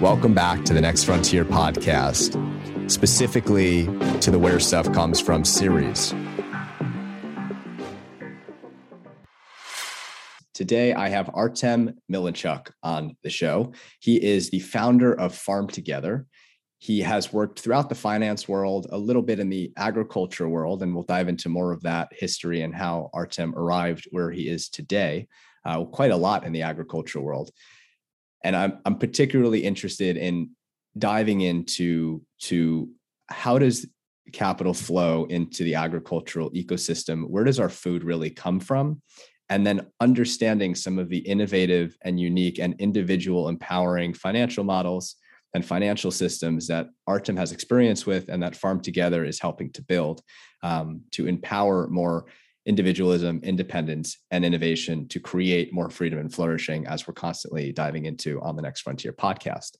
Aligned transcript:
Welcome 0.00 0.32
back 0.32 0.64
to 0.64 0.72
the 0.72 0.80
Next 0.80 1.04
Frontier 1.04 1.44
podcast, 1.44 2.90
specifically 2.90 3.84
to 4.20 4.30
the 4.30 4.38
Where 4.38 4.58
Stuff 4.60 4.90
Comes 4.94 5.20
From 5.20 5.44
series. 5.44 6.14
Today, 10.54 10.94
I 10.94 11.10
have 11.10 11.28
Artem 11.34 12.00
Milinchuk 12.10 12.70
on 12.82 13.14
the 13.22 13.28
show. 13.28 13.74
He 14.00 14.16
is 14.16 14.48
the 14.48 14.60
founder 14.60 15.12
of 15.12 15.34
Farm 15.34 15.68
Together. 15.68 16.24
He 16.78 17.00
has 17.00 17.30
worked 17.30 17.60
throughout 17.60 17.90
the 17.90 17.94
finance 17.94 18.48
world, 18.48 18.86
a 18.90 18.96
little 18.96 19.20
bit 19.20 19.38
in 19.38 19.50
the 19.50 19.70
agriculture 19.76 20.48
world, 20.48 20.82
and 20.82 20.94
we'll 20.94 21.04
dive 21.04 21.28
into 21.28 21.50
more 21.50 21.72
of 21.72 21.82
that 21.82 22.08
history 22.12 22.62
and 22.62 22.74
how 22.74 23.10
Artem 23.12 23.54
arrived 23.54 24.08
where 24.12 24.30
he 24.30 24.48
is 24.48 24.70
today. 24.70 25.28
Uh, 25.64 25.84
quite 25.84 26.12
a 26.12 26.16
lot 26.16 26.44
in 26.44 26.52
the 26.52 26.62
agricultural 26.62 27.22
world, 27.22 27.50
and 28.44 28.56
I'm 28.56 28.78
I'm 28.84 28.96
particularly 28.96 29.64
interested 29.64 30.16
in 30.16 30.50
diving 30.96 31.40
into 31.42 32.22
to 32.42 32.90
how 33.28 33.58
does 33.58 33.86
capital 34.32 34.74
flow 34.74 35.24
into 35.26 35.64
the 35.64 35.74
agricultural 35.74 36.50
ecosystem? 36.52 37.28
Where 37.28 37.44
does 37.44 37.60
our 37.60 37.68
food 37.68 38.04
really 38.04 38.30
come 38.30 38.60
from? 38.60 39.02
and 39.50 39.66
then 39.66 39.86
understanding 40.00 40.74
some 40.74 40.98
of 40.98 41.08
the 41.08 41.18
innovative 41.18 41.96
and 42.02 42.20
unique 42.20 42.58
and 42.58 42.74
individual 42.78 43.48
empowering 43.48 44.12
financial 44.12 44.64
models 44.64 45.16
and 45.54 45.64
financial 45.64 46.10
systems 46.10 46.66
that 46.66 46.88
Artem 47.06 47.36
has 47.36 47.52
experience 47.52 48.04
with 48.04 48.28
and 48.28 48.42
that 48.42 48.56
Farm 48.56 48.80
Together 48.80 49.24
is 49.24 49.40
helping 49.40 49.72
to 49.72 49.82
build 49.82 50.22
um, 50.62 51.02
to 51.12 51.26
empower 51.26 51.88
more 51.88 52.26
individualism, 52.68 53.40
independence, 53.42 54.18
and 54.30 54.44
innovation 54.44 55.08
to 55.08 55.18
create 55.18 55.72
more 55.72 55.88
freedom 55.88 56.18
and 56.18 56.32
flourishing 56.32 56.86
as 56.86 57.08
we're 57.08 57.14
constantly 57.14 57.72
diving 57.72 58.04
into 58.04 58.40
on 58.42 58.56
the 58.56 58.62
Next 58.62 58.82
Frontier 58.82 59.12
podcast. 59.12 59.76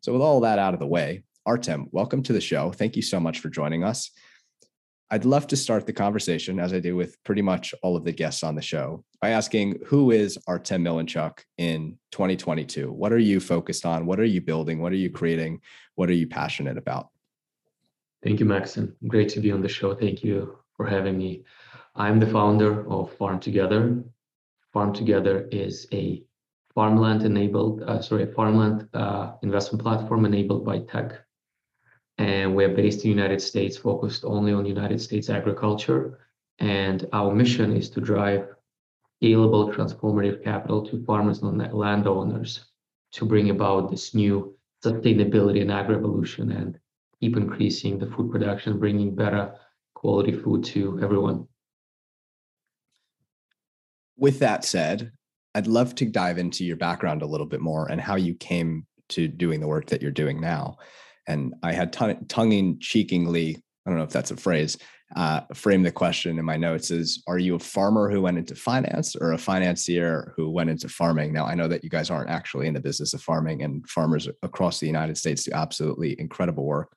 So, 0.00 0.14
with 0.14 0.22
all 0.22 0.40
that 0.40 0.58
out 0.58 0.72
of 0.72 0.80
the 0.80 0.86
way, 0.86 1.22
Artem, 1.44 1.88
welcome 1.92 2.22
to 2.22 2.32
the 2.32 2.40
show. 2.40 2.72
Thank 2.72 2.96
you 2.96 3.02
so 3.02 3.20
much 3.20 3.40
for 3.40 3.50
joining 3.50 3.84
us. 3.84 4.10
I'd 5.10 5.26
love 5.26 5.48
to 5.48 5.56
start 5.56 5.84
the 5.84 5.92
conversation, 5.92 6.58
as 6.58 6.72
I 6.72 6.80
do 6.80 6.96
with 6.96 7.22
pretty 7.24 7.42
much 7.42 7.74
all 7.82 7.94
of 7.94 8.04
the 8.04 8.12
guests 8.12 8.42
on 8.42 8.54
the 8.54 8.62
show, 8.62 9.04
by 9.20 9.30
asking 9.30 9.80
who 9.84 10.10
is 10.10 10.38
Artem 10.48 10.82
Milinchuk 10.82 11.40
in 11.58 11.98
2022? 12.12 12.90
What 12.90 13.12
are 13.12 13.18
you 13.18 13.38
focused 13.38 13.84
on? 13.84 14.06
What 14.06 14.18
are 14.18 14.24
you 14.24 14.40
building? 14.40 14.80
What 14.80 14.92
are 14.92 14.96
you 14.96 15.10
creating? 15.10 15.60
What 15.96 16.08
are 16.08 16.14
you 16.14 16.26
passionate 16.26 16.78
about? 16.78 17.08
Thank 18.24 18.40
you, 18.40 18.46
Maxim. 18.46 18.96
Great 19.06 19.28
to 19.30 19.40
be 19.40 19.52
on 19.52 19.60
the 19.60 19.68
show. 19.68 19.94
Thank 19.94 20.24
you 20.24 20.56
for 20.76 20.86
having 20.86 21.18
me. 21.18 21.44
I'm 21.94 22.20
the 22.20 22.26
founder 22.26 22.88
of 22.88 23.12
Farm 23.16 23.40
Together. 23.40 24.02
Farm 24.72 24.92
Together 24.92 25.48
is 25.50 25.86
a 25.92 26.22
farmland 26.74 27.22
enabled, 27.22 27.82
uh, 27.82 28.00
sorry, 28.00 28.26
farmland 28.32 28.88
uh, 28.94 29.32
investment 29.42 29.82
platform 29.82 30.24
enabled 30.24 30.64
by 30.64 30.80
tech 30.80 31.24
and 32.20 32.54
we're 32.54 32.68
based 32.68 32.98
in 32.98 33.10
the 33.10 33.16
United 33.16 33.40
States, 33.40 33.78
focused 33.78 34.24
only 34.26 34.52
on 34.52 34.66
United 34.66 35.00
States 35.00 35.30
agriculture. 35.30 36.18
And 36.58 37.08
our 37.14 37.34
mission 37.34 37.74
is 37.74 37.88
to 37.90 38.00
drive 38.00 38.46
scalable, 39.22 39.74
transformative 39.74 40.44
capital 40.44 40.84
to 40.86 41.02
farmers 41.06 41.40
and 41.40 41.72
landowners 41.72 42.66
to 43.12 43.24
bring 43.24 43.48
about 43.48 43.90
this 43.90 44.14
new 44.14 44.54
sustainability 44.84 45.62
and 45.62 45.72
agri-evolution 45.72 46.52
and 46.52 46.78
keep 47.20 47.38
increasing 47.38 47.98
the 47.98 48.06
food 48.06 48.30
production, 48.30 48.78
bringing 48.78 49.14
better 49.14 49.54
quality 49.94 50.32
food 50.32 50.62
to 50.64 51.00
everyone. 51.02 51.48
With 54.20 54.38
that 54.40 54.64
said, 54.64 55.12
I'd 55.54 55.66
love 55.66 55.94
to 55.96 56.04
dive 56.04 56.38
into 56.38 56.64
your 56.64 56.76
background 56.76 57.22
a 57.22 57.26
little 57.26 57.46
bit 57.46 57.60
more 57.60 57.90
and 57.90 58.00
how 58.00 58.14
you 58.16 58.34
came 58.34 58.86
to 59.08 59.26
doing 59.26 59.60
the 59.60 59.66
work 59.66 59.86
that 59.86 60.02
you're 60.02 60.12
doing 60.12 60.40
now. 60.40 60.76
And 61.26 61.54
I 61.62 61.72
had 61.72 61.92
ton- 61.92 62.26
tongue 62.26 62.52
in 62.52 62.78
cheekingly, 62.78 63.56
I 63.56 63.90
don't 63.90 63.98
know 63.98 64.04
if 64.04 64.10
that's 64.10 64.30
a 64.30 64.36
phrase, 64.36 64.76
uh, 65.16 65.40
frame 65.54 65.82
the 65.82 65.90
question 65.90 66.38
in 66.38 66.44
my 66.44 66.56
notes 66.56 66.90
is 66.90 67.22
Are 67.26 67.38
you 67.38 67.56
a 67.56 67.58
farmer 67.58 68.10
who 68.10 68.20
went 68.20 68.38
into 68.38 68.54
finance 68.54 69.16
or 69.16 69.32
a 69.32 69.38
financier 69.38 70.34
who 70.36 70.50
went 70.50 70.70
into 70.70 70.88
farming? 70.88 71.32
Now, 71.32 71.46
I 71.46 71.54
know 71.54 71.66
that 71.66 71.82
you 71.82 71.90
guys 71.90 72.10
aren't 72.10 72.30
actually 72.30 72.68
in 72.68 72.74
the 72.74 72.80
business 72.80 73.14
of 73.14 73.22
farming, 73.22 73.62
and 73.62 73.88
farmers 73.88 74.28
across 74.42 74.78
the 74.78 74.86
United 74.86 75.18
States 75.18 75.44
do 75.44 75.52
absolutely 75.52 76.14
incredible 76.20 76.64
work. 76.64 76.92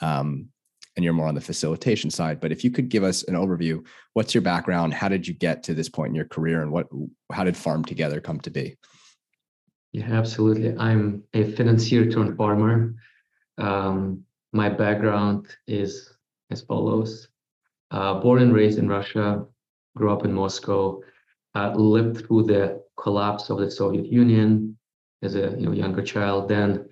Um, 0.00 0.48
and 0.98 1.04
you're 1.04 1.14
more 1.14 1.28
on 1.28 1.36
the 1.36 1.40
facilitation 1.40 2.10
side. 2.10 2.40
But 2.40 2.50
if 2.50 2.64
you 2.64 2.72
could 2.72 2.88
give 2.88 3.04
us 3.04 3.22
an 3.22 3.36
overview, 3.36 3.86
what's 4.14 4.34
your 4.34 4.42
background? 4.42 4.92
How 4.92 5.08
did 5.08 5.28
you 5.28 5.32
get 5.32 5.62
to 5.62 5.72
this 5.72 5.88
point 5.88 6.08
in 6.08 6.16
your 6.16 6.24
career, 6.24 6.60
and 6.60 6.72
what 6.72 6.88
how 7.32 7.44
did 7.44 7.56
Farm 7.56 7.84
Together 7.84 8.20
come 8.20 8.40
to 8.40 8.50
be? 8.50 8.76
Yeah, 9.92 10.06
absolutely. 10.10 10.76
I'm 10.76 11.22
a 11.34 11.52
financier 11.52 12.10
turned 12.10 12.36
farmer. 12.36 12.96
Um, 13.58 14.24
my 14.52 14.68
background 14.68 15.46
is 15.68 16.12
as 16.50 16.62
follows. 16.62 17.28
Uh, 17.92 18.14
born 18.14 18.42
and 18.42 18.52
raised 18.52 18.80
in 18.80 18.88
Russia, 18.88 19.46
grew 19.94 20.12
up 20.12 20.24
in 20.24 20.32
Moscow, 20.32 21.00
uh, 21.54 21.74
lived 21.76 22.26
through 22.26 22.42
the 22.42 22.82
collapse 22.96 23.50
of 23.50 23.58
the 23.58 23.70
Soviet 23.70 24.06
Union 24.06 24.76
as 25.22 25.36
a 25.36 25.54
you 25.58 25.66
know, 25.66 25.72
younger 25.72 26.02
child, 26.02 26.48
then 26.48 26.88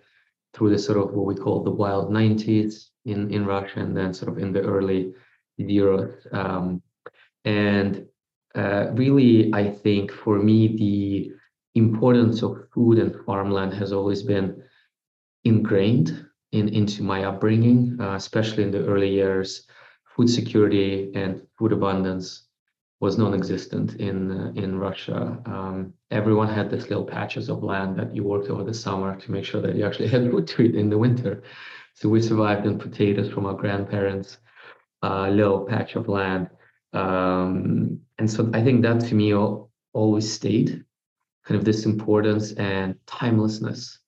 through 0.55 0.71
the 0.71 0.79
sort 0.79 0.97
of 0.97 1.13
what 1.13 1.27
we 1.27 1.35
call 1.35 1.65
the 1.65 1.71
wild 1.73 2.13
90s 2.13 2.91
in, 3.07 3.31
in 3.33 3.47
Russia, 3.47 3.81
and 3.81 3.97
then 3.97 4.13
sort 4.13 4.33
of 4.33 4.39
in 4.39 4.53
the 4.53 4.63
early 4.63 5.15
years. 5.57 6.27
Um, 6.33 6.83
and 7.45 8.07
uh, 8.55 8.91
really, 8.93 9.53
I 9.55 9.71
think 9.71 10.11
for 10.11 10.39
me, 10.39 10.77
the 10.77 11.33
importance 11.75 12.43
of 12.43 12.69
food 12.75 12.99
and 12.99 13.15
farmland 13.25 13.75
has 13.75 13.93
always 13.93 14.23
been 14.23 14.63
ingrained 15.45 16.27
in, 16.53 16.69
into 16.69 17.03
my 17.03 17.25
upbringing, 17.25 17.97
uh, 18.01 18.15
especially 18.15 18.65
in 18.65 18.71
the 18.71 18.85
early 18.87 19.11
years. 19.11 19.67
Food 20.17 20.31
security 20.31 21.13
and 21.15 21.47
food 21.59 21.73
abundance 21.73 22.47
was 23.01 23.19
non-existent 23.19 23.97
in 23.97 24.31
uh, 24.31 24.53
in 24.55 24.79
Russia. 24.79 25.39
Um, 25.45 25.93
everyone 26.11 26.49
had 26.49 26.71
these 26.71 26.89
little 26.89 27.05
patches 27.05 27.51
of 27.51 27.63
land 27.63 27.99
that 27.99 28.15
you 28.15 28.25
worked 28.25 28.49
over 28.49 28.65
the 28.65 28.73
summer 28.73 29.17
to 29.17 29.31
make 29.31 29.45
sure 29.45 29.61
that 29.61 29.77
you 29.77 29.85
actually 29.85 30.09
had 30.15 30.31
food 30.31 30.47
to 30.49 30.63
eat 30.63 30.75
in 30.75 30.89
the 30.89 30.99
winter. 30.99 31.43
So 31.97 32.11
we 32.11 32.21
survived 32.21 32.67
on 32.67 32.79
potatoes 32.79 33.31
from 33.31 33.47
our 33.47 33.55
grandparents' 33.55 34.37
uh, 35.03 35.31
little 35.31 35.65
patch 35.65 35.97
of 35.97 36.09
land, 36.09 36.51
um, 36.93 38.01
and 38.19 38.31
so 38.31 38.51
I 38.53 38.63
think 38.63 38.83
that 38.83 39.01
to 39.01 39.15
me 39.15 39.35
always 39.95 40.31
stayed 40.31 40.85
kind 41.47 41.59
of 41.59 41.65
this 41.65 41.87
importance 41.87 42.53
and 42.53 42.97
timelessness 43.07 43.99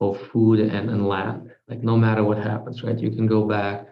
of 0.00 0.20
food 0.28 0.60
and, 0.60 0.90
and 0.90 1.08
land. 1.08 1.50
Like 1.68 1.82
no 1.82 1.96
matter 1.96 2.22
what 2.22 2.38
happens, 2.38 2.82
right? 2.82 2.98
You 2.98 3.10
can 3.10 3.26
go 3.26 3.44
back 3.46 3.86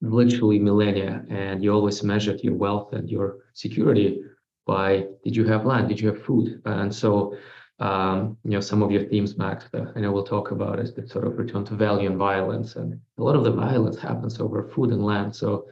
literally 0.00 0.58
millennia 0.58 1.24
and 1.30 1.62
you 1.62 1.72
always 1.72 2.02
measured 2.02 2.40
your 2.40 2.54
wealth 2.54 2.92
and 2.92 3.08
your 3.08 3.38
security 3.54 4.22
by 4.66 5.06
did 5.24 5.36
you 5.36 5.44
have 5.44 5.64
land? 5.64 5.88
Did 5.88 6.00
you 6.00 6.08
have 6.08 6.22
food? 6.22 6.60
And 6.64 6.94
so 6.94 7.36
um, 7.78 8.38
you 8.42 8.52
know, 8.52 8.60
some 8.60 8.82
of 8.82 8.90
your 8.90 9.04
themes, 9.04 9.36
Max, 9.36 9.66
that 9.72 9.92
I 9.94 10.00
know 10.00 10.10
we'll 10.10 10.24
talk 10.24 10.50
about 10.50 10.78
is 10.78 10.94
the 10.94 11.06
sort 11.06 11.26
of 11.26 11.36
return 11.36 11.64
to 11.66 11.74
value 11.74 12.08
and 12.08 12.16
violence. 12.16 12.76
And 12.76 12.98
a 13.18 13.22
lot 13.22 13.36
of 13.36 13.44
the 13.44 13.52
violence 13.52 13.98
happens 13.98 14.40
over 14.40 14.70
food 14.74 14.90
and 14.90 15.04
land. 15.04 15.36
So 15.36 15.66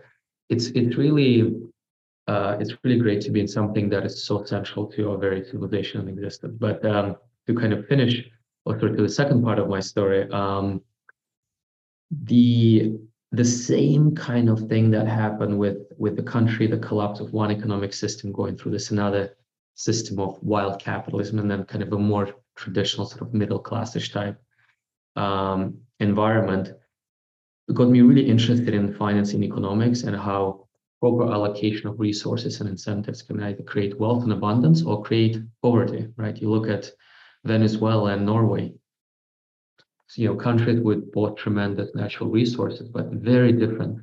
it's 0.51 0.67
it's 0.69 0.97
really 0.97 1.55
uh, 2.29 2.57
it's 2.61 2.75
really 2.83 2.99
great 2.99 3.23
to 3.23 3.31
be 3.31 3.41
in 3.41 3.49
something 3.49 3.89
that 3.89 4.05
is 4.05 4.25
so 4.25 4.45
central 4.45 4.87
to 4.93 5.11
our 5.11 5.19
very 5.19 5.45
civilization 5.45 6.01
and 6.01 6.09
existence. 6.11 6.57
But 6.59 6.85
um, 6.85 7.17
to 7.47 7.55
kind 7.55 7.73
of 7.73 7.87
finish 7.87 8.23
or 8.67 8.79
sort 8.79 8.93
of 8.93 8.97
to 8.99 9.03
the 9.03 9.09
second 9.09 9.43
part 9.43 9.59
of 9.59 9.69
my 9.69 9.81
story, 9.81 10.31
um, 10.31 10.83
the 12.11 12.99
the 13.33 13.45
same 13.45 14.15
kind 14.15 14.49
of 14.51 14.69
thing 14.69 14.91
that 14.91 15.09
happened 15.09 15.59
with 15.59 15.79
with 15.97 16.17
the 16.17 16.23
country, 16.23 16.67
the 16.67 16.79
collapse 16.79 17.21
of 17.21 17.33
one 17.33 17.51
economic 17.51 17.95
system 17.95 18.31
going 18.31 18.59
through 18.59 18.73
this 18.73 18.91
another 18.91 19.37
system 19.75 20.19
of 20.21 20.43
wild 20.43 20.81
capitalism, 20.81 21.39
and 21.39 21.51
then 21.51 21.65
kind 21.65 21.83
of 21.83 21.93
a 21.93 21.99
more 21.99 22.35
traditional 22.57 23.07
sort 23.07 23.23
of 23.23 23.35
middle 23.35 23.59
classish 23.59 24.13
type 24.13 24.41
um, 25.17 25.79
environment, 26.01 26.73
got 27.73 27.89
me 27.89 28.01
really 28.01 28.29
interested 28.29 28.75
in 28.75 28.95
finance 28.95 29.33
and 29.33 29.43
economics 29.43 30.03
and 30.03 30.17
how 30.17 30.67
proper 31.01 31.31
allocation 31.33 31.89
of 31.89 31.99
resources 32.01 32.61
and 32.61 32.69
incentives 32.69 33.23
can 33.23 33.43
either 33.43 33.63
create 33.63 33.99
wealth 33.99 34.23
and 34.23 34.33
abundance 34.33 34.83
or 34.83 35.03
create 35.03 35.39
poverty. 35.63 36.09
Right? 36.17 36.37
You 36.37 36.51
look 36.51 36.69
at 36.69 36.91
Venezuela 37.45 38.13
and 38.13 38.25
Norway. 38.25 38.73
You 40.17 40.29
know, 40.29 40.37
countries 40.37 40.81
with 40.81 41.11
both 41.11 41.37
tremendous 41.37 41.93
natural 41.95 42.31
resources, 42.31 42.89
but 42.89 43.07
very 43.11 43.53
different 43.53 43.99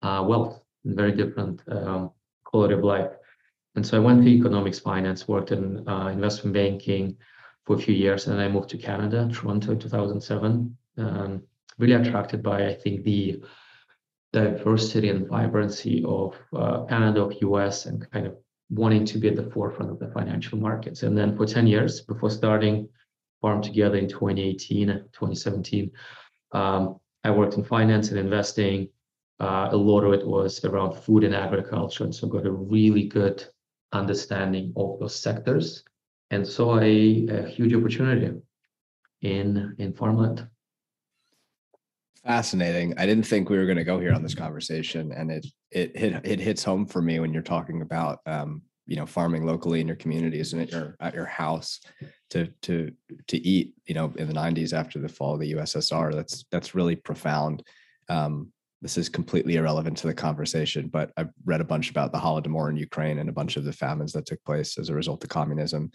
uh, 0.00 0.24
wealth 0.26 0.62
and 0.84 0.96
very 0.96 1.12
different 1.12 1.60
um, 1.68 2.12
quality 2.44 2.74
of 2.74 2.82
life. 2.82 3.10
And 3.76 3.86
so 3.86 3.96
I 3.96 4.00
went 4.00 4.22
to 4.22 4.28
economics, 4.28 4.78
finance, 4.78 5.26
worked 5.26 5.52
in 5.52 5.86
uh, 5.88 6.08
investment 6.08 6.54
banking 6.54 7.16
for 7.64 7.76
a 7.76 7.78
few 7.78 7.94
years, 7.94 8.26
and 8.26 8.40
I 8.40 8.48
moved 8.48 8.70
to 8.70 8.78
Canada, 8.78 9.28
Toronto 9.32 9.72
in 9.72 9.78
2007. 9.78 10.76
Um, 10.96 11.42
really 11.78 11.94
attracted 11.94 12.42
by, 12.42 12.66
I 12.66 12.74
think, 12.74 13.02
the 13.04 13.42
diversity 14.32 15.08
and 15.08 15.26
vibrancy 15.28 16.04
of 16.06 16.36
uh, 16.54 16.84
Canada, 16.84 17.22
of 17.22 17.34
US, 17.40 17.86
and 17.86 18.08
kind 18.10 18.26
of 18.26 18.36
wanting 18.70 19.04
to 19.06 19.18
be 19.18 19.28
at 19.28 19.36
the 19.36 19.50
forefront 19.50 19.90
of 19.90 19.98
the 19.98 20.08
financial 20.08 20.58
markets. 20.58 21.02
And 21.02 21.16
then 21.16 21.36
for 21.36 21.46
10 21.46 21.66
years 21.66 22.00
before 22.00 22.30
starting 22.30 22.88
Farm 23.44 23.60
Together 23.60 23.98
in 23.98 24.08
2018, 24.08 24.86
2017. 25.12 25.90
Um, 26.52 26.98
I 27.24 27.30
worked 27.30 27.58
in 27.58 27.62
finance 27.62 28.08
and 28.08 28.18
investing. 28.18 28.88
Uh, 29.38 29.68
a 29.70 29.76
lot 29.76 30.02
of 30.02 30.14
it 30.14 30.26
was 30.26 30.64
around 30.64 30.94
food 30.94 31.24
and 31.24 31.34
agriculture, 31.34 32.04
and 32.04 32.14
so 32.14 32.26
got 32.26 32.46
a 32.46 32.50
really 32.50 33.04
good 33.04 33.44
understanding 33.94 34.72
of 34.76 34.98
those 35.00 35.16
sectors, 35.16 35.84
and 36.30 36.46
saw 36.46 36.78
a, 36.78 37.26
a 37.28 37.48
huge 37.48 37.74
opportunity 37.74 38.32
in 39.22 39.74
in 39.78 39.92
farmland. 39.92 40.46
Fascinating. 42.24 42.94
I 42.96 43.04
didn't 43.04 43.26
think 43.26 43.50
we 43.50 43.58
were 43.58 43.66
going 43.66 43.76
to 43.76 43.84
go 43.84 44.00
here 44.00 44.14
on 44.14 44.22
this 44.22 44.34
conversation, 44.34 45.12
and 45.12 45.30
it 45.30 45.46
it 45.70 45.92
it 46.24 46.40
hits 46.40 46.64
home 46.64 46.86
for 46.86 47.02
me 47.02 47.20
when 47.20 47.32
you're 47.32 47.42
talking 47.42 47.82
about 47.82 48.20
um, 48.26 48.62
you 48.86 48.96
know 48.96 49.06
farming 49.06 49.46
locally 49.46 49.80
in 49.80 49.86
your 49.86 49.96
communities 49.96 50.52
and 50.52 50.62
at 50.62 50.70
your 50.70 50.96
at 51.00 51.14
your 51.14 51.24
house 51.24 51.80
to 52.30 52.46
to 52.62 52.90
to 53.26 53.38
eat 53.38 53.74
you 53.86 53.94
know 53.94 54.12
in 54.16 54.28
the 54.28 54.34
90s 54.34 54.72
after 54.72 54.98
the 54.98 55.08
fall 55.08 55.34
of 55.34 55.40
the 55.40 55.52
ussr 55.52 56.12
that's 56.14 56.44
that's 56.50 56.74
really 56.74 56.96
profound 56.96 57.62
um, 58.08 58.52
this 58.84 58.98
is 58.98 59.08
completely 59.08 59.56
irrelevant 59.56 59.96
to 59.96 60.06
the 60.06 60.14
conversation 60.14 60.88
but 60.88 61.10
i've 61.16 61.30
read 61.46 61.62
a 61.62 61.64
bunch 61.72 61.90
about 61.90 62.12
the 62.12 62.18
holodomor 62.18 62.68
in 62.68 62.76
ukraine 62.76 63.18
and 63.18 63.28
a 63.28 63.32
bunch 63.32 63.56
of 63.56 63.64
the 63.64 63.72
famines 63.72 64.12
that 64.12 64.26
took 64.26 64.42
place 64.44 64.78
as 64.78 64.90
a 64.90 64.94
result 64.94 65.24
of 65.24 65.30
communism 65.30 65.90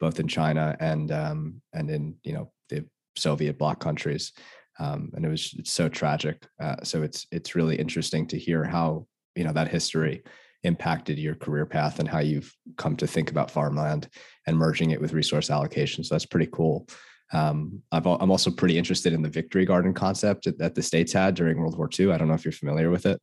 both 0.00 0.18
in 0.18 0.26
china 0.26 0.74
and 0.80 1.12
um, 1.12 1.60
and 1.74 1.90
in 1.90 2.14
you 2.24 2.32
know 2.32 2.50
the 2.70 2.84
soviet 3.16 3.58
bloc 3.58 3.78
countries 3.78 4.32
um, 4.78 5.10
and 5.14 5.26
it 5.26 5.28
was 5.28 5.54
it's 5.58 5.70
so 5.70 5.88
tragic 5.88 6.46
uh, 6.62 6.76
so 6.82 7.02
it's 7.02 7.26
it's 7.30 7.54
really 7.54 7.76
interesting 7.76 8.26
to 8.26 8.38
hear 8.38 8.64
how 8.64 9.06
you 9.36 9.44
know 9.44 9.52
that 9.52 9.68
history 9.68 10.22
impacted 10.62 11.18
your 11.18 11.34
career 11.34 11.64
path 11.64 11.98
and 11.98 12.08
how 12.08 12.18
you've 12.18 12.54
come 12.76 12.96
to 12.96 13.06
think 13.06 13.30
about 13.30 13.50
farmland 13.50 14.08
and 14.46 14.56
merging 14.56 14.90
it 14.90 15.00
with 15.00 15.12
resource 15.12 15.50
allocation. 15.50 16.04
So 16.04 16.14
that's 16.14 16.26
pretty 16.26 16.48
cool. 16.52 16.86
Um, 17.32 17.82
i 17.92 17.98
am 17.98 18.30
also 18.30 18.50
pretty 18.50 18.76
interested 18.76 19.12
in 19.12 19.22
the 19.22 19.28
victory 19.28 19.64
garden 19.64 19.94
concept 19.94 20.48
that 20.58 20.74
the 20.74 20.82
states 20.82 21.12
had 21.12 21.34
during 21.34 21.58
World 21.58 21.78
War 21.78 21.88
II. 21.98 22.12
I 22.12 22.18
don't 22.18 22.28
know 22.28 22.34
if 22.34 22.44
you're 22.44 22.52
familiar 22.52 22.90
with 22.90 23.06
it. 23.06 23.20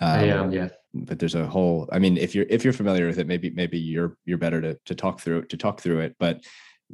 Um, 0.00 0.08
I 0.08 0.24
am, 0.24 0.52
yeah. 0.52 0.68
But 0.94 1.18
there's 1.18 1.34
a 1.34 1.46
whole. 1.46 1.88
I 1.92 1.98
mean, 1.98 2.16
if 2.16 2.34
you're 2.34 2.46
if 2.48 2.64
you're 2.64 2.72
familiar 2.72 3.06
with 3.06 3.18
it, 3.18 3.26
maybe 3.26 3.50
maybe 3.50 3.78
you're 3.78 4.16
you're 4.24 4.38
better 4.38 4.60
to 4.60 4.78
to 4.86 4.94
talk 4.94 5.20
through 5.20 5.44
to 5.44 5.56
talk 5.56 5.80
through 5.80 6.00
it. 6.00 6.16
But 6.18 6.44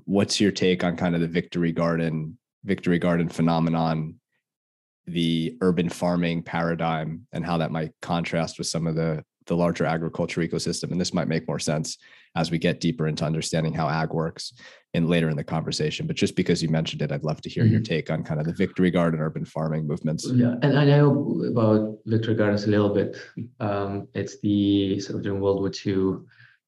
what's 0.05 0.40
your 0.40 0.52
take 0.52 0.84
on 0.84 0.96
kind 0.96 1.14
of 1.14 1.20
the 1.20 1.26
victory 1.26 1.72
garden 1.72 2.38
victory 2.64 2.99
garden 2.99 3.28
phenomenon 3.28 4.14
the 5.06 5.56
urban 5.62 5.88
farming 5.88 6.43
paradigm 6.43 7.26
and 7.32 7.44
how 7.44 7.56
that 7.58 7.70
might 7.70 7.93
contrast 8.02 8.58
with 8.58 8.66
some 8.66 8.87
of 8.87 8.94
the 8.94 9.25
the 9.46 9.56
larger 9.56 9.87
agriculture 9.87 10.43
ecosystem. 10.43 10.90
And 10.93 11.00
this 11.00 11.14
might 11.14 11.26
make 11.26 11.49
more 11.49 11.58
sense 11.58 11.96
as 12.37 12.50
we 12.50 12.58
get 12.58 12.81
deeper 12.81 13.08
into 13.08 13.25
understanding 13.25 13.72
how 13.72 13.88
ag 13.88 14.12
works 14.12 14.52
and 14.94 15.08
later 15.08 15.29
in 15.29 15.37
the 15.37 15.44
conversation. 15.44 16.06
But 16.06 16.17
just 16.17 16.35
because 16.35 16.62
you 16.62 16.69
mentioned 16.69 17.02
it, 17.02 17.12
I'd 17.12 17.25
love 17.25 17.40
to 17.43 17.49
hear 17.49 17.64
mm-hmm. 17.64 17.73
your 17.73 17.82
take 17.82 18.11
on 18.11 18.25
kind 18.25 18.40
of 18.40 18.46
the 18.46 18.55
victory 18.55 18.90
garden 18.90 19.20
urban 19.20 19.44
farming 19.44 19.87
movements. 19.87 20.26
Yeah, 20.32 20.55
and 20.62 20.79
I 20.79 20.85
know 20.85 21.43
about 21.50 21.99
victory 22.06 22.35
gardens 22.35 22.64
a 22.64 22.70
little 22.70 22.94
bit. 22.94 23.17
Um, 23.61 24.08
it's 24.14 24.40
the 24.40 24.99
sort 25.00 25.17
of 25.17 25.25
during 25.25 25.40
World 25.40 25.61
War 25.61 25.70
II, 25.87 26.25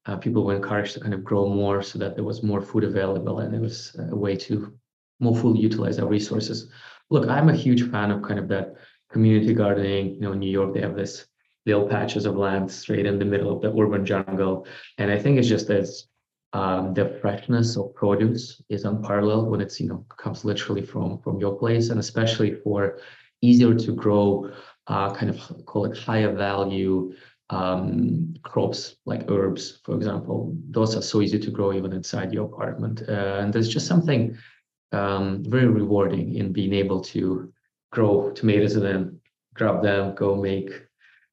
uh, 0.06 0.17
people 0.17 0.44
were 0.44 0.55
encouraged 0.55 0.94
to 0.94 1.00
kind 1.00 1.14
of 1.14 1.25
grow 1.25 1.49
more 1.49 1.82
so 1.82 1.99
that 1.99 2.14
there 2.14 2.25
was 2.25 2.43
more 2.43 2.61
food 2.61 2.84
available 2.84 3.40
and 3.40 3.55
it 3.55 3.61
was 3.61 3.96
a 4.11 4.17
way 4.17 4.37
to 4.37 4.73
more 5.19 5.37
fully 5.37 5.61
utilize 5.61 5.99
our 5.99 6.08
resources. 6.08 6.70
Look, 7.11 7.28
I'm 7.28 7.49
a 7.49 7.55
huge 7.55 7.90
fan 7.90 8.11
of 8.11 8.23
kind 8.23 8.38
of 8.38 8.49
that 8.49 8.75
community 9.11 9.52
gardening. 9.55 10.14
You 10.14 10.20
know, 10.20 10.32
in 10.32 10.38
New 10.38 10.50
York, 10.50 10.75
they 10.75 10.81
have 10.81 10.96
this 10.96 11.26
little 11.66 11.87
patches 11.87 12.25
of 12.26 12.37
land 12.37 12.70
straight 12.70 13.06
in 13.06 13.19
the 13.19 13.25
middle 13.25 13.55
of 13.55 13.61
the 13.61 13.69
urban 13.76 14.06
jungle. 14.06 14.66
And 14.99 15.11
I 15.11 15.19
think 15.19 15.38
it's 15.38 15.49
just 15.49 15.69
as 15.70 16.06
um, 16.52 16.94
the 16.94 17.19
freshness 17.20 17.76
of 17.76 17.94
produce 17.94 18.61
is 18.69 18.85
unparalleled 18.85 19.49
when 19.49 19.61
it's 19.61 19.81
you 19.81 19.88
know 19.88 20.05
comes 20.17 20.44
literally 20.44 20.82
from 20.82 21.19
from 21.19 21.38
your 21.38 21.56
place, 21.56 21.91
and 21.91 22.00
especially 22.00 22.55
for 22.62 22.99
easier 23.43 23.75
to 23.75 23.93
grow, 23.93 24.50
uh, 24.88 25.14
kind 25.14 25.31
of 25.31 25.64
call 25.67 25.85
it 25.85 25.97
higher 25.97 26.32
value 26.32 27.12
um, 27.50 28.35
crops 28.43 28.97
like 29.06 29.31
herbs, 29.31 29.81
for 29.85 29.94
example. 29.94 30.56
Those 30.70 30.97
are 30.97 31.02
so 31.02 31.20
easy 31.20 31.38
to 31.38 31.50
grow 31.50 31.73
even 31.73 31.93
inside 31.93 32.32
your 32.32 32.47
apartment, 32.47 33.02
uh, 33.08 33.38
and 33.41 33.52
there's 33.52 33.69
just 33.69 33.87
something 33.87 34.37
um, 34.93 35.44
very 35.47 35.69
rewarding 35.69 36.35
in 36.35 36.52
being 36.52 36.75
able 36.75 37.00
to 37.00 37.52
grow 37.93 38.31
tomatoes 38.32 38.75
and 38.75 38.85
then 38.85 39.20
grab 39.55 39.82
them, 39.82 40.14
go 40.14 40.35
make 40.35 40.70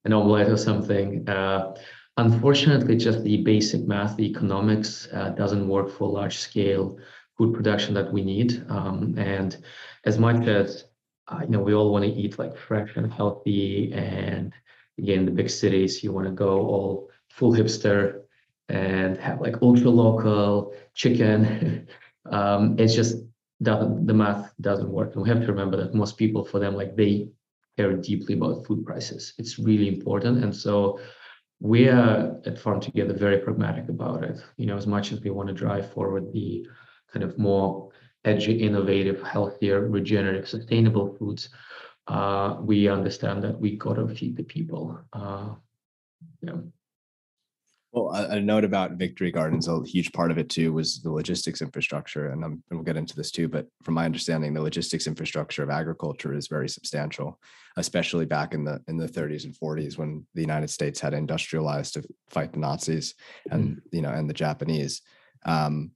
an 0.05 0.13
omelette 0.13 0.49
or 0.49 0.57
something. 0.57 1.27
Uh, 1.27 1.75
unfortunately, 2.17 2.97
just 2.97 3.23
the 3.23 3.37
basic 3.43 3.87
math, 3.87 4.17
the 4.17 4.25
economics 4.25 5.07
uh, 5.13 5.29
doesn't 5.29 5.67
work 5.67 5.89
for 5.89 6.09
large 6.09 6.37
scale 6.37 6.97
food 7.37 7.53
production 7.53 7.93
that 7.93 8.11
we 8.11 8.23
need. 8.23 8.65
Um, 8.69 9.15
and 9.17 9.57
as 10.05 10.17
much 10.17 10.47
as 10.47 10.85
uh, 11.27 11.39
you 11.41 11.49
know, 11.49 11.59
we 11.59 11.73
all 11.73 11.91
want 11.91 12.05
to 12.05 12.11
eat 12.11 12.39
like 12.39 12.55
fresh 12.55 12.95
and 12.95 13.11
healthy, 13.11 13.91
and 13.93 14.53
again, 14.97 15.25
the 15.25 15.31
big 15.31 15.49
cities, 15.49 16.03
you 16.03 16.11
want 16.11 16.25
to 16.25 16.31
go 16.31 16.59
all 16.59 17.09
full 17.29 17.51
hipster 17.53 18.21
and 18.69 19.17
have 19.17 19.41
like 19.41 19.61
ultra 19.61 19.89
local 19.89 20.73
chicken. 20.93 21.87
um, 22.31 22.75
it's 22.79 22.95
just 22.95 23.17
doesn't 23.61 24.05
the 24.05 24.13
math 24.13 24.53
doesn't 24.61 24.89
work. 24.89 25.13
And 25.13 25.23
we 25.23 25.29
have 25.29 25.41
to 25.41 25.47
remember 25.47 25.77
that 25.77 25.93
most 25.93 26.17
people, 26.17 26.45
for 26.45 26.59
them, 26.59 26.75
like 26.75 26.95
they 26.95 27.29
care 27.75 27.93
deeply 27.93 28.35
about 28.35 28.65
food 28.65 28.85
prices. 28.85 29.33
It's 29.37 29.59
really 29.59 29.87
important. 29.87 30.43
And 30.43 30.55
so 30.55 30.99
we 31.59 31.89
are 31.89 32.39
at 32.45 32.59
Farm 32.59 32.79
Together 32.79 33.13
very 33.13 33.39
pragmatic 33.39 33.89
about 33.89 34.23
it. 34.23 34.43
You 34.57 34.67
know, 34.67 34.77
as 34.77 34.87
much 34.87 35.11
as 35.11 35.21
we 35.21 35.31
want 35.31 35.47
to 35.49 35.53
drive 35.53 35.91
forward 35.91 36.31
the 36.31 36.67
kind 37.11 37.23
of 37.23 37.37
more 37.37 37.89
edgy, 38.25 38.61
innovative, 38.61 39.21
healthier, 39.23 39.87
regenerative, 39.87 40.47
sustainable 40.47 41.15
foods, 41.17 41.49
uh, 42.07 42.57
we 42.61 42.87
understand 42.87 43.43
that 43.43 43.59
we 43.59 43.75
got 43.75 43.95
to 43.95 44.07
feed 44.07 44.37
the 44.37 44.43
people. 44.43 44.99
Uh. 45.13 45.55
Well, 47.93 48.13
a, 48.13 48.35
a, 48.35 48.39
note 48.41 48.65
about 48.65 48.93
Victory 48.93 49.31
Gardens, 49.31 49.67
a 49.67 49.81
huge 49.85 50.11
part 50.11 50.29
of 50.29 50.37
it 50.37 50.49
too 50.49 50.73
was 50.73 51.01
the 51.01 51.11
logistics 51.11 51.61
infrastructure, 51.61 52.29
and, 52.29 52.43
and 52.43 52.61
we'll 52.69 52.83
get 52.83 52.97
into 52.97 53.15
this 53.15 53.31
too. 53.31 53.47
But 53.47 53.67
from 53.83 53.93
my 53.93 54.03
understanding, 54.03 54.53
the 54.53 54.61
logistics 54.61 55.07
infrastructure 55.07 55.63
of 55.63 55.69
agriculture 55.69 56.33
is 56.33 56.47
very 56.47 56.67
substantial, 56.67 57.39
especially 57.77 58.25
back 58.25 58.53
in 58.53 58.65
the 58.65 58.81
in 58.89 58.97
the 58.97 59.07
30s 59.07 59.45
and 59.45 59.55
40s 59.55 59.97
when 59.97 60.25
the 60.35 60.41
United 60.41 60.69
States 60.69 60.99
had 60.99 61.13
industrialized 61.13 61.93
to 61.93 62.03
fight 62.29 62.51
the 62.51 62.59
Nazis 62.59 63.15
and 63.51 63.77
mm-hmm. 63.77 63.95
you 63.95 64.01
know 64.01 64.11
and 64.11 64.29
the 64.29 64.33
Japanese. 64.33 65.01
Um, 65.45 65.91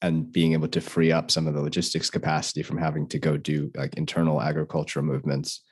and 0.00 0.30
being 0.30 0.52
able 0.52 0.68
to 0.68 0.80
free 0.80 1.12
up 1.12 1.30
some 1.30 1.46
of 1.46 1.54
the 1.54 1.62
logistics 1.62 2.10
capacity 2.10 2.62
from 2.62 2.76
having 2.76 3.06
to 3.08 3.18
go 3.18 3.36
do 3.36 3.70
like 3.74 3.94
internal 3.94 4.40
agricultural 4.40 5.04
movements 5.04 5.62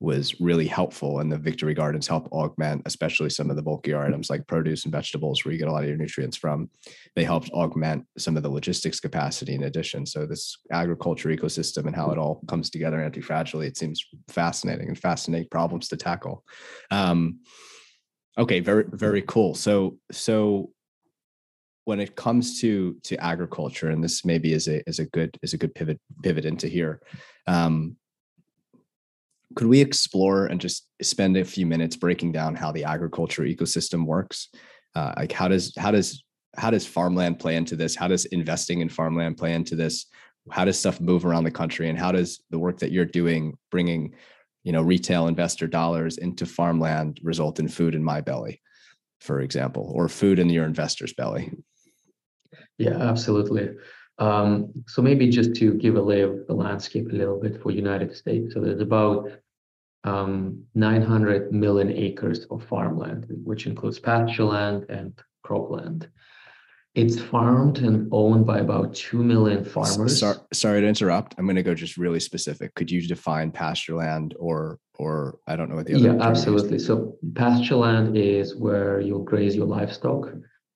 was 0.00 0.40
really 0.40 0.66
helpful 0.66 1.20
and 1.20 1.30
the 1.30 1.36
victory 1.36 1.74
gardens 1.74 2.08
help 2.08 2.26
augment 2.32 2.80
especially 2.86 3.28
some 3.28 3.50
of 3.50 3.56
the 3.56 3.62
bulkier 3.62 4.02
items 4.02 4.30
like 4.30 4.46
produce 4.46 4.84
and 4.84 4.92
vegetables 4.92 5.44
where 5.44 5.52
you 5.52 5.58
get 5.58 5.68
a 5.68 5.72
lot 5.72 5.82
of 5.82 5.88
your 5.88 5.98
nutrients 5.98 6.38
from. 6.38 6.70
They 7.14 7.24
helped 7.24 7.50
augment 7.50 8.06
some 8.16 8.36
of 8.36 8.42
the 8.42 8.48
logistics 8.48 8.98
capacity 8.98 9.54
in 9.54 9.64
addition. 9.64 10.06
So 10.06 10.24
this 10.24 10.56
agriculture 10.72 11.28
ecosystem 11.28 11.86
and 11.86 11.94
how 11.94 12.10
it 12.10 12.18
all 12.18 12.40
comes 12.48 12.70
together 12.70 13.00
anti-fragile 13.00 13.60
it 13.60 13.76
seems 13.76 14.02
fascinating 14.28 14.88
and 14.88 14.98
fascinating 14.98 15.48
problems 15.50 15.88
to 15.88 15.96
tackle. 15.96 16.44
Um, 16.90 17.40
okay 18.38 18.60
very 18.60 18.84
very 18.88 19.22
cool. 19.22 19.54
So 19.54 19.98
so 20.10 20.70
when 21.84 22.00
it 22.00 22.16
comes 22.16 22.60
to 22.60 22.96
to 23.02 23.22
agriculture 23.22 23.90
and 23.90 24.02
this 24.02 24.24
maybe 24.24 24.54
is 24.54 24.66
a 24.66 24.82
is 24.88 24.98
a 24.98 25.04
good 25.06 25.36
is 25.42 25.52
a 25.52 25.58
good 25.58 25.74
pivot 25.74 26.00
pivot 26.22 26.46
into 26.46 26.68
here 26.68 27.00
um, 27.46 27.96
could 29.56 29.66
we 29.66 29.80
explore 29.80 30.46
and 30.46 30.60
just 30.60 30.86
spend 31.02 31.36
a 31.36 31.44
few 31.44 31.66
minutes 31.66 31.96
breaking 31.96 32.32
down 32.32 32.54
how 32.54 32.70
the 32.70 32.84
agriculture 32.84 33.42
ecosystem 33.42 34.06
works? 34.06 34.48
Uh, 34.94 35.12
like 35.16 35.32
how 35.32 35.48
does 35.48 35.72
how 35.76 35.90
does 35.90 36.22
how 36.56 36.70
does 36.70 36.86
farmland 36.86 37.38
play 37.38 37.56
into 37.56 37.76
this? 37.76 37.94
How 37.94 38.08
does 38.08 38.24
investing 38.26 38.80
in 38.80 38.88
farmland 38.88 39.36
play 39.36 39.54
into 39.54 39.76
this? 39.76 40.06
How 40.50 40.64
does 40.64 40.78
stuff 40.78 41.00
move 41.00 41.24
around 41.24 41.44
the 41.44 41.50
country, 41.50 41.88
and 41.88 41.98
how 41.98 42.12
does 42.12 42.42
the 42.50 42.58
work 42.58 42.78
that 42.78 42.92
you're 42.92 43.04
doing, 43.04 43.56
bringing, 43.70 44.14
you 44.64 44.72
know, 44.72 44.82
retail 44.82 45.28
investor 45.28 45.66
dollars 45.66 46.18
into 46.18 46.46
farmland, 46.46 47.20
result 47.22 47.60
in 47.60 47.68
food 47.68 47.94
in 47.94 48.02
my 48.02 48.20
belly, 48.20 48.60
for 49.20 49.40
example, 49.40 49.92
or 49.94 50.08
food 50.08 50.38
in 50.38 50.48
your 50.48 50.64
investor's 50.64 51.12
belly? 51.12 51.52
Yeah, 52.78 52.96
absolutely. 52.96 53.70
Um, 54.20 54.70
so 54.86 55.00
maybe 55.00 55.30
just 55.30 55.54
to 55.56 55.74
give 55.74 55.96
a 55.96 56.00
lay 56.00 56.20
of 56.20 56.46
the 56.46 56.52
landscape 56.52 57.10
a 57.10 57.14
little 57.14 57.40
bit 57.40 57.60
for 57.60 57.70
United 57.70 58.14
States. 58.14 58.52
So 58.52 58.60
there's 58.60 58.80
about 58.80 59.30
um, 60.04 60.62
900 60.74 61.52
million 61.52 61.90
acres 61.90 62.44
of 62.50 62.62
farmland, 62.64 63.26
which 63.44 63.66
includes 63.66 63.98
pasture 63.98 64.44
land 64.44 64.84
and 64.90 65.18
cropland. 65.44 66.08
It's 66.94 67.18
farmed 67.18 67.78
and 67.78 68.08
owned 68.12 68.46
by 68.46 68.58
about 68.58 68.94
2 68.94 69.22
million 69.22 69.64
farmers. 69.64 70.18
Sorry, 70.18 70.36
sorry 70.52 70.80
to 70.82 70.86
interrupt. 70.86 71.34
I'm 71.38 71.46
going 71.46 71.56
to 71.56 71.62
go 71.62 71.74
just 71.74 71.96
really 71.96 72.20
specific. 72.20 72.74
Could 72.74 72.90
you 72.90 73.00
define 73.06 73.52
pasture 73.52 73.94
land 73.94 74.34
or, 74.38 74.78
or 74.98 75.38
I 75.46 75.56
don't 75.56 75.70
know 75.70 75.76
what 75.76 75.86
the 75.86 75.94
other 75.94 76.16
Yeah, 76.16 76.22
absolutely. 76.22 76.76
Is. 76.76 76.86
So 76.86 77.16
pasture 77.34 77.76
land 77.76 78.16
is 78.16 78.56
where 78.56 79.00
you'll 79.00 79.22
graze 79.22 79.56
your 79.56 79.66
livestock. 79.66 80.30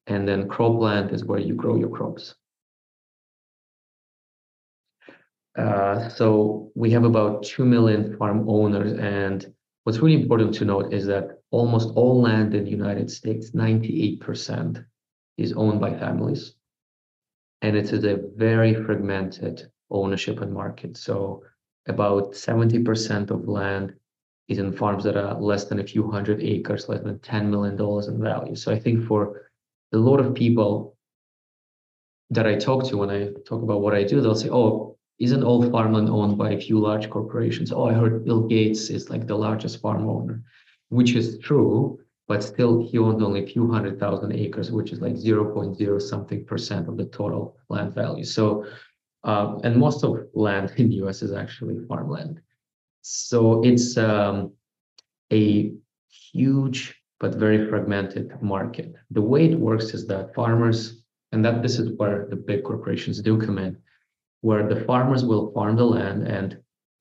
And 0.07 0.27
then 0.27 0.49
cropland 0.49 1.13
is 1.13 1.25
where 1.25 1.41
you 1.41 1.55
grow 1.55 1.77
your 1.77 1.91
crops. 1.91 2.35
Uh, 5.57 6.09
so 6.09 6.71
we 6.75 6.91
have 6.91 7.05
about 7.05 7.45
2 7.45 7.65
million 7.65 8.17
farm 8.17 8.49
owners. 8.49 8.93
And 8.93 9.53
what's 9.85 9.99
really 9.99 10.21
important 10.21 10.55
to 10.55 10.65
note 10.65 10.93
is 10.93 11.07
that 11.07 11.41
almost 11.51 11.91
all 11.95 12.21
land 12.21 12.55
in 12.55 12.65
the 12.65 12.71
United 12.71 13.11
States, 13.11 13.53
98%, 13.53 14.85
is 15.37 15.53
owned 15.53 15.81
by 15.81 15.97
families. 15.97 16.55
And 17.63 17.77
it 17.77 17.93
is 17.93 18.05
a 18.05 18.21
very 18.37 18.75
fragmented 18.75 19.71
ownership 19.91 20.41
and 20.41 20.53
market. 20.53 20.97
So 20.97 21.45
about 21.87 22.33
70% 22.33 23.31
of 23.31 23.49
land 23.49 23.95
is 24.49 24.59
in 24.59 24.73
farms 24.73 25.05
that 25.05 25.17
are 25.17 25.41
less 25.41 25.65
than 25.65 25.81
a 25.81 25.87
few 25.87 26.11
hundred 26.11 26.43
acres, 26.43 26.89
less 26.89 27.03
than 27.03 27.19
$10 27.19 27.47
million 27.47 27.75
in 28.09 28.23
value. 28.23 28.57
So 28.57 28.73
I 28.73 28.79
think 28.79 29.07
for 29.07 29.51
a 29.93 29.97
lot 29.97 30.21
of 30.21 30.35
people 30.35 30.97
that 32.31 32.47
I 32.47 32.57
talk 32.57 32.85
to 32.89 32.99
when 32.99 33.11
I 33.11 33.29
talk 33.47 33.63
about 33.63 33.81
what 33.81 33.95
I 33.95 34.03
do, 34.03 34.21
they'll 34.21 34.35
say, 34.35 34.51
oh, 34.51 34.99
isn't 35.19 35.45
all 35.45 35.71
farmland 35.71 36.09
owned 36.09 36.37
by 36.37 36.53
a 36.53 36.61
few 36.61 36.79
large 36.79 37.09
corporations? 37.09 37.73
Oh, 37.73 37.85
I 37.85 37.95
heard 37.95 38.25
Bill 38.25 38.47
Gates 38.47 38.91
is 38.91 39.11
like 39.11 39.27
the 39.27 39.37
largest 39.37 39.81
farm 39.81 40.09
owner, 40.09 40.43
which 40.89 41.15
is 41.15 41.39
true, 41.39 42.01
but 42.27 42.43
still 42.43 42.83
he 42.83 42.99
owns 42.99 43.23
only 43.23 43.45
a 43.45 43.47
few 43.47 43.71
hundred 43.71 44.01
thousand 44.01 44.33
acres, 44.33 44.73
which 44.73 44.93
is 44.93 45.01
like 45.01 45.15
0.0 45.15 46.03
something 46.03 46.45
percent 46.45 46.89
of 46.89 46.97
the 46.97 47.07
total 47.07 47.57
land 47.69 47.95
value. 47.95 48.25
So, 48.25 48.67
uh, 49.23 49.59
and 49.63 49.77
most 49.77 50.03
of 50.05 50.19
land 50.35 50.73
in 50.77 50.89
the 50.89 50.97
US 51.07 51.23
is 51.23 51.33
actually 51.33 51.79
farmland. 51.87 52.41
So 53.03 53.63
it's 53.63 53.97
um, 53.97 54.53
a 55.33 55.73
huge 56.33 56.95
but 57.21 57.37
very 57.37 57.69
fragmented 57.69 58.33
market. 58.43 58.95
The 59.11 59.23
way 59.23 59.47
it 59.51 59.59
works 59.59 59.95
is 59.95 60.07
that 60.09 60.35
farmers, 60.35 61.03
and 61.33 61.45
that 61.45 61.63
this 61.63 61.79
is 61.79 61.91
where 61.99 62.27
the 62.29 62.37
big 62.37 62.65
corporations 62.65 63.21
do 63.21 63.39
come 63.39 63.59
in, 63.59 63.77
where 64.45 64.69
the 64.69 64.85
farmers 64.85 65.25
will 65.25 65.51
farm 65.53 65.75
the 65.75 65.87
land 65.97 66.29
and 66.29 66.59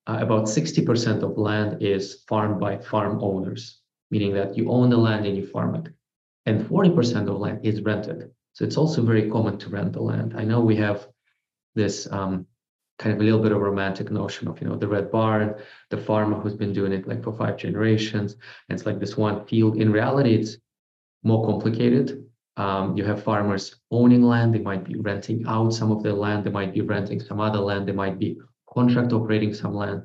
uh, 0.08 0.18
about 0.22 0.46
60% 0.46 1.24
of 1.24 1.38
land 1.38 1.84
is 1.84 2.24
farmed 2.30 2.58
by 2.58 2.78
farm 2.78 3.22
owners, 3.22 3.82
meaning 4.12 4.34
that 4.34 4.56
you 4.58 4.72
own 4.72 4.90
the 4.90 4.96
land 4.96 5.26
and 5.26 5.36
you 5.36 5.46
farm 5.46 5.76
it. 5.76 5.92
And 6.46 6.66
40% 6.66 7.30
of 7.30 7.38
land 7.38 7.60
is 7.66 7.82
rented. 7.82 8.32
So 8.54 8.64
it's 8.64 8.78
also 8.78 9.02
very 9.04 9.30
common 9.30 9.58
to 9.58 9.70
rent 9.70 9.92
the 9.92 10.02
land. 10.02 10.36
I 10.38 10.46
know 10.46 10.62
we 10.62 10.78
have 10.78 11.06
this 11.76 12.08
um, 12.10 12.46
kind 12.98 13.14
of 13.14 13.20
a 13.20 13.26
little 13.26 13.42
bit 13.42 13.52
of 13.52 13.60
romantic 13.60 14.10
notion 14.10 14.48
of, 14.48 14.62
you 14.62 14.68
know, 14.70 14.78
the 14.78 14.88
red 14.88 15.12
barn, 15.12 15.56
the 15.90 15.98
farmer 15.98 16.40
who's 16.40 16.56
been 16.56 16.72
doing 16.72 16.94
it 16.94 17.10
like 17.10 17.26
for 17.26 17.34
five 17.34 17.58
generations. 17.58 18.38
And 18.70 18.78
it's 18.78 18.86
like 18.86 19.02
this 19.02 19.18
one 19.18 19.46
field. 19.48 19.76
In 19.76 19.92
reality, 19.92 20.36
it's 20.36 20.56
more 21.24 21.46
complicated. 21.46 22.24
Um, 22.55 22.95
you 22.95 23.03
have 23.03 23.24
farmers 23.24 23.75
owning 23.89 24.22
land, 24.22 24.53
they 24.53 24.60
might 24.60 24.83
be 24.83 24.95
renting 25.00 25.43
out 25.48 25.74
some 25.74 25.91
of 25.91 26.03
their 26.03 26.13
land, 26.13 26.43
they 26.43 26.51
might 26.51 26.74
be 26.74 26.81
renting 26.81 27.19
some 27.19 27.39
other 27.39 27.60
land, 27.60 27.88
they 27.88 27.93
might 27.93 28.19
be 28.19 28.38
contract 28.72 29.12
operating 29.12 29.53
some 29.53 29.74
land. 29.74 30.03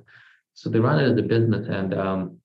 So 0.55 0.71
they 0.71 0.81
run 0.81 0.99
it 0.99 1.11
as 1.11 1.19
a 1.19 1.23
business, 1.23 1.69
and 1.69 1.93
um, 1.95 2.39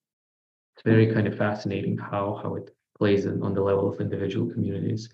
it's 0.76 0.84
very 0.84 1.14
kind 1.14 1.26
of 1.26 1.38
fascinating 1.38 1.98
how 1.98 2.40
how 2.44 2.56
it 2.56 2.76
plays 2.98 3.26
in, 3.26 3.42
on 3.42 3.54
the 3.54 3.62
level 3.62 3.92
of 3.92 4.02
individual 4.02 4.52
communities. 4.52 5.10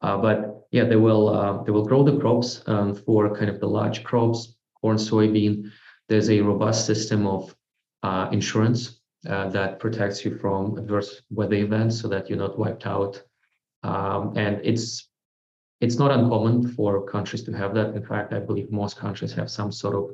Uh, 0.00 0.16
but 0.16 0.66
yeah, 0.70 0.84
they 0.84 0.96
will 0.96 1.28
uh, 1.28 1.62
they 1.64 1.72
will 1.72 1.84
grow 1.84 2.02
the 2.04 2.18
crops 2.18 2.62
um, 2.66 2.94
for 2.94 3.34
kind 3.34 3.50
of 3.50 3.58
the 3.60 3.66
large 3.66 4.04
crops, 4.04 4.56
corn, 4.80 4.96
soybean. 4.96 5.70
There's 6.08 6.30
a 6.30 6.40
robust 6.40 6.86
system 6.86 7.26
of 7.26 7.54
uh, 8.02 8.28
insurance 8.32 9.00
uh, 9.28 9.48
that 9.50 9.78
protects 9.80 10.24
you 10.24 10.38
from 10.38 10.78
adverse 10.78 11.22
weather 11.30 11.56
events, 11.56 12.00
so 12.00 12.08
that 12.08 12.28
you're 12.28 12.38
not 12.38 12.58
wiped 12.58 12.86
out 12.86 13.22
um, 13.82 14.36
and 14.36 14.60
it's 14.64 15.08
it's 15.80 15.96
not 15.96 16.10
uncommon 16.10 16.68
for 16.74 17.06
countries 17.06 17.42
to 17.44 17.52
have 17.52 17.74
that. 17.74 17.94
In 17.94 18.04
fact, 18.04 18.32
I 18.32 18.38
believe 18.38 18.70
most 18.70 18.98
countries 18.98 19.32
have 19.32 19.50
some 19.50 19.72
sort 19.72 19.94
of 19.94 20.10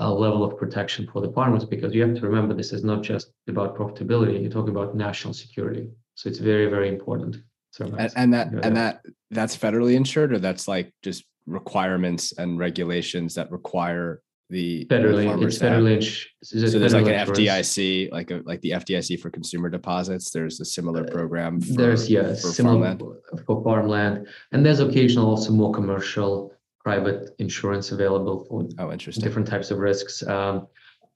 uh, 0.00 0.12
level 0.12 0.42
of 0.42 0.56
protection 0.56 1.06
for 1.12 1.20
the 1.20 1.30
farmers 1.32 1.64
because 1.64 1.94
you 1.94 2.02
have 2.02 2.14
to 2.16 2.22
remember 2.22 2.54
this 2.54 2.72
is 2.72 2.82
not 2.82 3.02
just 3.02 3.32
about 3.48 3.76
profitability. 3.76 4.40
You're 4.40 4.50
talking 4.50 4.74
about 4.74 4.96
national 4.96 5.34
security, 5.34 5.88
so 6.14 6.28
it's 6.28 6.38
very 6.38 6.66
very 6.66 6.88
important. 6.88 7.36
So 7.70 7.84
and, 7.84 8.12
and 8.16 8.34
that 8.34 8.52
and 8.64 8.76
that 8.76 9.02
that's 9.30 9.56
federally 9.56 9.94
insured, 9.94 10.32
or 10.32 10.38
that's 10.38 10.66
like 10.66 10.92
just 11.02 11.24
requirements 11.46 12.32
and 12.32 12.58
regulations 12.58 13.34
that 13.34 13.50
require 13.50 14.22
the 14.50 14.84
federally 14.86 15.42
it's 15.42 15.58
federally 15.58 16.26
so 16.42 16.78
there's 16.78 16.94
like 16.94 17.06
an 17.06 17.28
FDIC 17.28 18.10
like 18.10 18.30
a 18.30 18.42
like 18.44 18.60
the 18.62 18.72
FDIC 18.72 19.20
for 19.20 19.30
consumer 19.30 19.68
deposits. 19.68 20.30
There's 20.30 20.60
a 20.60 20.64
similar 20.64 21.04
uh, 21.04 21.10
program 21.10 21.60
for, 21.60 21.74
there's 21.74 22.10
yeah 22.10 22.34
for 22.34 22.48
similar 22.48 22.96
farmland. 22.96 23.02
for 23.46 23.62
farmland. 23.62 24.26
And 24.52 24.66
there's 24.66 24.80
occasional 24.80 25.30
also 25.30 25.52
more 25.52 25.72
commercial 25.72 26.52
private 26.82 27.30
insurance 27.38 27.92
available 27.92 28.44
for 28.44 28.68
oh 28.78 28.92
interesting. 28.92 29.22
different 29.22 29.46
types 29.46 29.70
of 29.70 29.78
risks. 29.78 30.22
Um, 30.26 30.66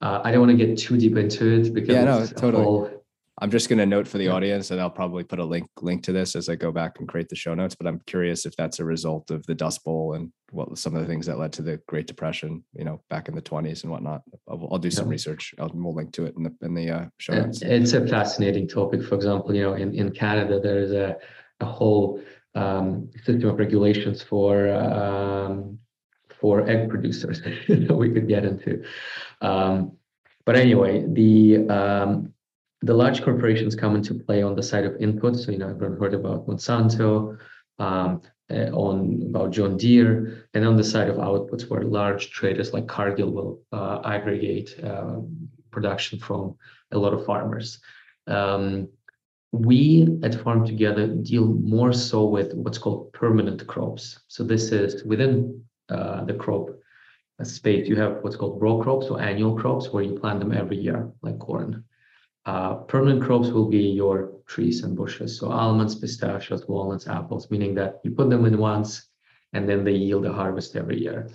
uh, 0.01 0.21
I 0.23 0.31
don't 0.31 0.47
want 0.47 0.57
to 0.57 0.65
get 0.65 0.77
too 0.77 0.97
deep 0.97 1.17
into 1.17 1.59
it 1.59 1.73
because 1.73 1.93
yeah 1.93 2.03
no 2.03 2.25
totally. 2.25 2.63
whole, 2.63 2.94
I'm 3.39 3.51
just 3.51 3.67
going 3.67 3.79
to 3.79 3.85
note 3.85 4.07
for 4.07 4.17
the 4.17 4.29
audience, 4.29 4.71
and 4.71 4.79
I'll 4.79 4.89
probably 4.89 5.23
put 5.25 5.39
a 5.39 5.43
link 5.43 5.67
link 5.81 6.03
to 6.03 6.13
this 6.13 6.37
as 6.37 6.47
I 6.47 6.55
go 6.55 6.71
back 6.71 6.99
and 6.99 7.07
create 7.07 7.27
the 7.27 7.35
show 7.35 7.53
notes. 7.53 7.75
But 7.75 7.85
I'm 7.85 7.99
curious 8.07 8.45
if 8.45 8.55
that's 8.55 8.79
a 8.79 8.85
result 8.85 9.29
of 9.29 9.45
the 9.45 9.55
Dust 9.55 9.83
Bowl 9.83 10.13
and 10.13 10.31
what 10.51 10.77
some 10.77 10.95
of 10.95 11.01
the 11.01 11.07
things 11.07 11.25
that 11.25 11.37
led 11.37 11.51
to 11.53 11.61
the 11.61 11.81
Great 11.87 12.07
Depression, 12.07 12.63
you 12.73 12.85
know, 12.85 13.01
back 13.09 13.27
in 13.27 13.35
the 13.35 13.41
20s 13.41 13.83
and 13.83 13.91
whatnot. 13.91 14.21
I'll, 14.47 14.69
I'll 14.71 14.77
do 14.77 14.89
some 14.89 15.07
yeah. 15.07 15.11
research. 15.11 15.53
I'll 15.59 15.69
we'll 15.73 15.93
link 15.93 16.13
to 16.13 16.25
it 16.25 16.35
in 16.37 16.43
the 16.43 16.55
in 16.61 16.73
the 16.73 16.89
uh, 16.89 17.05
show 17.17 17.33
notes. 17.33 17.61
It's 17.61 17.91
a 17.91 18.07
fascinating 18.07 18.69
topic. 18.69 19.03
For 19.03 19.15
example, 19.15 19.53
you 19.53 19.63
know, 19.63 19.73
in 19.73 19.93
in 19.93 20.11
Canada, 20.11 20.61
there 20.61 20.79
is 20.79 20.91
a 20.91 21.17
a 21.59 21.65
whole 21.65 22.21
um, 22.55 23.09
system 23.25 23.49
of 23.49 23.59
regulations 23.59 24.21
for 24.21 24.73
um, 24.73 25.77
for 26.39 26.67
egg 26.69 26.89
producers 26.89 27.41
that 27.67 27.95
we 27.95 28.11
could 28.11 28.29
get 28.29 28.45
into. 28.45 28.83
Um, 29.41 29.97
but 30.45 30.55
anyway, 30.55 31.03
the 31.05 31.67
um, 31.69 32.33
the 32.85 32.93
large 32.93 33.23
corporations 33.23 33.75
come 33.75 33.95
into 33.95 34.13
play 34.13 34.43
on 34.43 34.55
the 34.55 34.63
side 34.63 34.85
of 34.85 34.95
input. 35.01 35.35
So, 35.35 35.51
you 35.51 35.57
know, 35.57 35.69
everyone 35.69 35.99
heard 35.99 36.13
about 36.13 36.47
Monsanto, 36.47 37.37
um, 37.79 38.21
uh, 38.51 38.69
on 38.85 39.23
about 39.29 39.51
John 39.51 39.75
Deere, 39.75 40.47
and 40.53 40.65
on 40.65 40.77
the 40.77 40.83
side 40.83 41.09
of 41.09 41.17
outputs, 41.17 41.67
where 41.67 41.81
large 41.81 42.29
traders 42.29 42.73
like 42.73 42.87
Cargill 42.87 43.31
will 43.31 43.61
uh, 43.71 44.01
aggregate 44.05 44.79
uh, 44.83 45.17
production 45.71 46.19
from 46.19 46.55
a 46.91 46.97
lot 46.97 47.13
of 47.13 47.25
farmers. 47.25 47.79
Um, 48.27 48.87
we 49.51 50.07
at 50.21 50.35
Farm 50.35 50.65
Together 50.65 51.07
deal 51.07 51.45
more 51.45 51.93
so 51.93 52.25
with 52.25 52.53
what's 52.53 52.77
called 52.77 53.11
permanent 53.13 53.65
crops. 53.65 54.19
So 54.27 54.43
this 54.43 54.71
is 54.71 55.03
within 55.05 55.63
uh, 55.89 56.23
the 56.25 56.33
crop 56.33 56.69
space, 57.43 57.87
you 57.87 57.95
have 57.95 58.19
what's 58.21 58.35
called 58.35 58.61
row 58.61 58.81
crops 58.81 59.07
or 59.07 59.19
annual 59.21 59.57
crops, 59.57 59.89
where 59.89 60.03
you 60.03 60.19
plant 60.19 60.39
them 60.39 60.53
every 60.53 60.77
year, 60.77 61.11
like 61.21 61.39
corn. 61.39 61.83
Uh, 62.45 62.75
permanent 62.75 63.23
crops 63.23 63.49
will 63.49 63.67
be 63.67 63.79
your 63.79 64.31
trees 64.45 64.83
and 64.83 64.95
bushes. 64.95 65.39
So 65.39 65.49
almonds, 65.49 65.95
pistachios, 65.95 66.67
walnuts, 66.67 67.07
apples, 67.07 67.49
meaning 67.49 67.73
that 67.75 68.01
you 68.03 68.11
put 68.11 68.29
them 68.29 68.45
in 68.45 68.57
once 68.57 69.07
and 69.53 69.67
then 69.67 69.83
they 69.83 69.93
yield 69.93 70.25
a 70.25 70.33
harvest 70.33 70.75
every 70.75 71.01
year. 71.01 71.29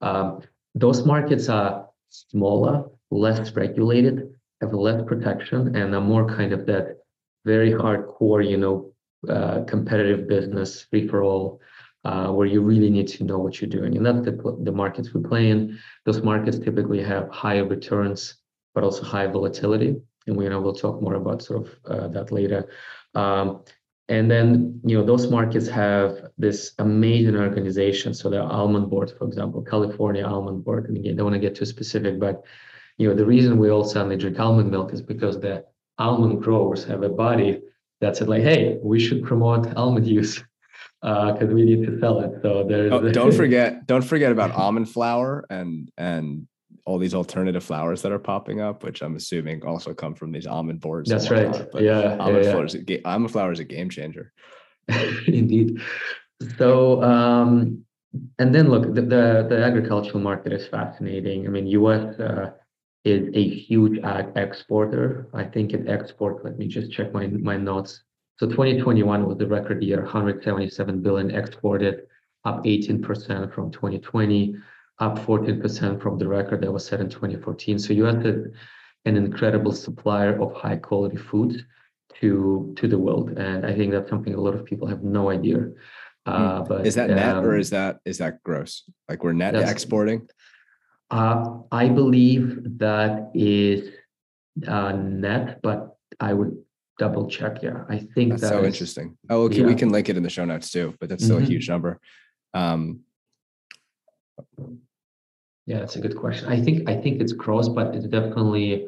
Um, 0.00 0.42
those 0.74 1.06
markets 1.06 1.48
are 1.48 1.88
smaller, 2.10 2.84
less 3.10 3.52
regulated, 3.54 4.34
have 4.60 4.72
less 4.72 5.02
protection, 5.06 5.76
and 5.76 5.94
are 5.94 6.00
more 6.00 6.26
kind 6.26 6.52
of 6.52 6.66
that 6.66 6.98
very 7.44 7.70
hardcore, 7.70 8.48
you 8.48 8.56
know, 8.56 8.92
uh, 9.28 9.62
competitive 9.64 10.26
business, 10.26 10.82
free 10.82 11.06
for 11.06 11.22
all, 11.22 11.60
uh, 12.04 12.28
where 12.28 12.46
you 12.46 12.60
really 12.60 12.90
need 12.90 13.08
to 13.08 13.24
know 13.24 13.38
what 13.38 13.60
you're 13.60 13.70
doing. 13.70 13.96
And 13.96 14.04
that's 14.04 14.24
the, 14.24 14.58
the 14.62 14.72
markets 14.72 15.14
we 15.14 15.22
play 15.22 15.50
in. 15.50 15.78
Those 16.04 16.22
markets 16.22 16.58
typically 16.58 17.02
have 17.02 17.28
higher 17.30 17.64
returns, 17.64 18.36
but 18.74 18.84
also 18.84 19.04
high 19.04 19.26
volatility 19.26 19.96
and 20.26 20.36
we 20.36 20.44
you 20.44 20.50
know 20.50 20.60
we'll 20.60 20.74
talk 20.74 21.00
more 21.00 21.14
about 21.14 21.42
sort 21.42 21.66
of 21.66 21.74
uh, 21.86 22.08
that 22.08 22.32
later. 22.32 22.68
Um, 23.14 23.62
and 24.08 24.30
then 24.30 24.80
you 24.84 24.96
know 24.96 25.04
those 25.04 25.28
markets 25.30 25.68
have 25.68 26.28
this 26.38 26.72
amazing 26.78 27.36
organization. 27.36 28.14
So 28.14 28.30
the 28.30 28.40
almond 28.40 28.88
board, 28.88 29.12
for 29.18 29.26
example, 29.26 29.62
California 29.62 30.24
Almond 30.24 30.64
Board. 30.64 30.88
And 30.88 30.96
again, 30.96 31.14
I 31.14 31.16
don't 31.16 31.26
want 31.26 31.34
to 31.34 31.40
get 31.40 31.56
too 31.56 31.66
specific, 31.66 32.20
but 32.20 32.44
you 32.98 33.08
know 33.08 33.14
the 33.14 33.26
reason 33.26 33.58
we 33.58 33.70
all 33.70 33.84
suddenly 33.84 34.16
drink 34.16 34.38
almond 34.38 34.70
milk 34.70 34.92
is 34.92 35.02
because 35.02 35.40
the 35.40 35.64
almond 35.98 36.42
growers 36.42 36.84
have 36.84 37.02
a 37.02 37.08
body 37.08 37.62
that 38.00 38.16
said 38.16 38.28
like, 38.28 38.42
hey, 38.42 38.78
we 38.82 39.00
should 39.00 39.24
promote 39.24 39.74
almond 39.76 40.06
use 40.06 40.42
because 41.02 41.42
uh, 41.50 41.54
we 41.54 41.64
need 41.64 41.86
to 41.86 41.98
sell 42.00 42.20
it. 42.20 42.40
So 42.42 42.64
there's 42.68 42.92
oh, 42.92 43.08
don't 43.12 43.34
forget 43.34 43.86
don't 43.86 44.04
forget 44.04 44.32
about 44.32 44.52
almond 44.52 44.88
flour 44.88 45.44
and 45.50 45.90
and 45.96 46.46
all 46.86 46.98
these 46.98 47.14
alternative 47.14 47.64
flours 47.64 48.00
that 48.02 48.12
are 48.12 48.18
popping 48.18 48.60
up, 48.60 48.84
which 48.84 49.02
I'm 49.02 49.16
assuming 49.16 49.64
also 49.64 49.92
come 49.92 50.14
from 50.14 50.30
these 50.30 50.46
almond 50.46 50.80
boards. 50.80 51.10
That's 51.10 51.30
right. 51.30 51.52
But 51.72 51.82
yeah. 51.82 52.16
Almond, 52.18 52.44
yeah, 52.44 52.52
flours, 52.52 52.76
yeah. 52.86 52.98
almond 53.04 53.32
flour 53.32 53.52
is 53.52 53.58
a 53.58 53.64
game 53.64 53.90
changer. 53.90 54.32
Indeed. 55.26 55.80
So, 56.58 57.02
um, 57.02 57.84
and 58.38 58.54
then 58.54 58.68
look, 58.70 58.94
the, 58.94 59.02
the, 59.02 59.46
the, 59.48 59.64
agricultural 59.64 60.20
market 60.20 60.52
is 60.52 60.68
fascinating. 60.68 61.44
I 61.44 61.50
mean, 61.50 61.66
US 61.66 62.18
uh, 62.20 62.52
is 63.04 63.28
a 63.34 63.48
huge 63.48 63.98
ag 64.04 64.26
exporter. 64.36 65.28
I 65.34 65.44
think 65.44 65.72
it 65.72 65.88
export, 65.88 66.44
let 66.44 66.56
me 66.56 66.68
just 66.68 66.92
check 66.92 67.12
my, 67.12 67.26
my 67.26 67.56
notes. 67.56 68.04
So 68.38 68.46
2021 68.46 69.26
was 69.26 69.38
the 69.38 69.46
record 69.46 69.82
year, 69.82 70.02
177 70.02 71.02
billion 71.02 71.32
exported, 71.32 72.02
up 72.44 72.64
18% 72.64 73.52
from 73.52 73.72
2020. 73.72 74.54
Up 74.98 75.18
14% 75.18 76.00
from 76.00 76.18
the 76.18 76.26
record 76.26 76.62
that 76.62 76.72
was 76.72 76.86
set 76.86 77.00
in 77.00 77.08
2014. 77.08 77.78
So 77.78 77.92
U.S. 77.92 78.24
is 78.24 78.54
an 79.04 79.16
incredible 79.16 79.72
supplier 79.72 80.40
of 80.40 80.54
high 80.54 80.76
quality 80.76 81.16
food 81.16 81.64
to 82.20 82.74
to 82.76 82.88
the 82.88 82.98
world, 82.98 83.30
and 83.38 83.66
I 83.66 83.74
think 83.74 83.92
that's 83.92 84.08
something 84.08 84.34
a 84.34 84.40
lot 84.40 84.54
of 84.54 84.64
people 84.64 84.88
have 84.88 85.02
no 85.02 85.30
idea. 85.30 85.68
Uh, 86.24 86.58
hmm. 86.58 86.68
but 86.68 86.86
is 86.86 86.94
that 86.96 87.10
net 87.10 87.36
um, 87.36 87.44
or 87.44 87.56
is 87.56 87.70
that 87.70 88.00
is 88.04 88.18
that 88.18 88.42
gross? 88.42 88.82
Like 89.08 89.22
we're 89.22 89.32
net 89.32 89.54
exporting? 89.54 90.28
Uh, 91.10 91.58
I 91.70 91.88
believe 91.88 92.78
that 92.78 93.30
is 93.34 93.90
uh, 94.66 94.92
net, 94.92 95.60
but 95.62 95.96
I 96.18 96.32
would 96.32 96.56
double 96.98 97.28
check. 97.28 97.62
Yeah, 97.62 97.84
I 97.88 97.98
think 98.14 98.30
that's 98.30 98.42
that 98.42 98.48
so 98.48 98.60
is, 98.60 98.66
interesting. 98.66 99.16
Oh, 99.30 99.42
okay, 99.42 99.60
yeah. 99.60 99.66
we 99.66 99.74
can 99.74 99.90
link 99.90 100.08
it 100.08 100.16
in 100.16 100.22
the 100.22 100.30
show 100.30 100.44
notes 100.44 100.70
too, 100.70 100.94
but 100.98 101.08
that's 101.08 101.24
still 101.24 101.36
mm-hmm. 101.36 101.44
a 101.44 101.48
huge 101.48 101.68
number. 101.68 102.00
Um, 102.54 103.00
yeah, 105.66 105.80
that's 105.80 105.96
a 105.96 106.00
good 106.00 106.16
question. 106.16 106.48
I 106.48 106.60
think 106.60 106.88
I 106.88 106.94
think 106.94 107.20
it's 107.20 107.32
gross, 107.32 107.68
but 107.68 107.94
it's 107.94 108.06
definitely 108.06 108.86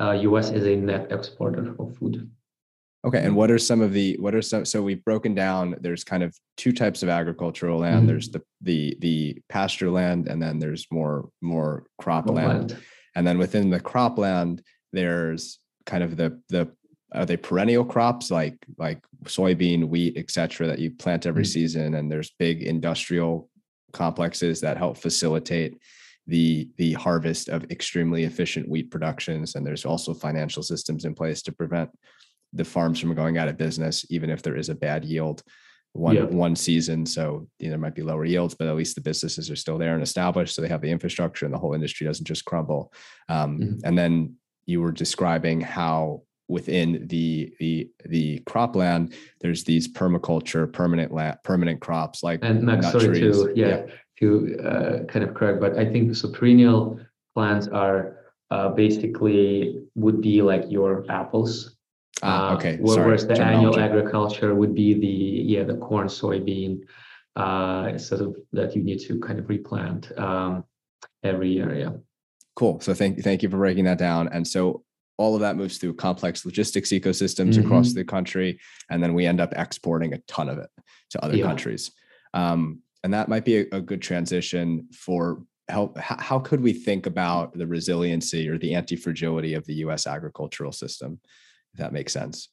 uh, 0.00 0.12
U.S. 0.12 0.50
is 0.50 0.64
a 0.64 0.76
net 0.76 1.10
exporter 1.10 1.74
of 1.78 1.96
food. 1.96 2.30
Okay, 3.04 3.24
and 3.24 3.34
what 3.34 3.50
are 3.50 3.58
some 3.58 3.80
of 3.80 3.92
the 3.92 4.16
what 4.20 4.34
are 4.34 4.42
some? 4.42 4.64
So 4.64 4.82
we've 4.82 5.04
broken 5.04 5.34
down. 5.34 5.76
There's 5.80 6.04
kind 6.04 6.22
of 6.22 6.36
two 6.56 6.72
types 6.72 7.02
of 7.02 7.08
agricultural 7.08 7.80
land. 7.80 8.00
Mm-hmm. 8.00 8.06
There's 8.06 8.28
the 8.28 8.42
the 8.60 8.96
the 9.00 9.42
pasture 9.48 9.90
land, 9.90 10.28
and 10.28 10.40
then 10.40 10.58
there's 10.58 10.86
more 10.92 11.30
more 11.40 11.84
crop 11.98 12.28
land. 12.28 12.76
And 13.16 13.26
then 13.26 13.38
within 13.38 13.70
the 13.70 13.80
cropland, 13.80 14.60
there's 14.92 15.58
kind 15.86 16.04
of 16.04 16.16
the 16.16 16.40
the 16.48 16.70
are 17.12 17.26
they 17.26 17.36
perennial 17.36 17.84
crops 17.84 18.30
like 18.30 18.56
like 18.78 19.00
soybean, 19.24 19.88
wheat, 19.88 20.16
etc. 20.16 20.68
that 20.68 20.78
you 20.78 20.92
plant 20.92 21.26
every 21.26 21.42
mm-hmm. 21.42 21.48
season, 21.48 21.94
and 21.94 22.12
there's 22.12 22.30
big 22.38 22.62
industrial 22.62 23.48
complexes 23.92 24.60
that 24.60 24.76
help 24.76 24.96
facilitate 24.96 25.78
the 26.30 26.68
the 26.76 26.92
harvest 26.94 27.48
of 27.48 27.64
extremely 27.70 28.24
efficient 28.24 28.68
wheat 28.68 28.90
productions 28.90 29.54
and 29.54 29.66
there's 29.66 29.84
also 29.84 30.14
financial 30.14 30.62
systems 30.62 31.04
in 31.04 31.14
place 31.14 31.42
to 31.42 31.52
prevent 31.52 31.90
the 32.52 32.64
farms 32.64 32.98
from 32.98 33.14
going 33.14 33.38
out 33.38 33.48
of 33.48 33.56
business, 33.56 34.04
even 34.10 34.30
if 34.30 34.42
there 34.42 34.56
is 34.56 34.68
a 34.68 34.74
bad 34.74 35.04
yield 35.04 35.42
one 35.92 36.14
yeah. 36.14 36.22
one 36.22 36.54
season. 36.54 37.04
So 37.04 37.48
you 37.58 37.66
know, 37.66 37.70
there 37.70 37.78
might 37.78 37.94
be 37.94 38.02
lower 38.02 38.24
yields, 38.24 38.54
but 38.54 38.68
at 38.68 38.76
least 38.76 38.94
the 38.94 39.00
businesses 39.00 39.50
are 39.50 39.56
still 39.56 39.78
there 39.78 39.94
and 39.94 40.02
established. 40.02 40.54
So 40.54 40.62
they 40.62 40.68
have 40.68 40.82
the 40.82 40.90
infrastructure, 40.90 41.44
and 41.44 41.54
the 41.54 41.58
whole 41.58 41.74
industry 41.74 42.06
doesn't 42.06 42.26
just 42.26 42.44
crumble. 42.44 42.92
Um, 43.28 43.58
mm-hmm. 43.58 43.78
And 43.84 43.98
then 43.98 44.36
you 44.66 44.80
were 44.80 44.92
describing 44.92 45.60
how 45.60 46.22
within 46.48 47.06
the 47.08 47.52
the 47.58 47.90
the 48.04 48.38
cropland, 48.40 49.14
there's 49.40 49.64
these 49.64 49.92
permaculture, 49.92 50.72
permanent 50.72 51.12
land, 51.12 51.38
permanent 51.42 51.80
crops 51.80 52.22
like 52.22 52.40
and 52.42 52.62
Max, 52.62 52.92
sorry 52.92 53.06
trees. 53.08 53.36
to 53.36 53.52
yeah, 53.56 53.66
yeah. 53.68 53.86
To 54.20 54.58
uh, 54.60 55.04
kind 55.04 55.24
of 55.24 55.34
correct, 55.34 55.60
but 55.60 55.78
I 55.78 55.84
think 55.84 56.14
so 56.14 56.28
perennial 56.28 57.00
plants 57.34 57.68
are 57.68 58.16
uh, 58.50 58.68
basically 58.70 59.82
would 59.94 60.20
be 60.20 60.42
like 60.42 60.64
your 60.68 61.04
apples 61.08 61.76
Ah, 62.22 62.50
uh, 62.50 62.54
okay. 62.56 62.76
Sorry. 62.84 63.06
Whereas 63.06 63.26
the 63.26 63.40
annual 63.40 63.78
agriculture 63.78 64.54
would 64.54 64.74
be 64.74 64.94
the 64.94 65.06
yeah 65.06 65.64
the 65.64 65.76
corn, 65.76 66.08
soybean, 66.08 66.82
uh, 67.36 67.96
sort 67.98 68.20
of 68.20 68.36
that 68.52 68.76
you 68.76 68.82
need 68.82 69.00
to 69.00 69.18
kind 69.20 69.38
of 69.38 69.48
replant 69.48 70.12
um, 70.18 70.64
every 71.22 71.50
year. 71.50 71.74
Yeah. 71.74 71.92
Cool. 72.56 72.80
So 72.80 72.92
thank 72.94 73.22
thank 73.22 73.42
you 73.42 73.48
for 73.48 73.56
breaking 73.56 73.84
that 73.84 73.98
down. 73.98 74.28
And 74.28 74.46
so 74.46 74.84
all 75.16 75.34
of 75.34 75.40
that 75.40 75.56
moves 75.56 75.78
through 75.78 75.94
complex 75.94 76.44
logistics 76.44 76.90
ecosystems 76.90 77.54
mm-hmm. 77.54 77.66
across 77.66 77.92
the 77.92 78.04
country, 78.04 78.58
and 78.90 79.02
then 79.02 79.14
we 79.14 79.26
end 79.26 79.40
up 79.40 79.52
exporting 79.56 80.12
a 80.12 80.18
ton 80.26 80.48
of 80.48 80.58
it 80.58 80.70
to 81.10 81.24
other 81.24 81.36
yeah. 81.36 81.44
countries. 81.44 81.90
Um, 82.34 82.80
and 83.02 83.12
that 83.14 83.28
might 83.28 83.44
be 83.44 83.58
a, 83.58 83.66
a 83.72 83.80
good 83.80 84.02
transition 84.02 84.88
for 84.92 85.42
help. 85.68 85.96
How 85.98 86.38
could 86.38 86.60
we 86.60 86.72
think 86.72 87.06
about 87.06 87.56
the 87.56 87.66
resiliency 87.66 88.48
or 88.48 88.58
the 88.58 88.74
anti 88.74 88.96
fragility 88.96 89.54
of 89.54 89.64
the 89.66 89.74
U.S. 89.74 90.06
agricultural 90.06 90.72
system? 90.72 91.20
if 91.72 91.78
that 91.78 91.92
makes 91.92 92.12
sense. 92.12 92.48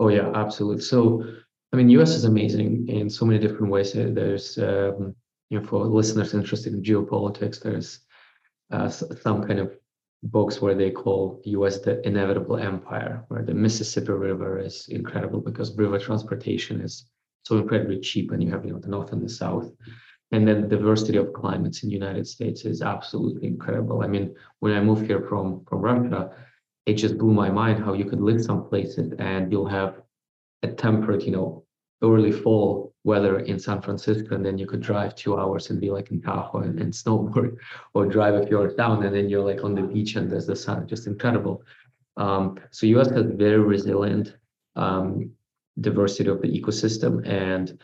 Oh 0.00 0.08
yeah, 0.08 0.30
absolutely. 0.34 0.82
So, 0.82 1.24
I 1.72 1.76
mean, 1.76 1.88
US 1.90 2.10
is 2.10 2.24
amazing 2.24 2.88
in 2.88 3.10
so 3.10 3.24
many 3.24 3.38
different 3.38 3.72
ways. 3.72 3.92
There's, 3.92 4.58
um, 4.58 5.14
you 5.50 5.60
know, 5.60 5.66
for 5.66 5.84
listeners 5.86 6.34
interested 6.34 6.72
in 6.72 6.82
geopolitics, 6.82 7.60
there's 7.60 8.00
uh, 8.70 8.88
some 8.88 9.46
kind 9.46 9.58
of 9.58 9.72
books 10.22 10.60
where 10.60 10.74
they 10.74 10.90
call 10.90 11.40
US 11.44 11.78
the 11.78 12.06
inevitable 12.06 12.56
empire, 12.56 13.24
where 13.28 13.42
the 13.42 13.54
Mississippi 13.54 14.12
River 14.12 14.58
is 14.58 14.88
incredible 14.88 15.40
because 15.40 15.76
river 15.76 15.98
transportation 15.98 16.80
is 16.80 17.08
so 17.42 17.58
incredibly 17.58 18.00
cheap, 18.00 18.30
and 18.30 18.42
you 18.42 18.50
have, 18.50 18.64
you 18.64 18.72
know, 18.72 18.78
the 18.78 18.88
north 18.88 19.12
and 19.12 19.22
the 19.22 19.28
south. 19.28 19.70
And 20.30 20.46
then 20.46 20.60
the 20.60 20.76
diversity 20.76 21.16
of 21.16 21.32
climates 21.32 21.82
in 21.82 21.88
the 21.88 21.94
United 21.94 22.26
States 22.26 22.64
is 22.64 22.82
absolutely 22.82 23.46
incredible. 23.46 24.02
I 24.02 24.06
mean, 24.06 24.34
when 24.60 24.74
I 24.74 24.80
moved 24.80 25.06
here 25.06 25.22
from 25.28 25.64
from 25.64 25.80
Russia, 25.80 26.30
it 26.84 26.94
just 26.94 27.16
blew 27.18 27.32
my 27.32 27.50
mind 27.50 27.82
how 27.82 27.94
you 27.94 28.04
could 28.04 28.20
live 28.20 28.42
some 28.42 28.68
places 28.68 29.12
and 29.18 29.50
you'll 29.50 29.68
have 29.68 30.02
a 30.62 30.68
temperate, 30.68 31.24
you 31.24 31.32
know, 31.32 31.64
early 32.02 32.32
fall 32.32 32.94
weather 33.04 33.40
in 33.40 33.58
San 33.58 33.80
Francisco, 33.80 34.34
and 34.34 34.44
then 34.44 34.58
you 34.58 34.66
could 34.66 34.80
drive 34.80 35.14
two 35.14 35.38
hours 35.38 35.70
and 35.70 35.80
be 35.80 35.90
like 35.90 36.10
in 36.10 36.20
Tahoe 36.20 36.60
and, 36.60 36.78
and 36.80 36.92
snowboard, 37.02 37.56
or 37.94 38.06
drive 38.06 38.46
few 38.46 38.58
hours 38.58 38.74
down, 38.74 39.04
and 39.04 39.14
then 39.14 39.28
you're 39.28 39.44
like 39.44 39.64
on 39.64 39.74
the 39.74 39.82
beach 39.82 40.16
and 40.16 40.30
there's 40.30 40.46
the 40.46 40.56
sun. 40.56 40.86
Just 40.86 41.06
incredible. 41.06 41.62
Um, 42.16 42.58
so 42.70 42.86
US 42.86 43.10
has 43.10 43.26
very 43.26 43.60
resilient 43.60 44.36
um, 44.76 45.30
diversity 45.80 46.30
of 46.30 46.42
the 46.42 46.48
ecosystem, 46.48 47.26
and 47.26 47.78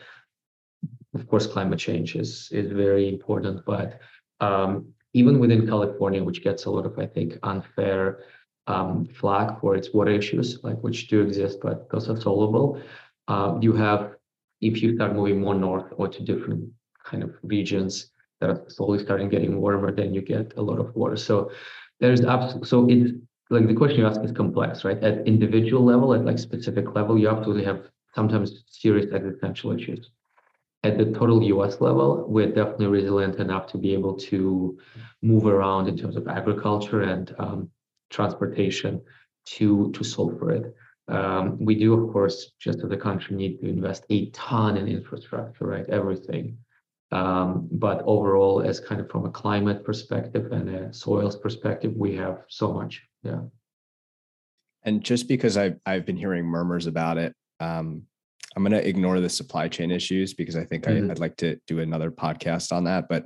of 1.13 1.27
course, 1.27 1.47
climate 1.47 1.79
change 1.79 2.15
is 2.15 2.49
is 2.51 2.71
very 2.71 3.07
important. 3.07 3.65
But 3.65 3.99
um, 4.39 4.93
even 5.13 5.39
within 5.39 5.65
California, 5.65 6.23
which 6.23 6.43
gets 6.43 6.65
a 6.65 6.71
lot 6.71 6.85
of, 6.85 6.99
I 6.99 7.05
think, 7.05 7.37
unfair 7.43 8.23
um, 8.67 9.05
flag 9.05 9.59
for 9.59 9.75
its 9.75 9.93
water 9.93 10.11
issues, 10.11 10.63
like 10.63 10.77
which 10.79 11.07
do 11.07 11.21
exist, 11.21 11.59
but 11.61 11.89
those 11.89 12.09
are 12.09 12.19
solvable. 12.19 12.81
Uh, 13.27 13.57
you 13.61 13.73
have, 13.73 14.15
if 14.61 14.81
you 14.81 14.95
start 14.95 15.13
moving 15.13 15.39
more 15.39 15.55
north 15.55 15.91
or 15.97 16.07
to 16.07 16.21
different 16.23 16.69
kind 17.03 17.23
of 17.23 17.31
regions 17.43 18.11
that 18.41 18.49
are 18.49 18.65
slowly 18.67 18.99
starting 18.99 19.29
getting 19.29 19.61
warmer, 19.61 19.91
then 19.91 20.13
you 20.13 20.21
get 20.21 20.53
a 20.57 20.61
lot 20.61 20.79
of 20.79 20.93
water. 20.95 21.15
So 21.15 21.51
there's 21.99 22.21
absolutely, 22.21 22.67
so 22.67 22.87
it's 22.89 23.11
like 23.49 23.67
the 23.67 23.73
question 23.73 23.99
you 23.99 24.07
ask 24.07 24.21
is 24.23 24.31
complex, 24.31 24.83
right? 24.83 25.01
At 25.03 25.27
individual 25.27 25.83
level, 25.83 26.13
at 26.13 26.25
like 26.25 26.39
specific 26.39 26.95
level, 26.95 27.17
you 27.17 27.29
absolutely 27.29 27.65
have 27.65 27.89
sometimes 28.13 28.63
serious 28.67 29.11
existential 29.11 29.71
issues. 29.71 30.09
At 30.83 30.97
the 30.97 31.05
total 31.05 31.41
US 31.43 31.81
level, 31.81 32.25
we're 32.27 32.51
definitely 32.51 32.87
resilient 32.87 33.35
enough 33.35 33.67
to 33.71 33.77
be 33.77 33.93
able 33.93 34.15
to 34.31 34.77
move 35.21 35.45
around 35.45 35.87
in 35.87 35.97
terms 35.97 36.15
of 36.15 36.27
agriculture 36.27 37.01
and 37.01 37.35
um, 37.39 37.69
transportation 38.09 39.01
to 39.45 39.91
to 39.91 40.03
solve 40.03 40.37
for 40.39 40.51
it. 40.51 40.75
Um, 41.07 41.57
we 41.59 41.75
do, 41.75 41.93
of 41.93 42.11
course, 42.11 42.51
just 42.59 42.79
as 42.83 42.91
a 42.91 42.97
country, 42.97 43.35
need 43.35 43.59
to 43.59 43.67
invest 43.67 44.05
a 44.09 44.29
ton 44.31 44.77
in 44.77 44.87
infrastructure, 44.87 45.65
right? 45.65 45.87
Everything. 45.87 46.57
Um, 47.11 47.67
but 47.71 48.01
overall, 48.05 48.61
as 48.61 48.79
kind 48.79 48.99
of 48.99 49.09
from 49.09 49.25
a 49.25 49.31
climate 49.31 49.83
perspective 49.83 50.51
and 50.51 50.69
a 50.69 50.93
soils 50.93 51.35
perspective, 51.37 51.93
we 51.95 52.15
have 52.15 52.39
so 52.47 52.73
much. 52.73 53.03
Yeah. 53.23 53.41
And 54.83 55.03
just 55.03 55.27
because 55.27 55.57
I've 55.57 55.77
I've 55.85 56.05
been 56.05 56.17
hearing 56.17 56.45
murmurs 56.45 56.87
about 56.87 57.17
it, 57.17 57.33
um, 57.59 58.03
I'm 58.55 58.63
going 58.63 58.71
to 58.71 58.87
ignore 58.87 59.19
the 59.19 59.29
supply 59.29 59.67
chain 59.67 59.91
issues 59.91 60.33
because 60.33 60.55
I 60.55 60.63
think 60.63 60.85
mm-hmm. 60.85 61.09
I, 61.09 61.11
I'd 61.11 61.19
like 61.19 61.37
to 61.37 61.59
do 61.67 61.79
another 61.79 62.11
podcast 62.11 62.71
on 62.71 62.85
that. 62.85 63.07
But 63.09 63.25